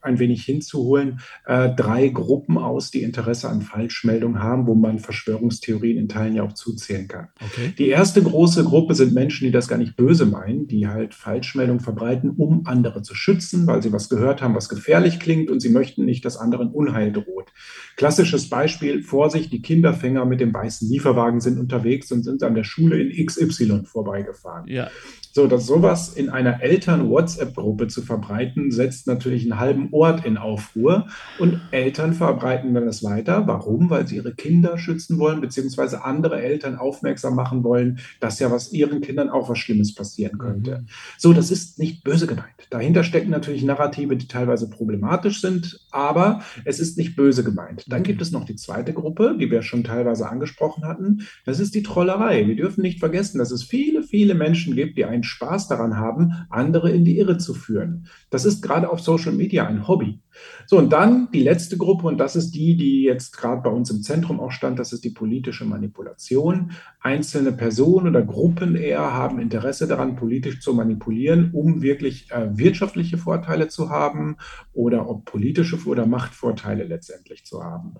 ein 0.00 0.18
wenig 0.18 0.44
hinzuholen, 0.44 1.20
äh, 1.46 1.74
drei 1.74 2.08
Gruppen 2.08 2.58
aus, 2.58 2.90
die 2.90 3.02
Interesse 3.02 3.48
an 3.48 3.62
Falschmeldungen 3.62 4.42
haben, 4.42 4.66
wo 4.66 4.74
man 4.74 4.98
Verschwörungstheorien 4.98 5.98
in 5.98 6.08
Teilen 6.08 6.34
ja 6.34 6.42
auch 6.42 6.54
zuzählen 6.54 7.08
kann. 7.08 7.28
Okay. 7.44 7.74
Die 7.78 7.88
erste 7.88 8.22
große 8.22 8.64
Gruppe 8.64 8.94
sind 8.94 9.14
Menschen, 9.14 9.46
die 9.46 9.52
das 9.52 9.68
gar 9.68 9.78
nicht 9.78 9.96
böse 9.96 10.26
meinen, 10.26 10.66
die 10.66 10.88
halt 10.88 11.14
Falschmeldungen 11.14 11.80
verbreiten, 11.80 12.30
um 12.30 12.66
andere 12.66 13.02
zu 13.02 13.14
schützen, 13.14 13.66
weil 13.66 13.82
sie 13.82 13.92
was 13.92 14.08
gehört 14.08 14.42
haben, 14.42 14.54
was 14.54 14.68
gefährlich 14.68 15.20
klingt 15.20 15.50
und 15.50 15.60
sie 15.60 15.70
möchten 15.70 16.04
nicht, 16.04 16.24
dass 16.24 16.36
anderen 16.36 16.70
Unheil 16.70 17.12
droht. 17.12 17.52
Klassisches 17.96 18.48
Beispiel, 18.48 19.02
Vorsicht, 19.02 19.52
die 19.52 19.62
Kinderfänger 19.62 20.24
mit 20.24 20.40
dem 20.40 20.52
weißen 20.52 20.88
Lieferwagen 20.88 21.40
sind 21.40 21.58
unterwegs 21.58 22.12
und 22.12 22.22
sind 22.22 22.42
an 22.42 22.54
der 22.54 22.64
Schule 22.64 23.00
in 23.00 23.26
XY 23.26 23.82
vorbeigefahren. 23.84 24.66
Ja. 24.68 24.90
So, 25.36 25.46
dass 25.46 25.66
sowas 25.66 26.14
in 26.14 26.30
einer 26.30 26.62
Eltern-WhatsApp-Gruppe 26.62 27.88
zu 27.88 28.00
verbreiten, 28.00 28.70
setzt 28.70 29.06
natürlich 29.06 29.42
einen 29.42 29.60
halben 29.60 29.88
Ort 29.92 30.24
in 30.24 30.38
Aufruhr. 30.38 31.08
Und 31.38 31.60
Eltern 31.72 32.14
verbreiten 32.14 32.72
dann 32.72 32.86
das 32.86 33.04
weiter. 33.04 33.46
Warum? 33.46 33.90
Weil 33.90 34.06
sie 34.06 34.16
ihre 34.16 34.32
Kinder 34.32 34.78
schützen 34.78 35.18
wollen, 35.18 35.42
beziehungsweise 35.42 36.04
andere 36.04 36.40
Eltern 36.40 36.76
aufmerksam 36.76 37.34
machen 37.34 37.64
wollen, 37.64 37.98
dass 38.18 38.38
ja 38.38 38.50
was 38.50 38.72
ihren 38.72 39.02
Kindern 39.02 39.28
auch 39.28 39.50
was 39.50 39.58
Schlimmes 39.58 39.94
passieren 39.94 40.38
könnte. 40.38 40.78
Mhm. 40.78 40.86
So, 41.18 41.34
das 41.34 41.50
ist 41.50 41.78
nicht 41.78 42.02
böse 42.02 42.26
gemeint. 42.26 42.46
Dahinter 42.70 43.04
stecken 43.04 43.28
natürlich 43.28 43.62
Narrative, 43.62 44.16
die 44.16 44.28
teilweise 44.28 44.70
problematisch 44.70 45.42
sind, 45.42 45.86
aber 45.90 46.40
es 46.64 46.80
ist 46.80 46.96
nicht 46.96 47.14
böse 47.14 47.44
gemeint. 47.44 47.84
Dann 47.88 48.04
gibt 48.04 48.22
es 48.22 48.32
noch 48.32 48.46
die 48.46 48.56
zweite 48.56 48.94
Gruppe, 48.94 49.36
die 49.38 49.50
wir 49.50 49.60
schon 49.60 49.84
teilweise 49.84 50.30
angesprochen 50.30 50.86
hatten. 50.86 51.26
Das 51.44 51.60
ist 51.60 51.74
die 51.74 51.82
Trollerei. 51.82 52.46
Wir 52.46 52.56
dürfen 52.56 52.80
nicht 52.80 53.00
vergessen, 53.00 53.36
dass 53.36 53.50
es 53.50 53.64
viele, 53.64 54.02
viele 54.02 54.34
Menschen 54.34 54.74
gibt, 54.74 54.96
die 54.96 55.04
einen 55.04 55.25
Spaß 55.26 55.68
daran 55.68 55.96
haben, 55.96 56.46
andere 56.50 56.90
in 56.90 57.04
die 57.04 57.18
Irre 57.18 57.38
zu 57.38 57.54
führen. 57.54 58.06
Das 58.30 58.44
ist 58.44 58.62
gerade 58.62 58.90
auf 58.90 59.00
Social 59.00 59.32
Media 59.32 59.66
ein 59.66 59.86
Hobby. 59.86 60.20
So, 60.66 60.78
und 60.78 60.92
dann 60.92 61.28
die 61.32 61.42
letzte 61.42 61.76
Gruppe, 61.76 62.06
und 62.06 62.18
das 62.18 62.36
ist 62.36 62.52
die, 62.52 62.76
die 62.76 63.02
jetzt 63.02 63.36
gerade 63.36 63.62
bei 63.62 63.70
uns 63.70 63.90
im 63.90 64.02
Zentrum 64.02 64.40
auch 64.40 64.50
stand, 64.50 64.78
das 64.78 64.92
ist 64.92 65.04
die 65.04 65.10
politische 65.10 65.64
Manipulation. 65.64 66.72
Einzelne 67.00 67.52
Personen 67.52 68.08
oder 68.08 68.22
Gruppen 68.22 68.76
eher 68.76 69.12
haben 69.12 69.38
Interesse 69.38 69.86
daran, 69.86 70.16
politisch 70.16 70.60
zu 70.60 70.74
manipulieren, 70.74 71.50
um 71.52 71.82
wirklich 71.82 72.30
äh, 72.32 72.56
wirtschaftliche 72.56 73.18
Vorteile 73.18 73.68
zu 73.68 73.90
haben 73.90 74.36
oder 74.72 75.08
ob 75.08 75.24
politische 75.24 75.76
oder 75.86 76.06
Machtvorteile 76.06 76.84
letztendlich 76.84 77.44
zu 77.44 77.62
haben. 77.62 77.94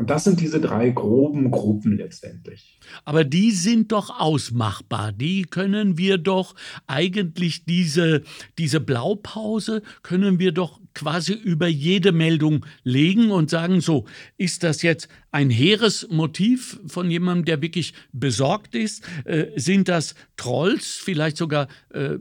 Und 0.00 0.08
das 0.08 0.24
sind 0.24 0.40
diese 0.40 0.62
drei 0.62 0.88
groben 0.88 1.50
Gruppen 1.50 1.98
letztendlich. 1.98 2.80
Aber 3.04 3.22
die 3.22 3.50
sind 3.50 3.92
doch 3.92 4.18
ausmachbar. 4.18 5.12
Die 5.12 5.42
können 5.42 5.98
wir 5.98 6.16
doch 6.16 6.54
eigentlich 6.86 7.66
diese, 7.66 8.22
diese 8.56 8.80
Blaupause 8.80 9.82
können 10.02 10.38
wir 10.38 10.52
doch 10.52 10.80
quasi 10.94 11.34
über 11.34 11.66
jede 11.66 12.12
Meldung 12.12 12.64
legen 12.82 13.30
und 13.30 13.50
sagen, 13.50 13.82
so, 13.82 14.06
ist 14.38 14.62
das 14.62 14.80
jetzt 14.80 15.10
ein 15.32 15.50
hehres 15.50 16.08
Motiv 16.10 16.80
von 16.86 17.10
jemandem, 17.10 17.44
der 17.44 17.60
wirklich 17.60 17.92
besorgt 18.14 18.74
ist? 18.74 19.04
Äh, 19.26 19.48
sind 19.56 19.86
das 19.90 20.14
Trolls, 20.38 20.96
vielleicht 20.96 21.36
sogar 21.36 21.68
äh, 21.90 22.16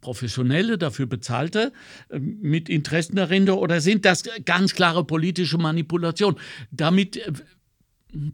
professionelle, 0.00 0.78
dafür 0.78 1.06
bezahlte, 1.06 1.72
ähm, 2.10 2.38
mit 2.40 2.68
Interessen 2.68 3.16
darin 3.16 3.48
oder 3.48 3.80
sind 3.80 4.04
das 4.04 4.24
ganz 4.44 4.74
klare 4.74 5.04
politische 5.04 5.58
Manipulation? 5.58 6.36
Damit 6.70 7.16
äh, 7.16 7.32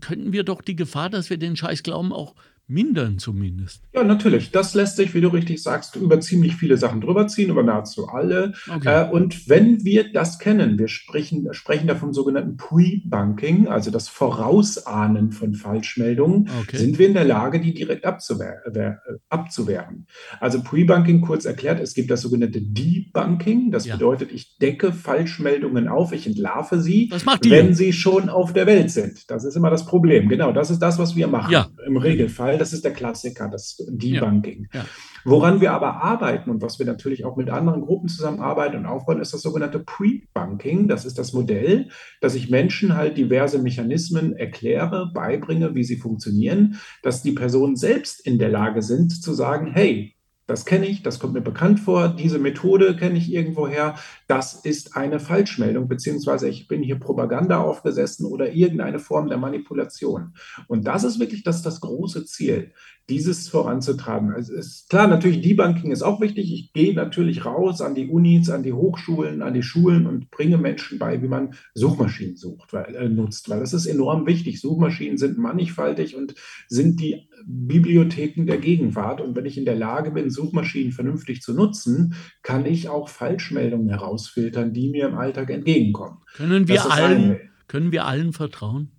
könnten 0.01 0.32
wir 0.32 0.45
doch 0.45 0.62
die 0.62 0.76
Gefahr, 0.76 1.11
dass 1.11 1.30
wir 1.30 1.37
den 1.37 1.57
Scheiß 1.57 1.82
glauben, 1.82 2.12
auch 2.12 2.35
mindern 2.67 3.19
zumindest. 3.19 3.83
Ja, 3.93 4.05
natürlich. 4.05 4.51
Das 4.51 4.75
lässt 4.75 4.97
sich, 4.97 5.15
wie 5.15 5.21
du 5.21 5.29
richtig 5.29 5.62
sagst, 5.62 5.97
über 5.97 6.21
ziemlich 6.21 6.57
viele 6.57 6.79
Sachen 6.79 7.01
drüber 7.03 7.27
ziehen, 7.29 7.51
über 7.51 7.62
nahezu 7.62 8.09
alle. 8.09 8.55
Okay. 8.75 9.07
Äh, 9.07 9.11
und 9.11 9.49
wenn 9.49 9.85
wir 9.85 10.12
das 10.12 10.39
kennen, 10.39 10.79
wir 10.79 10.89
sprechen, 10.89 11.53
sprechen 11.53 11.87
da 11.87 11.95
vom 11.95 12.15
sogenannten 12.15 12.57
Pre-Bunking, 12.57 13.69
also 13.69 13.91
das 13.91 14.09
Vorausahnen 14.09 15.31
von 15.33 15.55
Falschmeldungen, 15.55 16.49
okay. 16.62 16.79
sind 16.79 16.99
wir 16.99 17.07
in 17.07 17.15
der 17.15 17.25
Lage, 17.25 17.61
die 17.61 17.75
direkt 17.75 18.07
abzuwehr, 18.07 18.62
äh, 18.75 18.93
abzuwehren. 19.29 20.07
Also 20.41 20.62
Pre-Bunking, 20.62 21.21
kurz 21.21 21.45
erklärt, 21.45 21.81
es 21.81 21.93
gibt 21.93 22.11
das 22.11 22.23
sogenannte 22.23 22.62
Debunking. 22.62 23.73
Das 23.73 23.85
ja. 23.85 23.97
bedeutet, 23.97 24.33
ich 24.33 24.57
decke 24.57 24.93
Falschmeldungen 24.93 25.87
auf, 25.89 26.12
ich 26.12 26.27
entlarve 26.27 26.81
sie, 26.81 27.11
wenn 27.47 27.75
sie 27.75 27.93
schon 27.93 28.31
auf 28.31 28.55
der 28.55 28.67
Welt 28.67 28.91
sind. 28.91 29.31
Das 29.31 29.45
ist 29.45 29.55
immer 29.55 29.71
das 29.71 29.85
Problem. 29.85 30.29
Genau, 30.29 30.53
das 30.53 30.71
ist 30.71 30.79
das, 30.79 30.99
was 30.99 31.15
wir 31.15 31.27
machen 31.27 31.53
ja. 31.53 31.69
im 31.87 31.99
Regelfall. 31.99 32.53
Fall. 32.55 32.59
Das 32.59 32.72
ist 32.72 32.84
der 32.84 32.92
Klassiker, 32.92 33.48
das 33.48 33.76
Debunking. 33.88 34.68
Ja. 34.72 34.80
Ja. 34.80 34.86
Woran 35.24 35.61
wir 35.61 35.72
aber 35.72 36.02
arbeiten 36.02 36.50
und 36.50 36.61
was 36.61 36.78
wir 36.78 36.86
natürlich 36.86 37.24
auch 37.24 37.36
mit 37.36 37.48
anderen 37.48 37.80
Gruppen 37.80 38.09
zusammenarbeiten 38.09 38.76
und 38.76 38.86
aufbauen, 38.86 39.20
ist 39.20 39.32
das 39.32 39.40
sogenannte 39.40 39.78
Pre-Bunking. 39.78 40.86
Das 40.86 41.05
ist 41.05 41.18
das 41.18 41.32
Modell, 41.32 41.88
dass 42.20 42.34
ich 42.34 42.50
Menschen 42.50 42.94
halt 42.94 43.16
diverse 43.16 43.59
Mechanismen 43.59 44.36
erkläre, 44.36 45.11
beibringe, 45.14 45.74
wie 45.74 45.84
sie 45.84 45.96
funktionieren, 45.96 46.78
dass 47.02 47.22
die 47.22 47.32
Personen 47.32 47.76
selbst 47.76 48.24
in 48.26 48.38
der 48.38 48.50
Lage 48.50 48.82
sind 48.82 49.22
zu 49.22 49.32
sagen, 49.32 49.72
hey, 49.72 50.14
das 50.47 50.66
kenne 50.66 50.86
ich, 50.86 51.03
das 51.03 51.18
kommt 51.18 51.32
mir 51.32 51.40
bekannt 51.40 51.80
vor, 51.80 52.09
diese 52.09 52.38
Methode 52.38 52.97
kenne 52.97 53.16
ich 53.16 53.32
irgendwoher, 53.32 53.95
das 54.26 54.55
ist 54.55 54.97
eine 54.97 55.18
Falschmeldung, 55.18 55.88
beziehungsweise 55.88 56.49
ich 56.49 56.68
bin 56.68 56.82
hier 56.82 56.99
Propaganda 56.99 57.61
aufgesessen 57.61 58.26
oder 58.26 58.53
irgendeine 58.53 58.99
Form 58.99 59.28
der 59.28 59.38
Manipulation. 59.38 60.34
Und 60.68 60.86
das 60.86 61.05
ist 61.05 61.18
wirklich 61.18 61.45
das, 61.45 61.62
das 61.62 61.80
große 61.80 62.26
Ziel, 62.26 62.72
dieses 63.11 63.48
voranzutreiben. 63.48 64.32
Also 64.32 64.55
ist 64.55 64.88
klar, 64.88 65.07
natürlich 65.07 65.42
Debunking 65.42 65.92
ist 65.92 66.02
auch 66.02 66.20
wichtig. 66.20 66.52
Ich 66.52 66.72
gehe 66.72 66.94
natürlich 66.94 67.44
raus 67.44 67.82
an 67.82 67.94
die 67.94 68.09
Unis, 68.09 68.48
an 68.48 68.62
die 68.62 68.72
Hochschulen, 68.72 69.42
an 69.42 69.52
die 69.52 69.62
Schulen 69.62 70.07
und 70.07 70.30
bringe 70.30 70.57
Menschen 70.57 70.98
bei, 70.98 71.20
wie 71.20 71.28
man 71.28 71.55
Suchmaschinen 71.74 72.36
sucht, 72.36 72.72
weil, 72.72 72.94
äh, 72.94 73.09
nutzt, 73.09 73.50
weil 73.50 73.61
das 73.61 73.74
ist 73.74 73.86
enorm 73.86 74.26
wichtig. 74.26 74.61
Suchmaschinen 74.61 75.18
sind 75.18 75.36
mannigfaltig 75.36 76.16
und 76.16 76.34
sind 76.68 76.98
die 77.00 77.28
Bibliotheken 77.46 78.46
der 78.46 78.59
Gegenwart. 78.59 79.20
Und 79.20 79.36
wenn 79.36 79.44
ich 79.44 79.59
in 79.59 79.66
der 79.66 79.76
Lage 79.76 80.11
bin, 80.11 80.30
Suchmaschinen 80.30 80.92
vernünftig 80.92 81.42
zu 81.42 81.52
nutzen, 81.52 82.14
kann 82.42 82.64
ich 82.64 82.88
auch 82.88 83.11
Falschmeldungen 83.11 83.90
herausfiltern, 83.90 84.72
die 84.72 84.88
mir 84.88 85.09
im 85.09 85.14
Alltag 85.14 85.50
entgegenkommen. 85.50 86.18
Können 86.34 86.68
wir 86.68 86.90
allen, 86.90 87.38
können 87.68 87.92
wir 87.92 88.07
allen 88.07 88.32
vertrauen? 88.32 88.92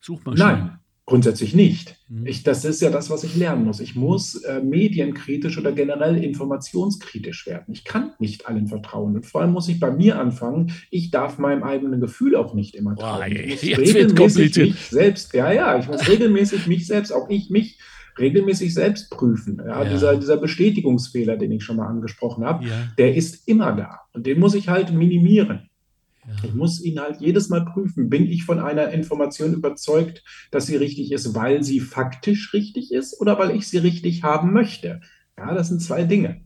Suchmaschinen? 0.00 0.48
Nein. 0.48 0.78
Grundsätzlich 1.06 1.54
nicht. 1.54 1.96
Mhm. 2.08 2.26
Ich, 2.26 2.44
das 2.44 2.64
ist 2.64 2.80
ja 2.80 2.88
das, 2.88 3.10
was 3.10 3.24
ich 3.24 3.36
lernen 3.36 3.64
muss. 3.64 3.80
Ich 3.80 3.94
muss 3.94 4.36
äh, 4.36 4.62
medienkritisch 4.62 5.58
oder 5.58 5.72
generell 5.72 6.22
informationskritisch 6.22 7.46
werden. 7.46 7.74
Ich 7.74 7.84
kann 7.84 8.12
nicht 8.18 8.48
allen 8.48 8.68
vertrauen. 8.68 9.16
Und 9.16 9.26
vor 9.26 9.42
allem 9.42 9.52
muss 9.52 9.68
ich 9.68 9.78
bei 9.78 9.90
mir 9.90 10.18
anfangen. 10.18 10.72
Ich 10.90 11.10
darf 11.10 11.38
meinem 11.38 11.62
eigenen 11.62 12.00
Gefühl 12.00 12.36
auch 12.36 12.54
nicht 12.54 12.74
immer 12.74 12.96
trauen. 12.96 13.20
ich 13.32 13.76
muss 13.76 13.94
regelmäßig 13.94 14.56
mich 14.56 14.76
selbst, 14.86 15.34
ja, 15.34 15.52
ja, 15.52 15.78
ich 15.78 15.88
muss 15.88 16.08
regelmäßig 16.08 16.66
mich 16.66 16.86
selbst, 16.86 17.12
auch 17.12 17.28
ich 17.28 17.50
mich 17.50 17.78
regelmäßig 18.18 18.72
selbst 18.72 19.10
prüfen. 19.10 19.58
Ja, 19.58 19.82
ja. 19.82 19.90
Dieser, 19.90 20.16
dieser 20.16 20.38
Bestätigungsfehler, 20.38 21.36
den 21.36 21.52
ich 21.52 21.64
schon 21.64 21.76
mal 21.76 21.86
angesprochen 21.86 22.46
habe, 22.46 22.64
ja. 22.64 22.88
der 22.96 23.14
ist 23.14 23.46
immer 23.46 23.72
da. 23.72 24.00
Und 24.14 24.26
den 24.26 24.40
muss 24.40 24.54
ich 24.54 24.68
halt 24.68 24.92
minimieren. 24.92 25.68
Ja. 26.26 26.34
Ich 26.44 26.54
muss 26.54 26.82
ihn 26.82 27.00
halt 27.00 27.20
jedes 27.20 27.48
Mal 27.48 27.64
prüfen, 27.64 28.08
bin 28.08 28.26
ich 28.26 28.44
von 28.44 28.58
einer 28.58 28.90
Information 28.90 29.54
überzeugt, 29.54 30.22
dass 30.50 30.66
sie 30.66 30.76
richtig 30.76 31.12
ist, 31.12 31.34
weil 31.34 31.62
sie 31.62 31.80
faktisch 31.80 32.52
richtig 32.54 32.92
ist 32.92 33.20
oder 33.20 33.38
weil 33.38 33.54
ich 33.54 33.68
sie 33.68 33.78
richtig 33.78 34.22
haben 34.22 34.52
möchte. 34.52 35.00
Ja, 35.36 35.54
das 35.54 35.68
sind 35.68 35.82
zwei 35.82 36.04
Dinge. 36.04 36.40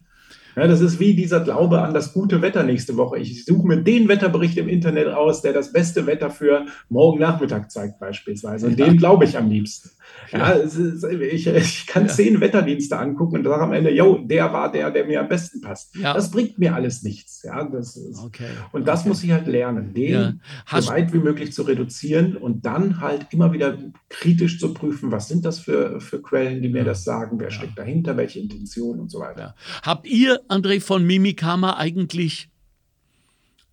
Ja, 0.56 0.66
das 0.66 0.80
ist 0.80 0.98
wie 0.98 1.14
dieser 1.14 1.38
Glaube 1.38 1.82
an 1.82 1.94
das 1.94 2.12
gute 2.12 2.42
Wetter 2.42 2.64
nächste 2.64 2.96
Woche. 2.96 3.18
Ich 3.18 3.44
suche 3.44 3.64
mir 3.64 3.76
den 3.80 4.08
Wetterbericht 4.08 4.58
im 4.58 4.68
Internet 4.68 5.06
aus, 5.06 5.40
der 5.40 5.52
das 5.52 5.72
beste 5.72 6.06
Wetter 6.06 6.30
für 6.30 6.66
morgen 6.88 7.20
Nachmittag 7.20 7.70
zeigt, 7.70 8.00
beispielsweise. 8.00 8.66
Und 8.66 8.76
ja. 8.76 8.86
dem 8.86 8.96
glaube 8.96 9.24
ich 9.24 9.38
am 9.38 9.48
liebsten. 9.48 9.90
Ja, 10.32 10.50
ist, 10.50 10.78
ich, 11.04 11.46
ich, 11.46 11.86
kann 11.86 12.06
ja. 12.06 12.12
zehn 12.12 12.40
Wetterdienste 12.40 12.98
angucken 12.98 13.38
und 13.38 13.44
sage 13.44 13.62
am 13.62 13.72
Ende, 13.72 13.90
yo, 13.90 14.18
der 14.18 14.52
war 14.52 14.70
der, 14.70 14.90
der 14.90 15.06
mir 15.06 15.20
am 15.20 15.28
besten 15.28 15.60
passt. 15.60 15.94
Ja. 15.96 16.12
Das 16.12 16.30
bringt 16.30 16.58
mir 16.58 16.74
alles 16.74 17.02
nichts. 17.02 17.42
Ja, 17.42 17.64
das 17.64 17.96
ist, 17.96 18.18
okay. 18.18 18.48
Und 18.72 18.86
das 18.86 19.00
okay. 19.00 19.08
muss 19.08 19.24
ich 19.24 19.30
halt 19.30 19.46
lernen, 19.46 19.94
den 19.94 20.40
so 20.70 20.88
weit 20.88 21.12
wie 21.12 21.18
möglich 21.18 21.52
zu 21.52 21.62
reduzieren 21.62 22.36
und 22.36 22.66
dann 22.66 23.00
halt 23.00 23.26
immer 23.30 23.52
wieder 23.52 23.78
kritisch 24.08 24.58
zu 24.58 24.74
prüfen, 24.74 25.10
was 25.10 25.28
sind 25.28 25.44
das 25.44 25.60
für, 25.60 26.00
für 26.00 26.20
Quellen, 26.20 26.62
die 26.62 26.68
mir 26.68 26.84
das 26.84 27.04
sagen, 27.04 27.40
wer 27.40 27.50
steckt 27.50 27.78
dahinter, 27.78 28.16
welche 28.16 28.40
Intention 28.40 29.00
und 29.00 29.10
so 29.10 29.20
weiter. 29.20 29.54
Habt 29.82 30.06
ihr, 30.06 30.40
André 30.48 30.80
von 30.80 31.04
Mimikama, 31.04 31.76
eigentlich 31.78 32.50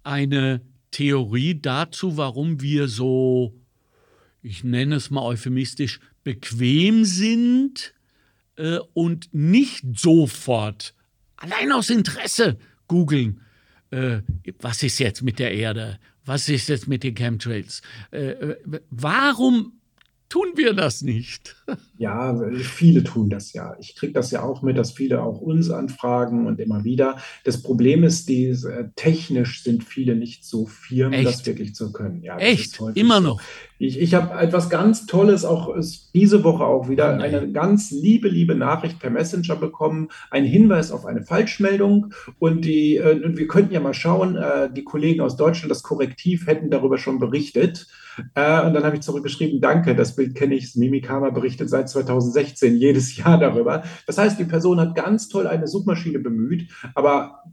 eine 0.03 0.61
Theorie 0.91 1.59
dazu, 1.59 2.15
warum 2.15 2.61
wir 2.61 2.87
so, 2.87 3.53
ich 4.41 4.63
nenne 4.63 4.95
es 4.95 5.09
mal 5.09 5.23
euphemistisch, 5.23 5.99
bequem 6.25 7.05
sind 7.05 7.93
äh, 8.57 8.79
und 8.93 9.33
nicht 9.33 9.85
sofort, 9.95 10.93
allein 11.37 11.71
aus 11.71 11.89
Interesse, 11.89 12.57
googeln, 12.87 13.41
äh, 13.91 14.19
was 14.59 14.83
ist 14.83 14.99
jetzt 14.99 15.21
mit 15.21 15.39
der 15.39 15.53
Erde, 15.53 15.99
was 16.25 16.49
ist 16.49 16.67
jetzt 16.67 16.87
mit 16.87 17.03
den 17.03 17.15
Chemtrails. 17.15 17.81
Äh, 18.11 18.31
äh 18.31 18.57
warum 18.89 19.79
tun 20.29 20.47
wir 20.55 20.73
das 20.73 21.01
nicht? 21.01 21.55
Ja, 21.97 22.37
viele 22.61 23.05
tun 23.05 23.29
das 23.29 23.53
ja. 23.53 23.73
Ich 23.79 23.95
kriege 23.95 24.11
das 24.11 24.29
ja 24.29 24.43
auch 24.43 24.61
mit, 24.61 24.77
dass 24.77 24.91
viele 24.91 25.23
auch 25.23 25.39
uns 25.39 25.69
anfragen 25.69 26.45
und 26.45 26.59
immer 26.59 26.83
wieder. 26.83 27.19
Das 27.45 27.63
Problem 27.63 28.03
ist, 28.03 28.27
die, 28.27 28.47
äh, 28.47 28.89
technisch 28.97 29.63
sind 29.63 29.85
viele 29.85 30.17
nicht 30.17 30.43
so 30.43 30.65
firm, 30.65 31.13
Echt? 31.13 31.25
das 31.25 31.45
wirklich 31.45 31.73
zu 31.73 31.93
können. 31.93 32.21
Ja, 32.21 32.37
Echt? 32.37 32.81
Immer 32.95 33.21
noch? 33.21 33.41
Ich, 33.79 33.97
ich 33.97 34.13
habe 34.13 34.37
etwas 34.37 34.69
ganz 34.69 35.05
Tolles, 35.05 35.45
auch 35.45 35.73
diese 36.13 36.43
Woche 36.43 36.65
auch 36.65 36.89
wieder, 36.89 37.15
oh 37.17 37.21
eine 37.21 37.49
ganz 37.53 37.91
liebe, 37.91 38.27
liebe 38.27 38.55
Nachricht 38.55 38.99
per 38.99 39.09
Messenger 39.09 39.55
bekommen, 39.55 40.09
ein 40.31 40.43
Hinweis 40.43 40.91
auf 40.91 41.05
eine 41.05 41.23
Falschmeldung. 41.23 42.13
Und, 42.39 42.65
die, 42.65 42.97
äh, 42.97 43.23
und 43.23 43.37
wir 43.37 43.47
könnten 43.47 43.73
ja 43.73 43.79
mal 43.79 43.93
schauen, 43.93 44.35
äh, 44.35 44.69
die 44.71 44.83
Kollegen 44.83 45.21
aus 45.21 45.37
Deutschland, 45.37 45.71
das 45.71 45.81
Korrektiv, 45.81 46.45
hätten 46.45 46.69
darüber 46.69 46.97
schon 46.97 47.19
berichtet. 47.19 47.87
Äh, 48.33 48.65
und 48.65 48.73
dann 48.73 48.83
habe 48.83 48.95
ich 48.95 49.01
zurückgeschrieben, 49.01 49.61
danke, 49.61 49.95
das 49.95 50.15
Bild 50.15 50.35
kenne 50.35 50.55
ich, 50.55 50.75
Mimikama 50.75 51.29
berichtet 51.29 51.69
seit 51.69 51.89
2016 51.89 52.77
jedes 52.77 53.15
Jahr 53.17 53.37
darüber. 53.37 53.83
Das 54.07 54.17
heißt, 54.17 54.39
die 54.39 54.45
Person 54.45 54.79
hat 54.79 54.95
ganz 54.95 55.27
toll 55.27 55.47
eine 55.47 55.67
Suchmaschine 55.67 56.19
bemüht, 56.19 56.71
aber 56.93 57.43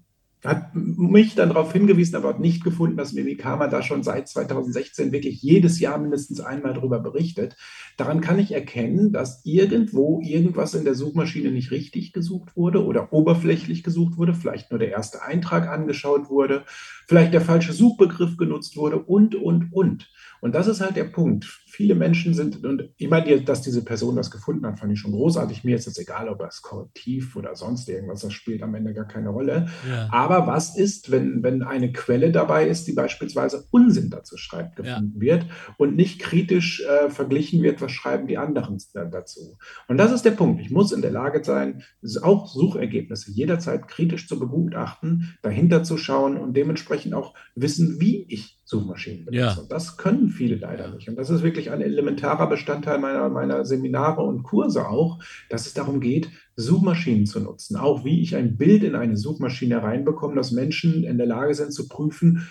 hat 0.45 0.75
mich 0.75 1.37
dann 1.37 1.51
darauf 1.51 1.73
hingewiesen, 1.73 2.17
aber 2.17 2.31
hat 2.31 2.41
nicht 2.41 2.65
gefunden, 2.65 2.97
dass 2.97 3.13
Mimikama 3.13 3.69
da 3.69 3.81
schon 3.81 4.03
seit 4.03 4.29
2016 4.29 5.13
wirklich 5.13 5.41
jedes 5.41 5.79
Jahr 5.79 5.99
mindestens 5.99 6.41
einmal 6.41 6.75
darüber 6.75 6.99
berichtet. 6.99 7.57
Daran 7.97 8.21
kann 8.21 8.41
ich 8.41 8.51
erkennen, 8.51 9.13
dass 9.13 9.45
irgendwo 9.45 10.21
irgendwas 10.21 10.75
in 10.75 10.85
der 10.85 10.97
Suchmaschine 10.97 11.53
nicht 11.53 11.71
richtig 11.71 12.13
gesucht 12.13 12.57
wurde 12.57 12.85
oder 12.85 13.13
oberflächlich 13.13 13.85
gesucht 13.85 14.17
wurde, 14.17 14.35
vielleicht 14.35 14.73
nur 14.73 14.81
der 14.81 14.91
erste 14.91 15.23
Eintrag 15.23 15.69
angeschaut 15.69 16.29
wurde, 16.29 16.65
vielleicht 17.13 17.35
der 17.35 17.43
falsche 17.43 17.75
Suchbegriff 17.75 18.39
genutzt 18.39 18.75
wurde 18.75 18.99
und, 18.99 19.35
und, 19.35 19.71
und. 19.71 20.09
Und 20.41 20.57
das 20.57 20.67
ist 20.67 20.81
halt 20.81 20.97
der 20.97 21.05
Punkt. 21.05 21.45
Viele 21.45 21.95
Menschen 21.95 22.35
sind, 22.35 22.65
und 22.65 22.91
ich 22.97 23.09
meine, 23.09 23.43
dass 23.43 23.63
diese 23.63 23.85
Person 23.85 24.17
das 24.17 24.31
gefunden 24.31 24.67
hat, 24.67 24.81
fand 24.81 24.93
ich 24.93 24.99
schon 24.99 25.13
großartig. 25.13 25.63
Mir 25.63 25.77
ist 25.77 25.87
es 25.87 25.99
egal, 25.99 26.29
ob 26.29 26.41
das 26.41 26.63
Korrektiv 26.63 27.37
oder 27.37 27.55
sonst 27.55 27.89
irgendwas, 27.89 28.23
das 28.23 28.33
spielt 28.33 28.63
am 28.63 28.75
Ende 28.75 28.93
gar 28.93 29.07
keine 29.07 29.29
Rolle. 29.29 29.69
Ja. 29.89 30.09
Aber 30.11 30.47
was 30.47 30.77
ist, 30.77 31.11
wenn, 31.11 31.43
wenn 31.43 31.63
eine 31.63 31.93
Quelle 31.93 32.33
dabei 32.33 32.67
ist, 32.67 32.89
die 32.89 32.93
beispielsweise 32.93 33.67
Unsinn 33.71 34.11
dazu 34.11 34.37
schreibt, 34.37 34.77
gefunden 34.77 35.13
ja. 35.17 35.21
wird 35.21 35.47
und 35.77 35.95
nicht 35.95 36.19
kritisch 36.19 36.83
äh, 36.83 37.11
verglichen 37.11 37.63
wird, 37.63 37.81
was 37.81 37.93
schreiben 37.93 38.27
die 38.27 38.39
anderen 38.39 38.79
dazu? 39.11 39.59
Und 39.87 39.99
das 39.99 40.13
ist 40.13 40.25
der 40.25 40.33
Punkt. 40.33 40.61
Ich 40.61 40.71
muss 40.71 40.93
in 40.93 41.03
der 41.03 41.13
Lage 41.13 41.45
sein, 41.45 41.83
auch 42.23 42.49
Suchergebnisse 42.49 43.31
jederzeit 43.31 43.87
kritisch 43.87 44.27
zu 44.27 44.39
begutachten, 44.39 45.37
dahinter 45.43 45.85
zu 45.85 45.99
schauen 45.99 46.37
und 46.37 46.57
dementsprechend 46.57 47.02
auch 47.15 47.35
wissen, 47.55 48.01
wie 48.01 48.25
ich 48.29 48.59
Suchmaschinen 48.65 49.27
benutze. 49.27 49.41
Ja. 49.41 49.55
Und 49.55 49.71
das 49.71 49.97
können 49.97 50.29
viele 50.29 50.57
leider 50.57 50.95
nicht. 50.95 51.09
Und 51.09 51.17
das 51.17 51.31
ist 51.31 51.43
wirklich 51.43 51.71
ein 51.71 51.81
elementarer 51.81 52.49
Bestandteil 52.49 52.99
meiner, 52.99 53.29
meiner 53.29 53.65
Seminare 53.65 54.23
und 54.23 54.43
Kurse 54.43 54.89
auch, 54.89 55.23
dass 55.51 55.67
es 55.67 55.75
darum 55.75 56.01
geht, 56.01 56.31
Suchmaschinen 56.57 57.27
zu 57.27 57.41
nutzen. 57.41 57.77
Auch 57.77 58.05
wie 58.05 58.23
ich 58.23 58.37
ein 58.37 58.57
Bild 58.57 58.85
in 58.85 58.95
eine 58.95 59.17
Suchmaschine 59.17 59.83
reinbekomme, 59.83 60.35
dass 60.35 60.53
Menschen 60.53 61.05
in 61.05 61.19
der 61.19 61.27
Lage 61.27 61.55
sind 61.55 61.73
zu 61.73 61.89
prüfen, 61.89 62.49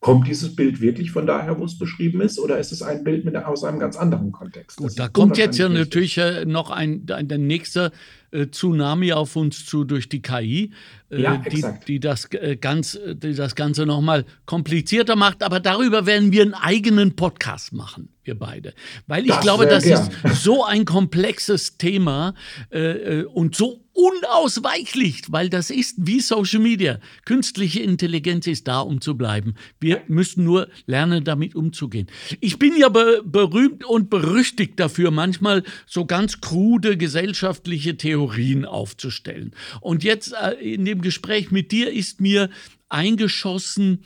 Kommt 0.00 0.28
dieses 0.28 0.54
Bild 0.54 0.80
wirklich 0.80 1.10
von 1.10 1.26
daher, 1.26 1.58
wo 1.58 1.64
es 1.64 1.76
beschrieben 1.76 2.20
ist, 2.20 2.38
oder 2.38 2.58
ist 2.58 2.70
es 2.70 2.82
ein 2.82 3.02
Bild 3.02 3.24
mit, 3.24 3.34
aus 3.36 3.64
einem 3.64 3.80
ganz 3.80 3.96
anderen 3.96 4.30
Kontext? 4.30 4.76
Gut, 4.76 4.96
da 4.96 5.08
kommt 5.08 5.36
jetzt 5.36 5.58
ja 5.58 5.68
natürlich 5.68 6.16
äh, 6.18 6.44
noch 6.44 6.70
ein, 6.70 7.04
ein, 7.10 7.26
der 7.26 7.38
nächste 7.38 7.90
äh, 8.30 8.46
Tsunami 8.46 9.12
auf 9.12 9.34
uns 9.34 9.66
zu 9.66 9.82
durch 9.82 10.08
die 10.08 10.22
KI, 10.22 10.72
äh, 11.10 11.20
ja, 11.20 11.38
die, 11.38 11.64
die, 11.88 11.98
das, 11.98 12.26
äh, 12.32 12.56
ganz, 12.56 12.96
die 13.06 13.34
das 13.34 13.56
Ganze 13.56 13.86
nochmal 13.86 14.24
komplizierter 14.46 15.16
macht. 15.16 15.42
Aber 15.42 15.58
darüber 15.58 16.06
werden 16.06 16.30
wir 16.30 16.42
einen 16.42 16.54
eigenen 16.54 17.16
Podcast 17.16 17.72
machen, 17.72 18.08
wir 18.28 18.38
beide. 18.38 18.74
Weil 19.06 19.24
ich 19.24 19.30
das 19.30 19.40
glaube, 19.40 19.66
das 19.66 19.84
gern. 19.84 20.10
ist 20.24 20.42
so 20.44 20.64
ein 20.64 20.84
komplexes 20.84 21.78
Thema 21.78 22.34
äh, 22.70 23.24
und 23.24 23.56
so 23.56 23.80
unausweichlich, 23.94 25.22
weil 25.28 25.48
das 25.48 25.70
ist 25.70 25.96
wie 25.98 26.20
Social 26.20 26.60
Media. 26.60 27.00
Künstliche 27.24 27.80
Intelligenz 27.80 28.46
ist 28.46 28.68
da, 28.68 28.80
um 28.80 29.00
zu 29.00 29.16
bleiben. 29.16 29.54
Wir 29.80 30.02
müssen 30.06 30.44
nur 30.44 30.68
lernen, 30.86 31.24
damit 31.24 31.56
umzugehen. 31.56 32.06
Ich 32.38 32.58
bin 32.58 32.76
ja 32.76 32.90
be 32.90 33.22
berühmt 33.24 33.84
und 33.84 34.08
berüchtigt 34.10 34.78
dafür, 34.78 35.10
manchmal 35.10 35.64
so 35.86 36.04
ganz 36.04 36.40
krude 36.40 36.96
gesellschaftliche 36.96 37.96
Theorien 37.96 38.64
aufzustellen. 38.64 39.52
Und 39.80 40.04
jetzt 40.04 40.32
äh, 40.32 40.52
in 40.52 40.84
dem 40.84 41.00
Gespräch 41.00 41.50
mit 41.50 41.72
dir 41.72 41.90
ist 41.90 42.20
mir 42.20 42.50
eingeschossen, 42.88 44.04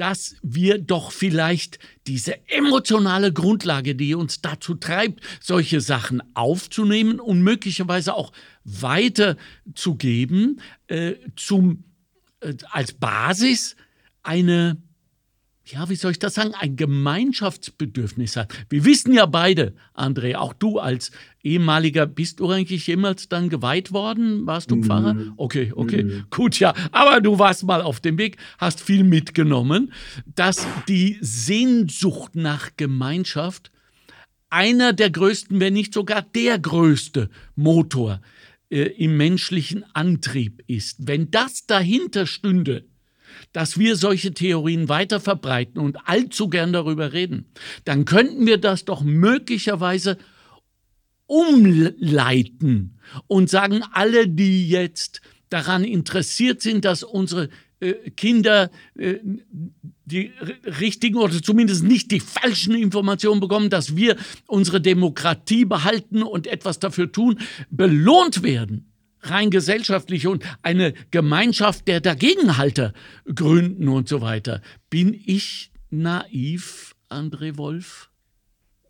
dass 0.00 0.34
wir 0.42 0.78
doch 0.78 1.12
vielleicht 1.12 1.78
diese 2.06 2.48
emotionale 2.48 3.34
Grundlage, 3.34 3.94
die 3.94 4.14
uns 4.14 4.40
dazu 4.40 4.74
treibt, 4.74 5.20
solche 5.42 5.82
Sachen 5.82 6.22
aufzunehmen 6.32 7.20
und 7.20 7.42
möglicherweise 7.42 8.14
auch 8.14 8.32
weiterzugeben, 8.64 10.62
äh, 10.86 11.16
zum, 11.36 11.84
äh, 12.40 12.54
als 12.70 12.94
Basis 12.94 13.76
eine 14.22 14.78
ja, 15.66 15.88
wie 15.88 15.94
soll 15.94 16.10
ich 16.12 16.18
das 16.18 16.34
sagen, 16.34 16.54
ein 16.58 16.74
Gemeinschaftsbedürfnis 16.74 18.36
hat. 18.36 18.52
Wir 18.68 18.84
wissen 18.84 19.12
ja 19.12 19.26
beide, 19.26 19.76
André, 19.94 20.34
auch 20.34 20.52
du 20.52 20.80
als 20.80 21.12
ehemaliger, 21.42 22.06
bist 22.06 22.40
du 22.40 22.50
eigentlich 22.50 22.86
jemals 22.86 23.28
dann 23.28 23.48
geweiht 23.48 23.92
worden? 23.92 24.46
Warst 24.46 24.70
du 24.70 24.76
mhm. 24.76 24.84
Pfarrer? 24.84 25.16
Okay, 25.36 25.72
okay, 25.74 26.04
mhm. 26.04 26.24
gut, 26.30 26.58
ja. 26.58 26.74
Aber 26.92 27.20
du 27.20 27.38
warst 27.38 27.64
mal 27.64 27.82
auf 27.82 28.00
dem 28.00 28.18
Weg, 28.18 28.36
hast 28.58 28.80
viel 28.80 29.04
mitgenommen, 29.04 29.92
dass 30.26 30.66
die 30.88 31.18
Sehnsucht 31.20 32.34
nach 32.34 32.70
Gemeinschaft 32.76 33.70
einer 34.50 34.92
der 34.92 35.10
größten, 35.10 35.60
wenn 35.60 35.74
nicht 35.74 35.94
sogar 35.94 36.22
der 36.22 36.58
größte 36.58 37.30
Motor 37.54 38.20
äh, 38.68 38.82
im 38.82 39.16
menschlichen 39.16 39.84
Antrieb 39.94 40.62
ist. 40.66 41.06
Wenn 41.06 41.30
das 41.30 41.66
dahinter 41.66 42.26
stünde, 42.26 42.84
dass 43.52 43.78
wir 43.78 43.96
solche 43.96 44.34
Theorien 44.34 44.88
weiter 44.88 45.20
verbreiten 45.20 45.80
und 45.80 46.08
allzu 46.08 46.48
gern 46.48 46.72
darüber 46.72 47.12
reden, 47.12 47.46
dann 47.84 48.04
könnten 48.04 48.46
wir 48.46 48.58
das 48.58 48.84
doch 48.84 49.02
möglicherweise 49.02 50.18
umleiten 51.30 52.98
und 53.28 53.48
sagen, 53.48 53.82
alle, 53.92 54.26
die 54.26 54.68
jetzt 54.68 55.20
daran 55.48 55.84
interessiert 55.84 56.60
sind, 56.60 56.84
dass 56.84 57.04
unsere 57.04 57.48
äh, 57.78 57.94
Kinder 58.16 58.68
äh, 58.98 59.18
die 60.04 60.32
richtigen 60.80 61.18
oder 61.18 61.40
zumindest 61.40 61.84
nicht 61.84 62.10
die 62.10 62.18
falschen 62.18 62.74
Informationen 62.74 63.40
bekommen, 63.40 63.70
dass 63.70 63.94
wir 63.94 64.16
unsere 64.48 64.80
Demokratie 64.80 65.64
behalten 65.64 66.24
und 66.24 66.48
etwas 66.48 66.80
dafür 66.80 67.12
tun, 67.12 67.38
belohnt 67.70 68.42
werden 68.42 68.86
rein 69.22 69.50
gesellschaftlich 69.50 70.26
und 70.26 70.44
eine 70.62 70.94
Gemeinschaft 71.10 71.86
der 71.86 72.00
Dagegenhalter 72.00 72.92
gründen 73.32 73.86
und 73.88 74.08
so 74.08 74.20
weiter. 74.22 74.62
Bin 74.88 75.14
ich 75.14 75.70
naiv, 75.90 76.96
André 77.08 77.56
Wolf? 77.58 78.09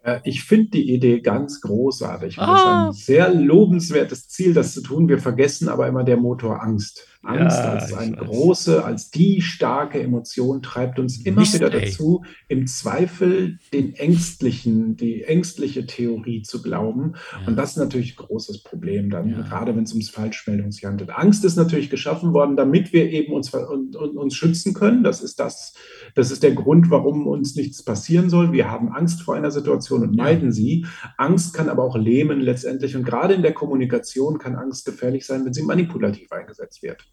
Äh, 0.02 0.20
ich 0.24 0.44
finde 0.44 0.70
die 0.72 0.92
Idee 0.92 1.20
ganz 1.20 1.60
großartig. 1.60 2.38
Ah. 2.38 2.46
Das 2.46 2.60
ist 2.60 2.66
ein 2.66 3.16
sehr 3.16 3.34
lobenswertes 3.34 4.28
Ziel, 4.28 4.54
das 4.54 4.72
zu 4.72 4.82
tun. 4.82 5.08
Wir 5.08 5.18
vergessen 5.18 5.68
aber 5.68 5.86
immer 5.86 6.04
der 6.04 6.16
Motor 6.16 6.62
Angst. 6.62 7.06
Angst 7.22 7.58
ja, 7.58 7.72
als 7.74 7.92
eine 7.92 8.16
große, 8.16 8.82
als 8.82 9.10
die 9.10 9.42
starke 9.42 10.00
Emotion 10.00 10.62
treibt 10.62 10.98
uns 10.98 11.18
immer 11.18 11.40
Mist, 11.40 11.52
wieder 11.52 11.68
dazu, 11.68 12.24
im 12.48 12.66
Zweifel 12.66 13.58
den 13.74 13.94
ängstlichen, 13.94 14.96
die 14.96 15.24
ängstliche 15.24 15.84
Theorie 15.84 16.40
zu 16.42 16.62
glauben. 16.62 17.16
Ja. 17.32 17.46
Und 17.46 17.56
das 17.56 17.72
ist 17.72 17.76
natürlich 17.76 18.18
ein 18.18 18.26
großes 18.26 18.62
Problem 18.62 19.10
dann, 19.10 19.28
ja. 19.28 19.42
gerade 19.42 19.76
wenn 19.76 19.82
es 19.82 19.92
ums 19.92 20.08
Falschmeldung 20.08 20.70
handelt. 20.82 21.10
Angst 21.10 21.44
ist 21.44 21.56
natürlich 21.56 21.90
geschaffen 21.90 22.32
worden, 22.32 22.56
damit 22.56 22.94
wir 22.94 23.10
eben 23.10 23.34
uns, 23.34 23.52
und, 23.52 23.96
und, 23.96 24.16
uns 24.16 24.34
schützen 24.34 24.72
können. 24.72 25.04
Das 25.04 25.20
ist 25.20 25.40
das, 25.40 25.74
das 26.14 26.30
ist 26.30 26.42
der 26.42 26.52
Grund, 26.52 26.90
warum 26.90 27.26
uns 27.26 27.54
nichts 27.54 27.82
passieren 27.82 28.30
soll. 28.30 28.52
Wir 28.52 28.70
haben 28.70 28.88
Angst 28.92 29.20
vor 29.22 29.34
einer 29.34 29.50
Situation 29.50 30.02
und 30.02 30.16
meiden 30.16 30.52
sie. 30.52 30.86
Angst 31.18 31.52
kann 31.52 31.68
aber 31.68 31.84
auch 31.84 31.98
lähmen 31.98 32.40
letztendlich. 32.40 32.96
Und 32.96 33.04
gerade 33.04 33.34
in 33.34 33.42
der 33.42 33.52
Kommunikation 33.52 34.38
kann 34.38 34.56
Angst 34.56 34.86
gefährlich 34.86 35.26
sein, 35.26 35.44
wenn 35.44 35.52
sie 35.52 35.62
manipulativ 35.62 36.32
eingesetzt 36.32 36.82
wird. 36.82 37.10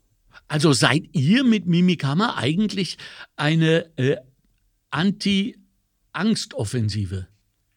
Also 0.48 0.74
seid 0.74 1.10
ihr 1.14 1.44
mit 1.44 1.68
Mimikama 1.68 2.36
eigentlich 2.38 2.98
eine 3.36 3.92
äh, 3.98 4.18
Anti-Angst-Offensive? 4.92 7.28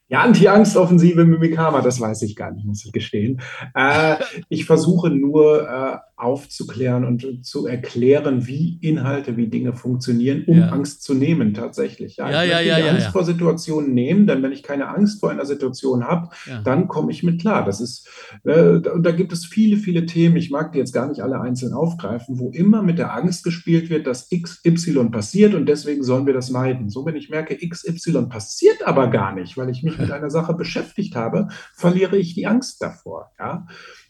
Ja, 0.07 0.21
Anti-Angst-Offensive 0.23 1.25
Mimikama, 1.25 1.81
das 1.81 1.99
weiß 1.99 2.21
ich 2.23 2.35
gar 2.35 2.51
nicht, 2.51 2.65
muss 2.65 2.83
ich 2.85 2.91
gestehen. 2.91 3.41
Äh, 3.73 4.17
ich 4.49 4.65
versuche 4.65 5.09
nur 5.09 5.69
äh, 5.69 5.97
aufzuklären 6.21 7.03
und 7.03 7.45
zu 7.45 7.65
erklären, 7.65 8.45
wie 8.47 8.77
Inhalte, 8.81 9.37
wie 9.37 9.47
Dinge 9.47 9.73
funktionieren, 9.73 10.43
um 10.45 10.59
ja. 10.59 10.69
Angst 10.69 11.03
zu 11.03 11.13
nehmen 11.13 11.53
tatsächlich. 11.53 12.17
Ja, 12.17 12.29
ja, 12.29 12.43
ich 12.43 12.67
ja, 12.67 12.77
ja, 12.77 12.91
Angst 12.91 13.07
vor 13.07 13.23
Situationen 13.23 13.93
nehmen, 13.93 14.27
denn 14.27 14.43
wenn 14.43 14.51
ich 14.51 14.61
keine 14.61 14.87
Angst 14.87 15.19
vor 15.19 15.31
einer 15.31 15.45
Situation 15.45 16.03
habe, 16.03 16.29
dann 16.63 16.87
komme 16.87 17.11
ich 17.11 17.23
mit 17.23 17.41
klar. 17.41 17.65
Das 17.65 17.81
ist, 17.81 18.07
äh, 18.43 18.79
da, 18.79 18.97
da 18.99 19.11
gibt 19.11 19.33
es 19.33 19.45
viele, 19.45 19.77
viele 19.77 20.05
Themen. 20.05 20.37
Ich 20.37 20.51
mag 20.51 20.71
die 20.73 20.79
jetzt 20.79 20.93
gar 20.93 21.07
nicht 21.07 21.21
alle 21.21 21.41
einzeln 21.41 21.73
aufgreifen, 21.73 22.39
wo 22.39 22.51
immer 22.51 22.83
mit 22.83 22.99
der 22.99 23.15
Angst 23.15 23.43
gespielt 23.43 23.89
wird, 23.89 24.05
dass 24.05 24.29
XY 24.29 25.09
passiert 25.09 25.55
und 25.55 25.67
deswegen 25.67 26.03
sollen 26.03 26.25
wir 26.25 26.33
das 26.33 26.51
meiden. 26.51 26.89
So, 26.89 27.05
wenn 27.05 27.15
ich 27.15 27.29
merke, 27.29 27.57
XY 27.57 28.27
passiert 28.29 28.85
aber 28.85 29.07
gar 29.07 29.33
nicht, 29.33 29.57
weil 29.57 29.69
ich 29.69 29.83
mich 29.83 29.97
mit 29.97 30.11
einer 30.11 30.29
Sache 30.29 30.53
beschäftigt 30.53 31.15
habe, 31.15 31.47
verliere 31.73 32.17
ich 32.17 32.35
die 32.35 32.45
Angst 32.47 32.81
davor. 32.81 33.31
Ja? 33.39 33.65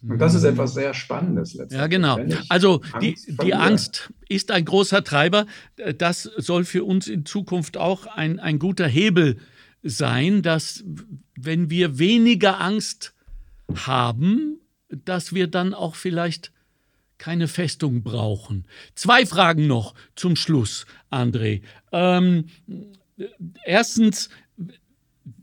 Und 0.08 0.20
das 0.20 0.34
ist 0.34 0.44
mhm. 0.44 0.50
etwas 0.50 0.74
sehr 0.74 0.94
Spannendes 0.94 1.54
letztendlich. 1.54 1.80
Ja, 1.80 1.88
genau. 1.88 2.20
Also 2.50 2.82
die, 3.02 3.16
die 3.44 3.54
Angst 3.54 4.12
ist 4.30 4.52
ein 4.52 4.66
großer 4.66 5.04
Treiber. 5.04 5.46
Das 5.98 6.24
soll 6.24 6.64
für 6.66 6.84
uns 6.84 7.08
in 7.08 7.26
Zukunft 7.26 7.78
auch 7.78 8.08
ein, 8.08 8.40
ein 8.40 8.58
guter 8.58 8.88
Hebel 8.88 9.38
sein, 9.84 10.42
dass 10.42 10.84
wenn 11.36 11.70
wir 11.70 12.00
weniger 12.00 12.60
Angst 12.60 13.14
haben, 13.76 14.60
dass 14.90 15.34
wir 15.34 15.48
dann 15.48 15.74
auch 15.74 15.96
vielleicht 15.96 16.52
keine 17.18 17.48
Festung 17.48 18.02
brauchen. 18.02 18.66
Zwei 18.96 19.28
Fragen 19.28 19.68
noch 19.68 19.94
zum 20.16 20.36
Schluss, 20.36 20.88
André. 21.12 21.62
Ähm, 21.92 22.46
erstens, 23.64 24.30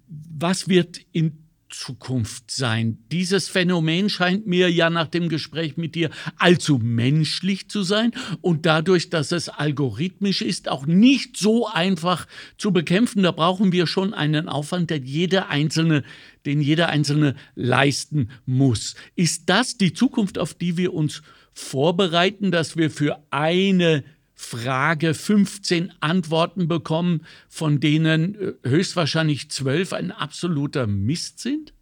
was 0.09 0.69
wird 0.69 1.01
in 1.13 1.48
Zukunft 1.71 2.51
sein? 2.51 2.99
Dieses 3.11 3.49
Phänomen 3.49 4.09
scheint 4.09 4.47
mir 4.47 4.71
ja 4.71 4.91
nach 4.91 5.09
dem 5.09 5.29
Gespräch 5.29 5.77
mit 5.77 5.95
dir 5.95 6.11
allzu 6.37 6.79
menschlich 6.79 7.69
zu 7.69 7.83
sein 7.83 8.13
und 8.41 8.67
dadurch, 8.67 9.11
dass 9.11 9.33
es 9.33 9.49
algorithmisch 9.49 10.43
ist, 10.43 10.69
auch 10.69 10.87
nicht 10.87 11.37
so 11.37 11.67
einfach 11.67 12.27
zu 12.57 12.73
bekämpfen. 12.73 13.23
Da 13.23 13.33
brauchen 13.33 13.73
wir 13.73 13.87
schon 13.87 14.15
einen 14.15 14.49
Aufwand, 14.49 14.91
der 14.91 14.99
jeder 14.99 15.49
einzelne, 15.49 16.05
den 16.47 16.61
jeder 16.61 16.89
einzelne 16.89 17.35
leisten 17.55 18.31
muss. 18.47 18.95
Ist 19.15 19.49
das 19.49 19.77
die 19.77 19.93
Zukunft, 19.93 20.39
auf 20.39 20.55
die 20.55 20.77
wir 20.77 20.95
uns 20.95 21.23
vorbereiten, 21.53 22.51
dass 22.51 22.77
wir 22.77 22.91
für 22.91 23.23
eine 23.31 24.05
Frage 24.41 25.15
15 25.15 25.93
Antworten 25.99 26.69
bekommen, 26.69 27.23
von 27.49 27.81
denen 27.81 28.37
äh, 28.37 28.53
höchstwahrscheinlich 28.69 29.51
zwölf 29.51 29.93
ein 29.93 30.13
absoluter 30.13 30.87
Mist 30.87 31.41
sind? 31.41 31.75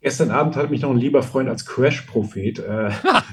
Gestern 0.00 0.30
Abend 0.30 0.54
hat 0.54 0.70
mich 0.70 0.82
noch 0.82 0.92
ein 0.92 0.96
lieber 0.96 1.24
Freund 1.24 1.48
als 1.48 1.66
Crash-Prophet 1.66 2.60
äh, 2.60 2.90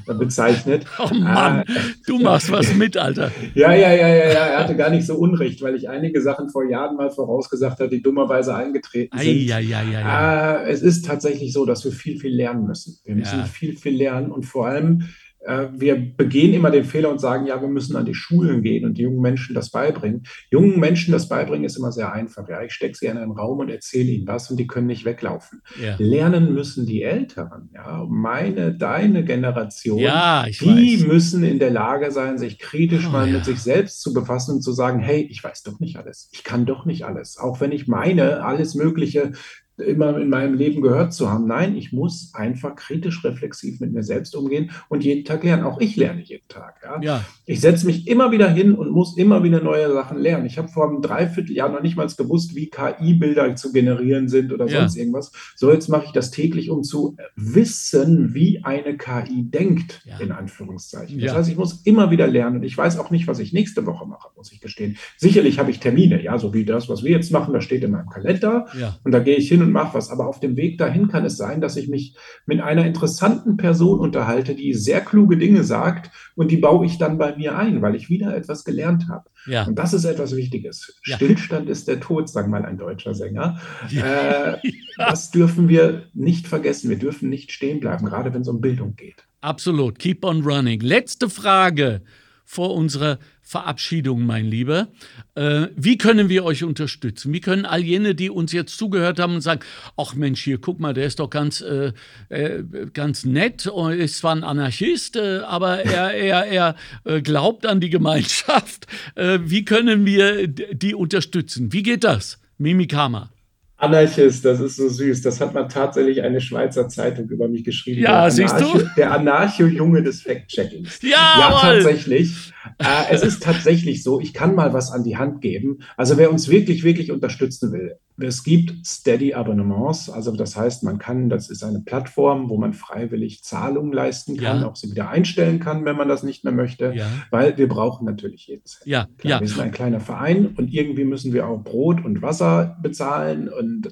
bezeichnet. 0.16 0.88
oh 0.98 1.14
Mann, 1.14 1.60
äh, 1.60 1.66
du 2.08 2.18
machst 2.18 2.52
was 2.52 2.74
mit, 2.74 2.98
Alter. 2.98 3.32
ja, 3.54 3.72
ja, 3.72 3.94
ja, 3.94 4.08
ja, 4.08 4.16
ja, 4.16 4.46
er 4.48 4.60
hatte 4.60 4.76
gar 4.76 4.90
nicht 4.90 5.06
so 5.06 5.16
Unrecht, 5.16 5.62
weil 5.62 5.76
ich 5.76 5.88
einige 5.88 6.20
Sachen 6.20 6.50
vor 6.50 6.68
Jahren 6.68 6.98
mal 6.98 7.12
vorausgesagt 7.12 7.80
habe, 7.80 7.90
die 7.90 8.02
dummerweise 8.02 8.56
eingetreten 8.56 9.16
sind. 9.18 9.44
ja, 9.44 9.60
ja, 9.60 9.84
ja, 9.84 10.02
ja. 10.02 10.56
Äh, 10.64 10.72
es 10.72 10.82
ist 10.82 11.06
tatsächlich 11.06 11.54
so, 11.54 11.66
dass 11.66 11.86
wir 11.86 11.92
viel, 11.92 12.20
viel 12.20 12.36
lernen 12.36 12.66
müssen. 12.66 12.98
Wir 13.06 13.16
müssen 13.16 13.38
ja. 13.38 13.46
viel, 13.46 13.78
viel 13.78 13.96
lernen 13.96 14.32
und 14.32 14.48
vor 14.48 14.68
allem 14.68 15.04
wir 15.48 15.96
begehen 15.96 16.54
immer 16.54 16.72
den 16.72 16.84
Fehler 16.84 17.10
und 17.10 17.20
sagen, 17.20 17.46
ja, 17.46 17.62
wir 17.62 17.70
müssen 17.70 17.96
an 17.96 18.06
die 18.06 18.14
Schulen 18.14 18.62
gehen 18.62 18.86
und 18.86 18.98
die 18.98 19.04
jungen 19.04 19.22
Menschen 19.22 19.56
das 19.56 19.72
beibringen. 19.72 20.24
Jungen 20.52 20.80
Menschen 20.80 21.14
das 21.14 21.30
beibringen 21.30 21.64
ist 21.64 21.78
immer 21.78 21.92
sehr 21.92 22.12
einfach. 22.12 22.50
Ja, 22.50 22.62
ich 22.62 22.74
stecke 22.74 22.96
sie 22.96 23.06
in 23.06 23.18
einen 23.18 23.32
Raum 23.32 23.60
und 23.60 23.70
erzähle 23.70 24.10
ihnen 24.10 24.28
was 24.28 24.52
und 24.52 24.58
die 24.58 24.68
können 24.68 24.88
nicht 24.88 25.06
weglaufen. 25.06 25.62
Ja. 25.82 25.96
Lernen 26.00 26.54
müssen 26.54 26.86
die 26.86 27.02
Älteren, 27.02 27.70
ja, 27.74 28.06
meine, 28.10 28.76
deine 28.76 29.24
Generation, 29.24 30.00
ja, 30.00 30.46
die 30.46 31.00
weiß. 31.00 31.08
müssen 31.08 31.44
in 31.44 31.60
der 31.60 31.72
Lage 31.72 32.12
sein, 32.12 32.38
sich 32.38 32.60
kritisch 32.60 33.08
oh, 33.08 33.12
mal 33.12 33.28
mit 33.28 33.46
sich 33.46 33.60
selbst 33.60 34.02
zu 34.02 34.14
befassen 34.14 34.56
und 34.56 34.62
zu 34.62 34.74
sagen, 34.74 35.00
hey, 35.00 35.28
ich 35.30 35.44
weiß 35.44 35.64
doch 35.64 35.80
nicht 35.80 35.98
alles. 35.98 36.30
Ich 36.34 36.44
kann 36.44 36.66
doch 36.66 36.86
nicht 36.86 37.06
alles. 37.06 37.38
Auch 37.38 37.62
wenn 37.62 37.72
ich 37.72 37.88
meine, 37.88 38.44
alles 38.44 38.76
Mögliche 38.76 39.32
immer 39.78 40.20
in 40.20 40.30
meinem 40.30 40.56
Leben 40.56 40.82
gehört 40.82 41.14
zu 41.14 41.30
haben. 41.30 41.48
Nein, 41.48 41.76
ich 41.76 41.94
muss 41.94 42.32
einfach 42.34 42.76
kritisch 42.76 43.24
reflexiv 43.24 43.80
mit 43.80 43.94
mir 43.94 44.04
selbst 44.04 44.36
umgehen 44.36 44.72
und 44.90 45.04
jeden 45.04 45.24
Tag 45.24 45.44
lernen. 45.44 45.64
Auch 45.64 45.80
ich 45.80 45.96
lerne 45.96 46.22
jeden 46.22 46.48
Tag. 46.48 46.82
Ja? 46.84 47.00
ja. 47.02 47.26
Ich 47.46 47.62
setze 47.62 47.86
mich 47.86 48.08
immer 48.08 48.32
wieder 48.32 48.50
hin 48.50 48.74
und 48.74 48.92
muss 48.92 49.18
immer 49.18 49.44
wieder 49.44 49.62
neue 49.62 49.92
Sachen 49.94 50.18
lernen. 50.18 50.46
Ich 50.46 50.58
habe 50.58 50.68
vor 50.68 50.90
einem 50.90 51.02
Dreivierteljahr 51.02 51.70
noch 51.70 51.82
nicht 51.82 51.96
mal 51.96 52.08
gewusst, 52.18 52.56
wie 52.56 52.70
KI-Bilder 52.70 53.56
zu 53.56 53.72
generieren 53.72 54.30
sind 54.30 54.54
oder 54.54 54.68
ja. 54.68 54.80
sonst 54.80 54.96
irgendwas. 54.96 55.32
So, 55.56 55.72
jetzt 55.72 55.90
mache 55.90 56.06
ich 56.06 56.12
das 56.12 56.32
täglich, 56.32 56.70
um 56.70 56.84
zu 56.84 57.18
wissen, 57.36 58.34
wie 58.34 58.64
eine 58.64 58.98
KI 58.98 59.44
denkt, 59.44 60.02
ja. 60.06 60.20
in 60.20 60.32
Anführungszeichen. 60.32 61.20
Das 61.20 61.34
heißt, 61.34 61.50
ich 61.50 61.58
muss 61.58 61.82
immer 61.84 62.12
wieder 62.12 62.28
lernen 62.28 62.58
und 62.58 62.64
ich 62.64 62.78
weiß 62.78 62.98
auch 63.00 63.12
nicht, 63.12 63.28
was 63.28 63.40
ich 63.40 63.54
nächste 63.54 63.86
Woche 63.86 64.06
mache, 64.06 64.30
muss 64.36 64.52
ich 64.52 64.62
gestehen. 64.62 64.98
Sicherlich 65.18 65.60
habe 65.60 65.72
ich 65.72 65.80
Termine, 65.80 66.24
ja, 66.24 66.38
so 66.38 66.54
wie 66.54 66.66
das, 66.66 66.90
was 66.90 67.04
wir 67.04 67.12
jetzt 67.12 67.32
machen, 67.32 67.54
das 67.54 67.64
steht 67.64 67.84
in 67.84 67.92
meinem 67.92 68.10
Kalender 68.10 68.68
und 69.04 69.12
da 69.12 69.20
gehe 69.20 69.36
ich 69.36 69.48
hin 69.50 69.62
und 69.62 69.67
mache 69.72 69.96
was. 69.96 70.10
Aber 70.10 70.28
auf 70.28 70.40
dem 70.40 70.58
Weg 70.58 70.78
dahin 70.78 71.08
kann 71.08 71.26
es 71.26 71.38
sein, 71.38 71.62
dass 71.62 71.78
ich 71.78 71.88
mich 71.88 72.16
mit 72.46 72.62
einer 72.62 72.86
interessanten 72.86 73.58
Person 73.58 74.00
unterhalte, 74.00 74.56
die 74.56 74.74
sehr 74.74 75.02
kluge 75.02 75.38
Dinge 75.38 75.64
sagt 75.64 76.12
und 76.36 76.52
die 76.52 76.58
baue 76.58 76.86
ich 76.86 76.98
dann 76.98 77.18
bei 77.18 77.36
mir 77.36 77.58
ein, 77.58 77.82
weil 77.82 77.96
ich 77.96 78.10
wieder 78.10 78.36
etwas 78.36 78.64
gelernt 78.64 79.08
habe. 79.10 79.30
Ja. 79.46 79.66
Und 79.66 79.78
das 79.80 79.94
ist 79.94 80.06
etwas 80.06 80.36
Wichtiges. 80.36 81.00
Ja. 81.06 81.16
Stillstand 81.16 81.70
ist 81.70 81.88
der 81.88 82.00
Tod, 82.00 82.30
sagt 82.30 82.50
mal 82.50 82.66
ein 82.66 82.78
deutscher 82.78 83.14
Sänger. 83.14 83.60
Ja. 83.90 84.54
Äh, 84.54 84.58
das 84.98 85.32
dürfen 85.32 85.70
wir 85.70 86.04
nicht 86.14 86.48
vergessen. 86.48 86.90
Wir 86.90 87.00
dürfen 87.00 87.30
nicht 87.30 87.52
stehen 87.52 87.80
bleiben, 87.80 88.06
gerade 88.06 88.34
wenn 88.34 88.42
es 88.42 88.48
um 88.48 88.62
Bildung 88.62 88.96
geht. 88.96 89.28
Absolut. 89.42 90.00
Keep 90.00 90.26
on 90.26 90.44
running. 90.44 90.82
Letzte 90.82 91.30
Frage 91.30 92.02
vor 92.44 92.74
unserer 92.76 93.20
Verabschiedung, 93.48 94.26
mein 94.26 94.46
Lieber. 94.46 94.90
Äh, 95.36 95.68
wie 95.74 95.98
können 95.98 96.28
wir 96.28 96.44
euch 96.44 96.66
unterstützen? 96.66 97.32
Wie 97.32 97.40
können 97.40 97.66
all 97.66 97.82
jene, 97.82 98.14
die 98.14 98.30
uns 98.30 98.52
jetzt 98.52 98.78
zugehört 98.78 99.20
haben 99.20 99.36
und 99.36 99.42
sagen, 99.42 99.62
ach 99.96 100.16
Mensch, 100.16 100.44
hier, 100.44 100.60
guck 100.60 100.82
mal, 100.82 100.94
der 100.94 101.06
ist 101.06 101.20
doch 101.20 101.30
ganz, 101.30 101.62
äh, 101.62 101.94
äh, 102.28 102.64
ganz 102.92 103.24
nett 103.24 103.66
und 103.66 103.94
ist 103.94 104.18
zwar 104.18 104.36
ein 104.36 104.44
Anarchist, 104.44 105.16
äh, 105.16 105.40
aber 105.46 105.80
er, 105.86 106.14
er, 106.14 106.46
er 106.46 106.76
äh, 107.06 107.22
glaubt 107.22 107.66
an 107.66 107.80
die 107.80 107.90
Gemeinschaft. 107.90 108.86
Äh, 109.16 109.40
wie 109.44 109.64
können 109.64 110.06
wir 110.06 110.48
die 110.48 110.94
unterstützen? 110.94 111.72
Wie 111.72 111.84
geht 111.84 112.04
das? 112.04 112.40
Mimikama. 112.58 113.30
Anarchist, 113.78 114.44
das 114.44 114.60
ist 114.60 114.76
so 114.76 114.90
süß. 114.90 115.22
Das 115.22 115.40
hat 115.40 115.54
mal 115.54 115.68
tatsächlich 115.68 116.24
eine 116.24 116.42
Schweizer 116.42 116.90
Zeitung 116.90 117.30
über 117.30 117.48
mich 117.48 117.64
geschrieben. 117.64 118.02
Ja, 118.02 118.24
der 118.24 118.32
siehst 118.32 118.56
Anarcho, 118.56 118.78
du? 118.80 118.90
Der 118.98 119.12
Anarcho-Junge 119.12 120.04
des 120.04 120.22
Fact-Checkings. 120.22 121.00
Ja, 121.08 121.36
ja 121.40 121.60
tatsächlich. 121.62 122.54
Äh, 122.80 123.12
es 123.12 123.22
ist 123.22 123.44
tatsächlich 123.44 124.04
so, 124.04 124.20
ich 124.20 124.34
kann 124.34 124.56
mal 124.56 124.74
was 124.74 124.92
an 124.92 125.04
die 125.04 125.18
Hand 125.18 125.42
geben. 125.42 125.80
Also 125.96 126.18
wer 126.18 126.32
uns 126.32 126.50
wirklich, 126.50 126.84
wirklich 126.84 127.12
unterstützen 127.12 127.72
will, 127.72 127.98
es 128.20 128.44
gibt 128.44 128.86
Steady-Abonnements, 128.86 130.10
also 130.10 130.32
das 130.36 130.56
heißt, 130.56 130.84
man 130.84 130.98
kann, 130.98 131.30
das 131.30 131.50
ist 131.50 131.64
eine 131.64 131.80
Plattform, 131.82 132.50
wo 132.50 132.58
man 132.58 132.74
freiwillig 132.74 133.44
Zahlungen 133.44 133.94
leisten 133.94 134.38
kann, 134.38 134.62
Ja. 134.62 134.68
auch 134.68 134.76
sie 134.76 134.90
wieder 134.90 135.10
einstellen 135.10 135.60
kann, 135.60 135.86
wenn 135.86 135.96
man 135.96 136.08
das 136.08 136.24
nicht 136.24 136.44
mehr 136.44 136.54
möchte, 136.54 136.94
Ja. 136.96 137.06
weil 137.32 137.58
wir 137.58 137.68
brauchen 137.68 138.06
natürlich 138.06 138.48
jedes 138.48 138.80
Cent. 138.80 138.88
Ja, 138.88 139.08
Klar, 139.18 139.32
ja. 139.36 139.40
Wir 139.42 139.48
sind 139.48 139.62
ein 139.62 139.72
kleiner 139.72 140.00
Verein 140.00 140.48
und 140.58 140.74
irgendwie 140.74 141.04
müssen 141.06 141.32
wir 141.34 141.48
auch 141.48 141.64
Brot 141.64 142.04
und 142.04 142.22
Wasser 142.22 142.78
bezahlen 142.82 143.50
und 143.50 143.92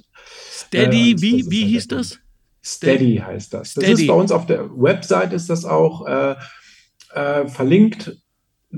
Steady, 0.50 1.10
Äh, 1.10 1.14
das 1.14 1.22
wie, 1.22 1.50
wie 1.50 1.60
halt 1.62 1.70
hieß 1.72 1.88
das? 1.88 2.18
Steady 2.64 3.16
heißt 3.24 3.54
das. 3.54 3.74
Das 3.74 3.84
Steady. 3.84 4.02
ist 4.02 4.06
bei 4.08 4.14
uns 4.14 4.32
auf 4.32 4.46
der 4.46 4.68
Website 4.76 5.32
ist 5.32 5.48
das 5.48 5.64
auch 5.64 6.04
äh, 6.06 6.34
äh, 7.14 7.46
verlinkt. 7.48 8.16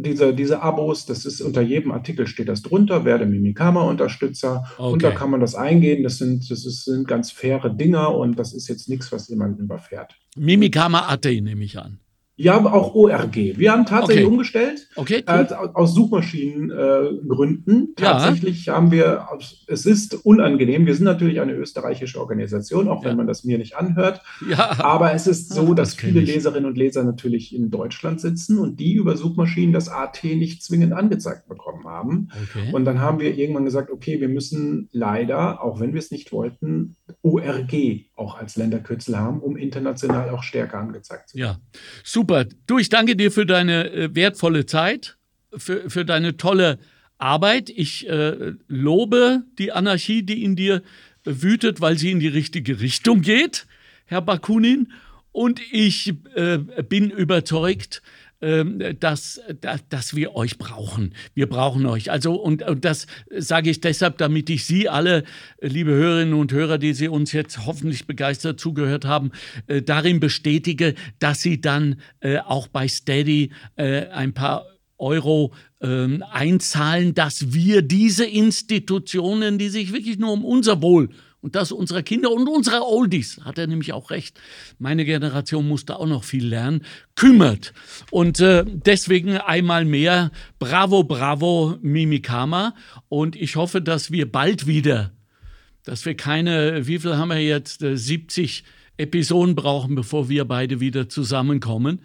Diese, 0.03 0.35
diese 0.35 0.63
Abos, 0.63 1.07
das 1.07 1.25
ist 1.25 1.41
unter 1.41 1.61
jedem 1.63 1.93
Artikel 1.93 2.27
steht 2.27 2.49
das 2.49 2.63
drunter, 2.63 3.05
werde 3.05 3.27
Mimikama-Unterstützer 3.27 4.65
und 4.79 5.03
da 5.03 5.09
Okay. 5.09 5.17
kann 5.17 5.31
man 5.31 5.41
das 5.41 5.55
eingehen. 5.55 6.03
Das 6.03 6.19
sind, 6.19 6.51
das 6.51 6.65
ist, 6.67 6.85
sind 6.85 7.07
ganz 7.09 7.31
faire 7.31 7.71
Dinger 7.71 8.15
und 8.15 8.39
das 8.39 8.53
ist 8.53 8.69
jetzt 8.69 8.89
nichts, 8.89 9.11
was 9.13 9.29
jemanden 9.29 9.63
überfährt. 9.65 10.15
Mimikama 10.37 11.09
Ate 11.09 11.41
nehme 11.41 11.65
ich 11.65 11.79
an. 11.79 11.99
Ja, 12.41 12.55
aber 12.55 12.73
auch 12.73 12.95
ORG. 12.95 13.59
Wir 13.59 13.73
haben 13.73 13.85
tatsächlich 13.85 14.25
Okay. 14.25 14.33
umgestellt. 14.33 14.89
Okay, 14.95 15.25
Äh, 15.27 15.47
cool. 15.51 15.71
aus 15.75 15.93
Suchmaschinengründen. 15.95 17.25
Äh, 17.25 17.27
Gründen. 17.29 17.95
Ja. 17.99 18.13
Tatsächlich 18.13 18.69
haben 18.69 18.91
wir, 18.93 19.27
es 19.67 19.85
ist 19.87 20.15
unangenehm. 20.25 20.87
Wir 20.87 20.95
sind 20.95 21.05
natürlich 21.05 21.41
eine 21.41 21.53
österreichische 21.55 22.21
Organisation, 22.21 22.87
auch 22.89 23.03
wenn 23.03 23.11
Ja. 23.11 23.17
man 23.17 23.27
das 23.27 23.43
mir 23.43 23.59
nicht 23.59 23.77
anhört. 23.77 24.23
Ja, 24.49 24.79
Aber 24.79 25.13
es 25.15 25.27
ist 25.27 25.53
so, 25.53 25.75
dass 25.75 25.97
das 25.97 26.01
viele 26.01 26.21
ich. 26.21 26.29
Leserinnen 26.33 26.67
und 26.71 26.79
Leser 26.79 27.03
natürlich 27.03 27.53
in 27.55 27.71
Deutschland 27.71 28.21
sitzen 28.21 28.59
und 28.61 28.79
die 28.79 28.93
über 28.95 29.17
Suchmaschinen 29.17 29.73
das 29.73 29.89
AT 29.89 30.23
nicht 30.37 30.63
zwingend 30.63 30.93
angezeigt 30.93 31.49
bekommen 31.49 31.87
haben. 31.87 32.29
okay. 32.41 32.73
Und 32.73 32.85
dann 32.85 33.01
haben 33.01 33.19
wir 33.19 33.37
irgendwann 33.37 33.65
gesagt, 33.65 33.91
okay, 33.91 34.21
wir 34.21 34.29
müssen 34.29 34.89
leider, 34.93 35.61
auch 35.63 35.81
wenn 35.81 35.93
wir 35.93 35.99
es 35.99 36.13
nicht 36.13 36.31
wollten, 36.31 36.95
ORG 37.23 38.07
auch 38.15 38.39
als 38.39 38.57
Länderkürzel 38.57 39.19
haben, 39.19 39.41
um 39.41 39.57
international 39.57 40.31
auch 40.31 40.43
stärker 40.45 40.79
angezeigt 40.79 41.31
zu 41.31 41.39
werden. 41.39 41.59
Ja, 41.73 41.81
super. 42.05 42.28
Du, 42.67 42.79
ich 42.79 42.91
danke 42.91 43.17
dir 43.17 43.33
für 43.33 43.47
deine 43.47 43.91
äh, 43.91 44.15
wertvolle 44.15 44.67
Zeit, 44.67 45.17
für, 45.57 45.89
für 45.89 46.05
deine 46.05 46.37
tolle 46.37 46.79
Arbeit. 47.17 47.71
Ich 47.71 48.07
äh, 48.07 48.53
lobe 48.69 49.45
die 49.59 49.73
Anarchie, 49.73 50.23
die 50.23 50.45
in 50.45 50.55
dir 50.55 50.83
wütet, 51.25 51.81
weil 51.81 51.97
sie 51.97 52.11
in 52.11 52.21
die 52.21 52.29
richtige 52.29 52.81
Richtung 52.81 53.23
geht, 53.23 53.67
Herr 54.05 54.21
Bakunin. 54.21 54.93
Und 55.33 55.61
ich 55.73 56.15
äh, 56.35 56.59
bin 56.59 57.11
überzeugt, 57.11 58.03
dass, 58.41 59.41
dass, 59.61 59.89
dass 59.89 60.15
wir 60.15 60.37
euch 60.37 60.59
brauchen. 60.59 61.15
Wir 61.35 61.49
brauchen 61.49 61.87
euch. 61.87 62.11
Also, 62.11 62.35
und, 62.35 62.63
und 62.63 62.85
das 62.85 63.07
sage 63.37 63.71
ich 63.71 63.81
deshalb, 63.81 64.19
damit 64.19 64.49
ich 64.49 64.65
Sie 64.65 64.89
alle, 64.89 65.25
äh, 65.59 65.69
liebe 65.69 65.91
Hörerinnen 65.91 66.35
und 66.35 66.53
Hörer, 66.53 66.79
die 66.79 66.95
Sie 66.95 67.09
uns 67.09 67.33
jetzt 67.33 67.67
hoffentlich 67.67 68.07
begeistert 68.07 68.61
zugehört 68.61 69.05
haben, 69.05 69.33
äh, 69.67 69.83
darin 69.83 70.21
bestätige, 70.21 70.95
dass 71.19 71.41
Sie 71.41 71.61
dann 71.61 72.01
äh, 72.21 72.39
auch 72.39 72.69
bei 72.69 72.87
Steady 72.87 73.51
äh, 73.77 74.07
ein 74.09 74.35
paar 74.35 74.67
Euro 74.99 75.53
ähm, 75.81 76.25
einzahlen, 76.31 77.15
dass 77.15 77.53
wir 77.53 77.83
diese 77.83 78.25
Institutionen, 78.25 79.59
die 79.59 79.69
sich 79.69 79.93
wirklich 79.93 80.19
nur 80.19 80.33
um 80.33 80.45
unser 80.45 80.83
Wohl 80.83 81.11
und 81.41 81.55
das 81.55 81.71
unserer 81.71 82.03
Kinder 82.03 82.33
und 82.33 82.49
unserer 82.49 82.87
Oldies, 82.87 83.41
hat 83.45 83.59
er 83.59 83.67
nämlich 83.67 83.93
auch 83.93 84.11
recht, 84.11 84.41
meine 84.79 85.05
Generation 85.05 85.69
musste 85.69 85.99
auch 85.99 86.07
noch 86.07 86.25
viel 86.25 86.45
lernen, 86.45 86.85
kümmert. 87.15 87.73
Und 88.11 88.41
äh, 88.41 88.65
deswegen 88.67 89.37
einmal 89.39 89.85
mehr 89.85 90.33
Bravo, 90.59 91.05
Bravo, 91.05 91.77
Mimikama. 91.81 92.75
Und 93.09 93.37
ich 93.37 93.57
hoffe, 93.57 93.81
dass 93.81 94.11
wir 94.11 94.31
bald 94.31 94.67
wieder, 94.67 95.13
dass 95.85 96.05
wir 96.05 96.17
keine, 96.17 96.87
wie 96.87 96.99
viel 96.99 97.17
haben 97.17 97.29
wir 97.29 97.43
jetzt, 97.43 97.83
äh, 97.83 97.97
70 97.97 98.65
Episoden 98.97 99.55
brauchen, 99.55 99.95
bevor 99.95 100.29
wir 100.29 100.45
beide 100.45 100.81
wieder 100.81 101.09
zusammenkommen, 101.09 102.03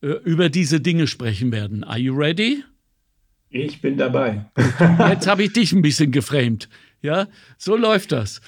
äh, 0.00 0.08
über 0.24 0.48
diese 0.48 0.80
Dinge 0.80 1.08
sprechen 1.08 1.50
werden. 1.50 1.82
Are 1.82 1.98
you 1.98 2.14
ready? 2.14 2.62
Ich 3.50 3.80
bin 3.80 3.96
dabei. 3.96 4.46
Jetzt 5.08 5.26
habe 5.26 5.44
ich 5.44 5.52
dich 5.52 5.72
ein 5.72 5.82
bisschen 5.82 6.12
geframed. 6.12 6.68
Ja, 7.02 7.28
so 7.58 7.76
läuft 7.76 8.12
das. 8.12 8.40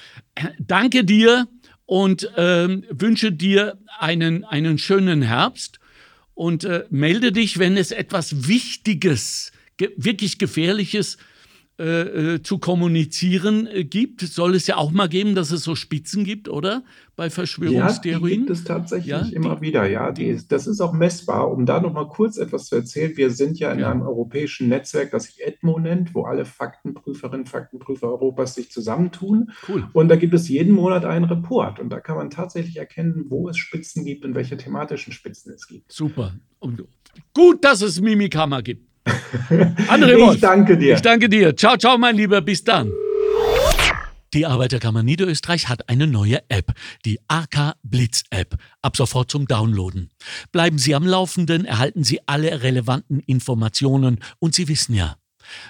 Danke 0.59 1.03
dir 1.03 1.47
und 1.85 2.31
ähm, 2.37 2.83
wünsche 2.89 3.31
dir 3.31 3.77
einen, 3.99 4.43
einen 4.43 4.77
schönen 4.77 5.21
Herbst 5.21 5.79
und 6.33 6.63
äh, 6.63 6.85
melde 6.89 7.31
dich, 7.31 7.59
wenn 7.59 7.77
es 7.77 7.91
etwas 7.91 8.47
Wichtiges, 8.47 9.51
ge 9.77 9.91
wirklich 9.97 10.37
Gefährliches 10.37 11.15
äh, 11.15 11.19
äh, 11.83 12.41
zu 12.43 12.57
kommunizieren 12.57 13.67
äh, 13.67 13.83
gibt. 13.85 14.21
Soll 14.21 14.55
es 14.55 14.67
ja 14.67 14.77
auch 14.77 14.91
mal 14.91 15.07
geben, 15.07 15.35
dass 15.35 15.51
es 15.51 15.63
so 15.63 15.75
Spitzen 15.75 16.23
gibt, 16.25 16.49
oder? 16.49 16.83
Bei 17.15 17.23
Ja, 17.25 17.27
die 17.29 17.33
Verschwörungstheorien. 17.35 18.39
gibt 18.45 18.49
es 18.49 18.63
tatsächlich 18.63 19.07
Ja, 19.11 19.21
immer 19.31 19.61
wieder. 19.61 19.87
Ja, 19.89 20.11
die 20.11 20.25
ist, 20.25 20.51
das 20.51 20.67
ist 20.67 20.79
auch 20.81 20.93
messbar. 20.93 21.51
Um 21.51 21.65
da 21.65 21.79
noch 21.81 21.93
mal 21.93 22.07
kurz 22.07 22.37
etwas 22.37 22.67
zu 22.67 22.75
erzählen: 22.75 23.15
Wir 23.17 23.29
sind 23.31 23.59
ja 23.59 23.71
in 23.71 23.79
Ja. 23.79 23.91
einem 23.91 24.01
europäischen 24.01 24.67
Netzwerk, 24.69 25.11
das 25.11 25.25
sich 25.25 25.41
ETMO 25.45 25.79
nennt, 25.79 26.13
wo 26.15 26.23
alle 26.23 26.45
Faktenprüferinnen, 26.45 27.45
Faktenprüfer 27.45 28.07
Europas 28.09 28.55
sich 28.55 28.71
zusammentun. 28.71 29.51
Cool. 29.67 29.87
Und 29.93 30.09
da 30.09 30.15
gibt 30.15 30.33
es 30.33 30.47
jeden 30.49 30.73
Monat 30.73 31.05
einen 31.05 31.25
Report. 31.25 31.79
Und 31.79 31.89
da 31.89 31.99
kann 31.99 32.15
man 32.17 32.29
tatsächlich 32.29 32.77
erkennen, 32.77 33.25
wo 33.29 33.49
es 33.49 33.57
Spitzen 33.57 34.05
gibt 34.05 34.25
und 34.25 34.35
welche 34.35 34.57
thematischen 34.57 35.13
Spitzen 35.13 35.53
es 35.53 35.67
gibt. 35.67 35.91
Super. 35.91 36.35
Und 36.59 36.83
gut, 37.33 37.63
dass 37.63 37.81
es 37.81 37.99
Mimikama 38.01 38.61
gibt. 38.61 38.85
André 39.87 40.17
Wolf. 40.19 40.35
Ich 40.35 40.41
danke 40.41 40.77
dir. 40.77 40.95
Ich 40.95 41.01
danke 41.01 41.29
dir. 41.29 41.55
Ciao, 41.55 41.77
ciao, 41.77 41.97
mein 41.97 42.15
Lieber. 42.15 42.41
Bis 42.41 42.63
dann. 42.63 42.91
Die 44.33 44.45
Arbeiterkammer 44.45 45.01
Niederösterreich 45.01 45.69
hat 45.69 45.89
eine 45.89 46.05
neue 46.05 46.39
App, 46.49 46.73
die 47.03 47.19
AK 47.27 47.73
Blitz 47.81 48.23
App, 48.29 48.57
ab 48.83 48.95
sofort 48.95 49.31
zum 49.31 49.47
Downloaden. 49.47 50.11
Bleiben 50.51 50.77
Sie 50.77 50.93
am 50.93 51.07
Laufenden, 51.07 51.65
erhalten 51.65 52.03
Sie 52.03 52.19
alle 52.27 52.61
relevanten 52.61 53.21
Informationen 53.21 54.19
und 54.37 54.53
Sie 54.53 54.67
wissen 54.67 54.93
ja, 54.93 55.15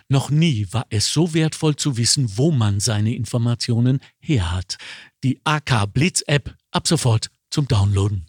noch 0.10 0.30
nie 0.30 0.68
war 0.72 0.86
es 0.90 1.12
so 1.12 1.34
wertvoll 1.34 1.78
zu 1.78 1.96
wissen, 1.96 2.38
wo 2.38 2.52
man 2.52 2.82
seine 2.82 3.16
Informationen 3.16 4.02
her 4.20 4.52
hat. 4.52 4.78
Die 5.24 5.40
AK 5.46 5.94
Blitz 5.94 6.22
App, 6.28 6.54
ab 6.72 6.86
sofort 6.86 7.30
zum 7.50 7.68
Downloaden. 7.68 8.29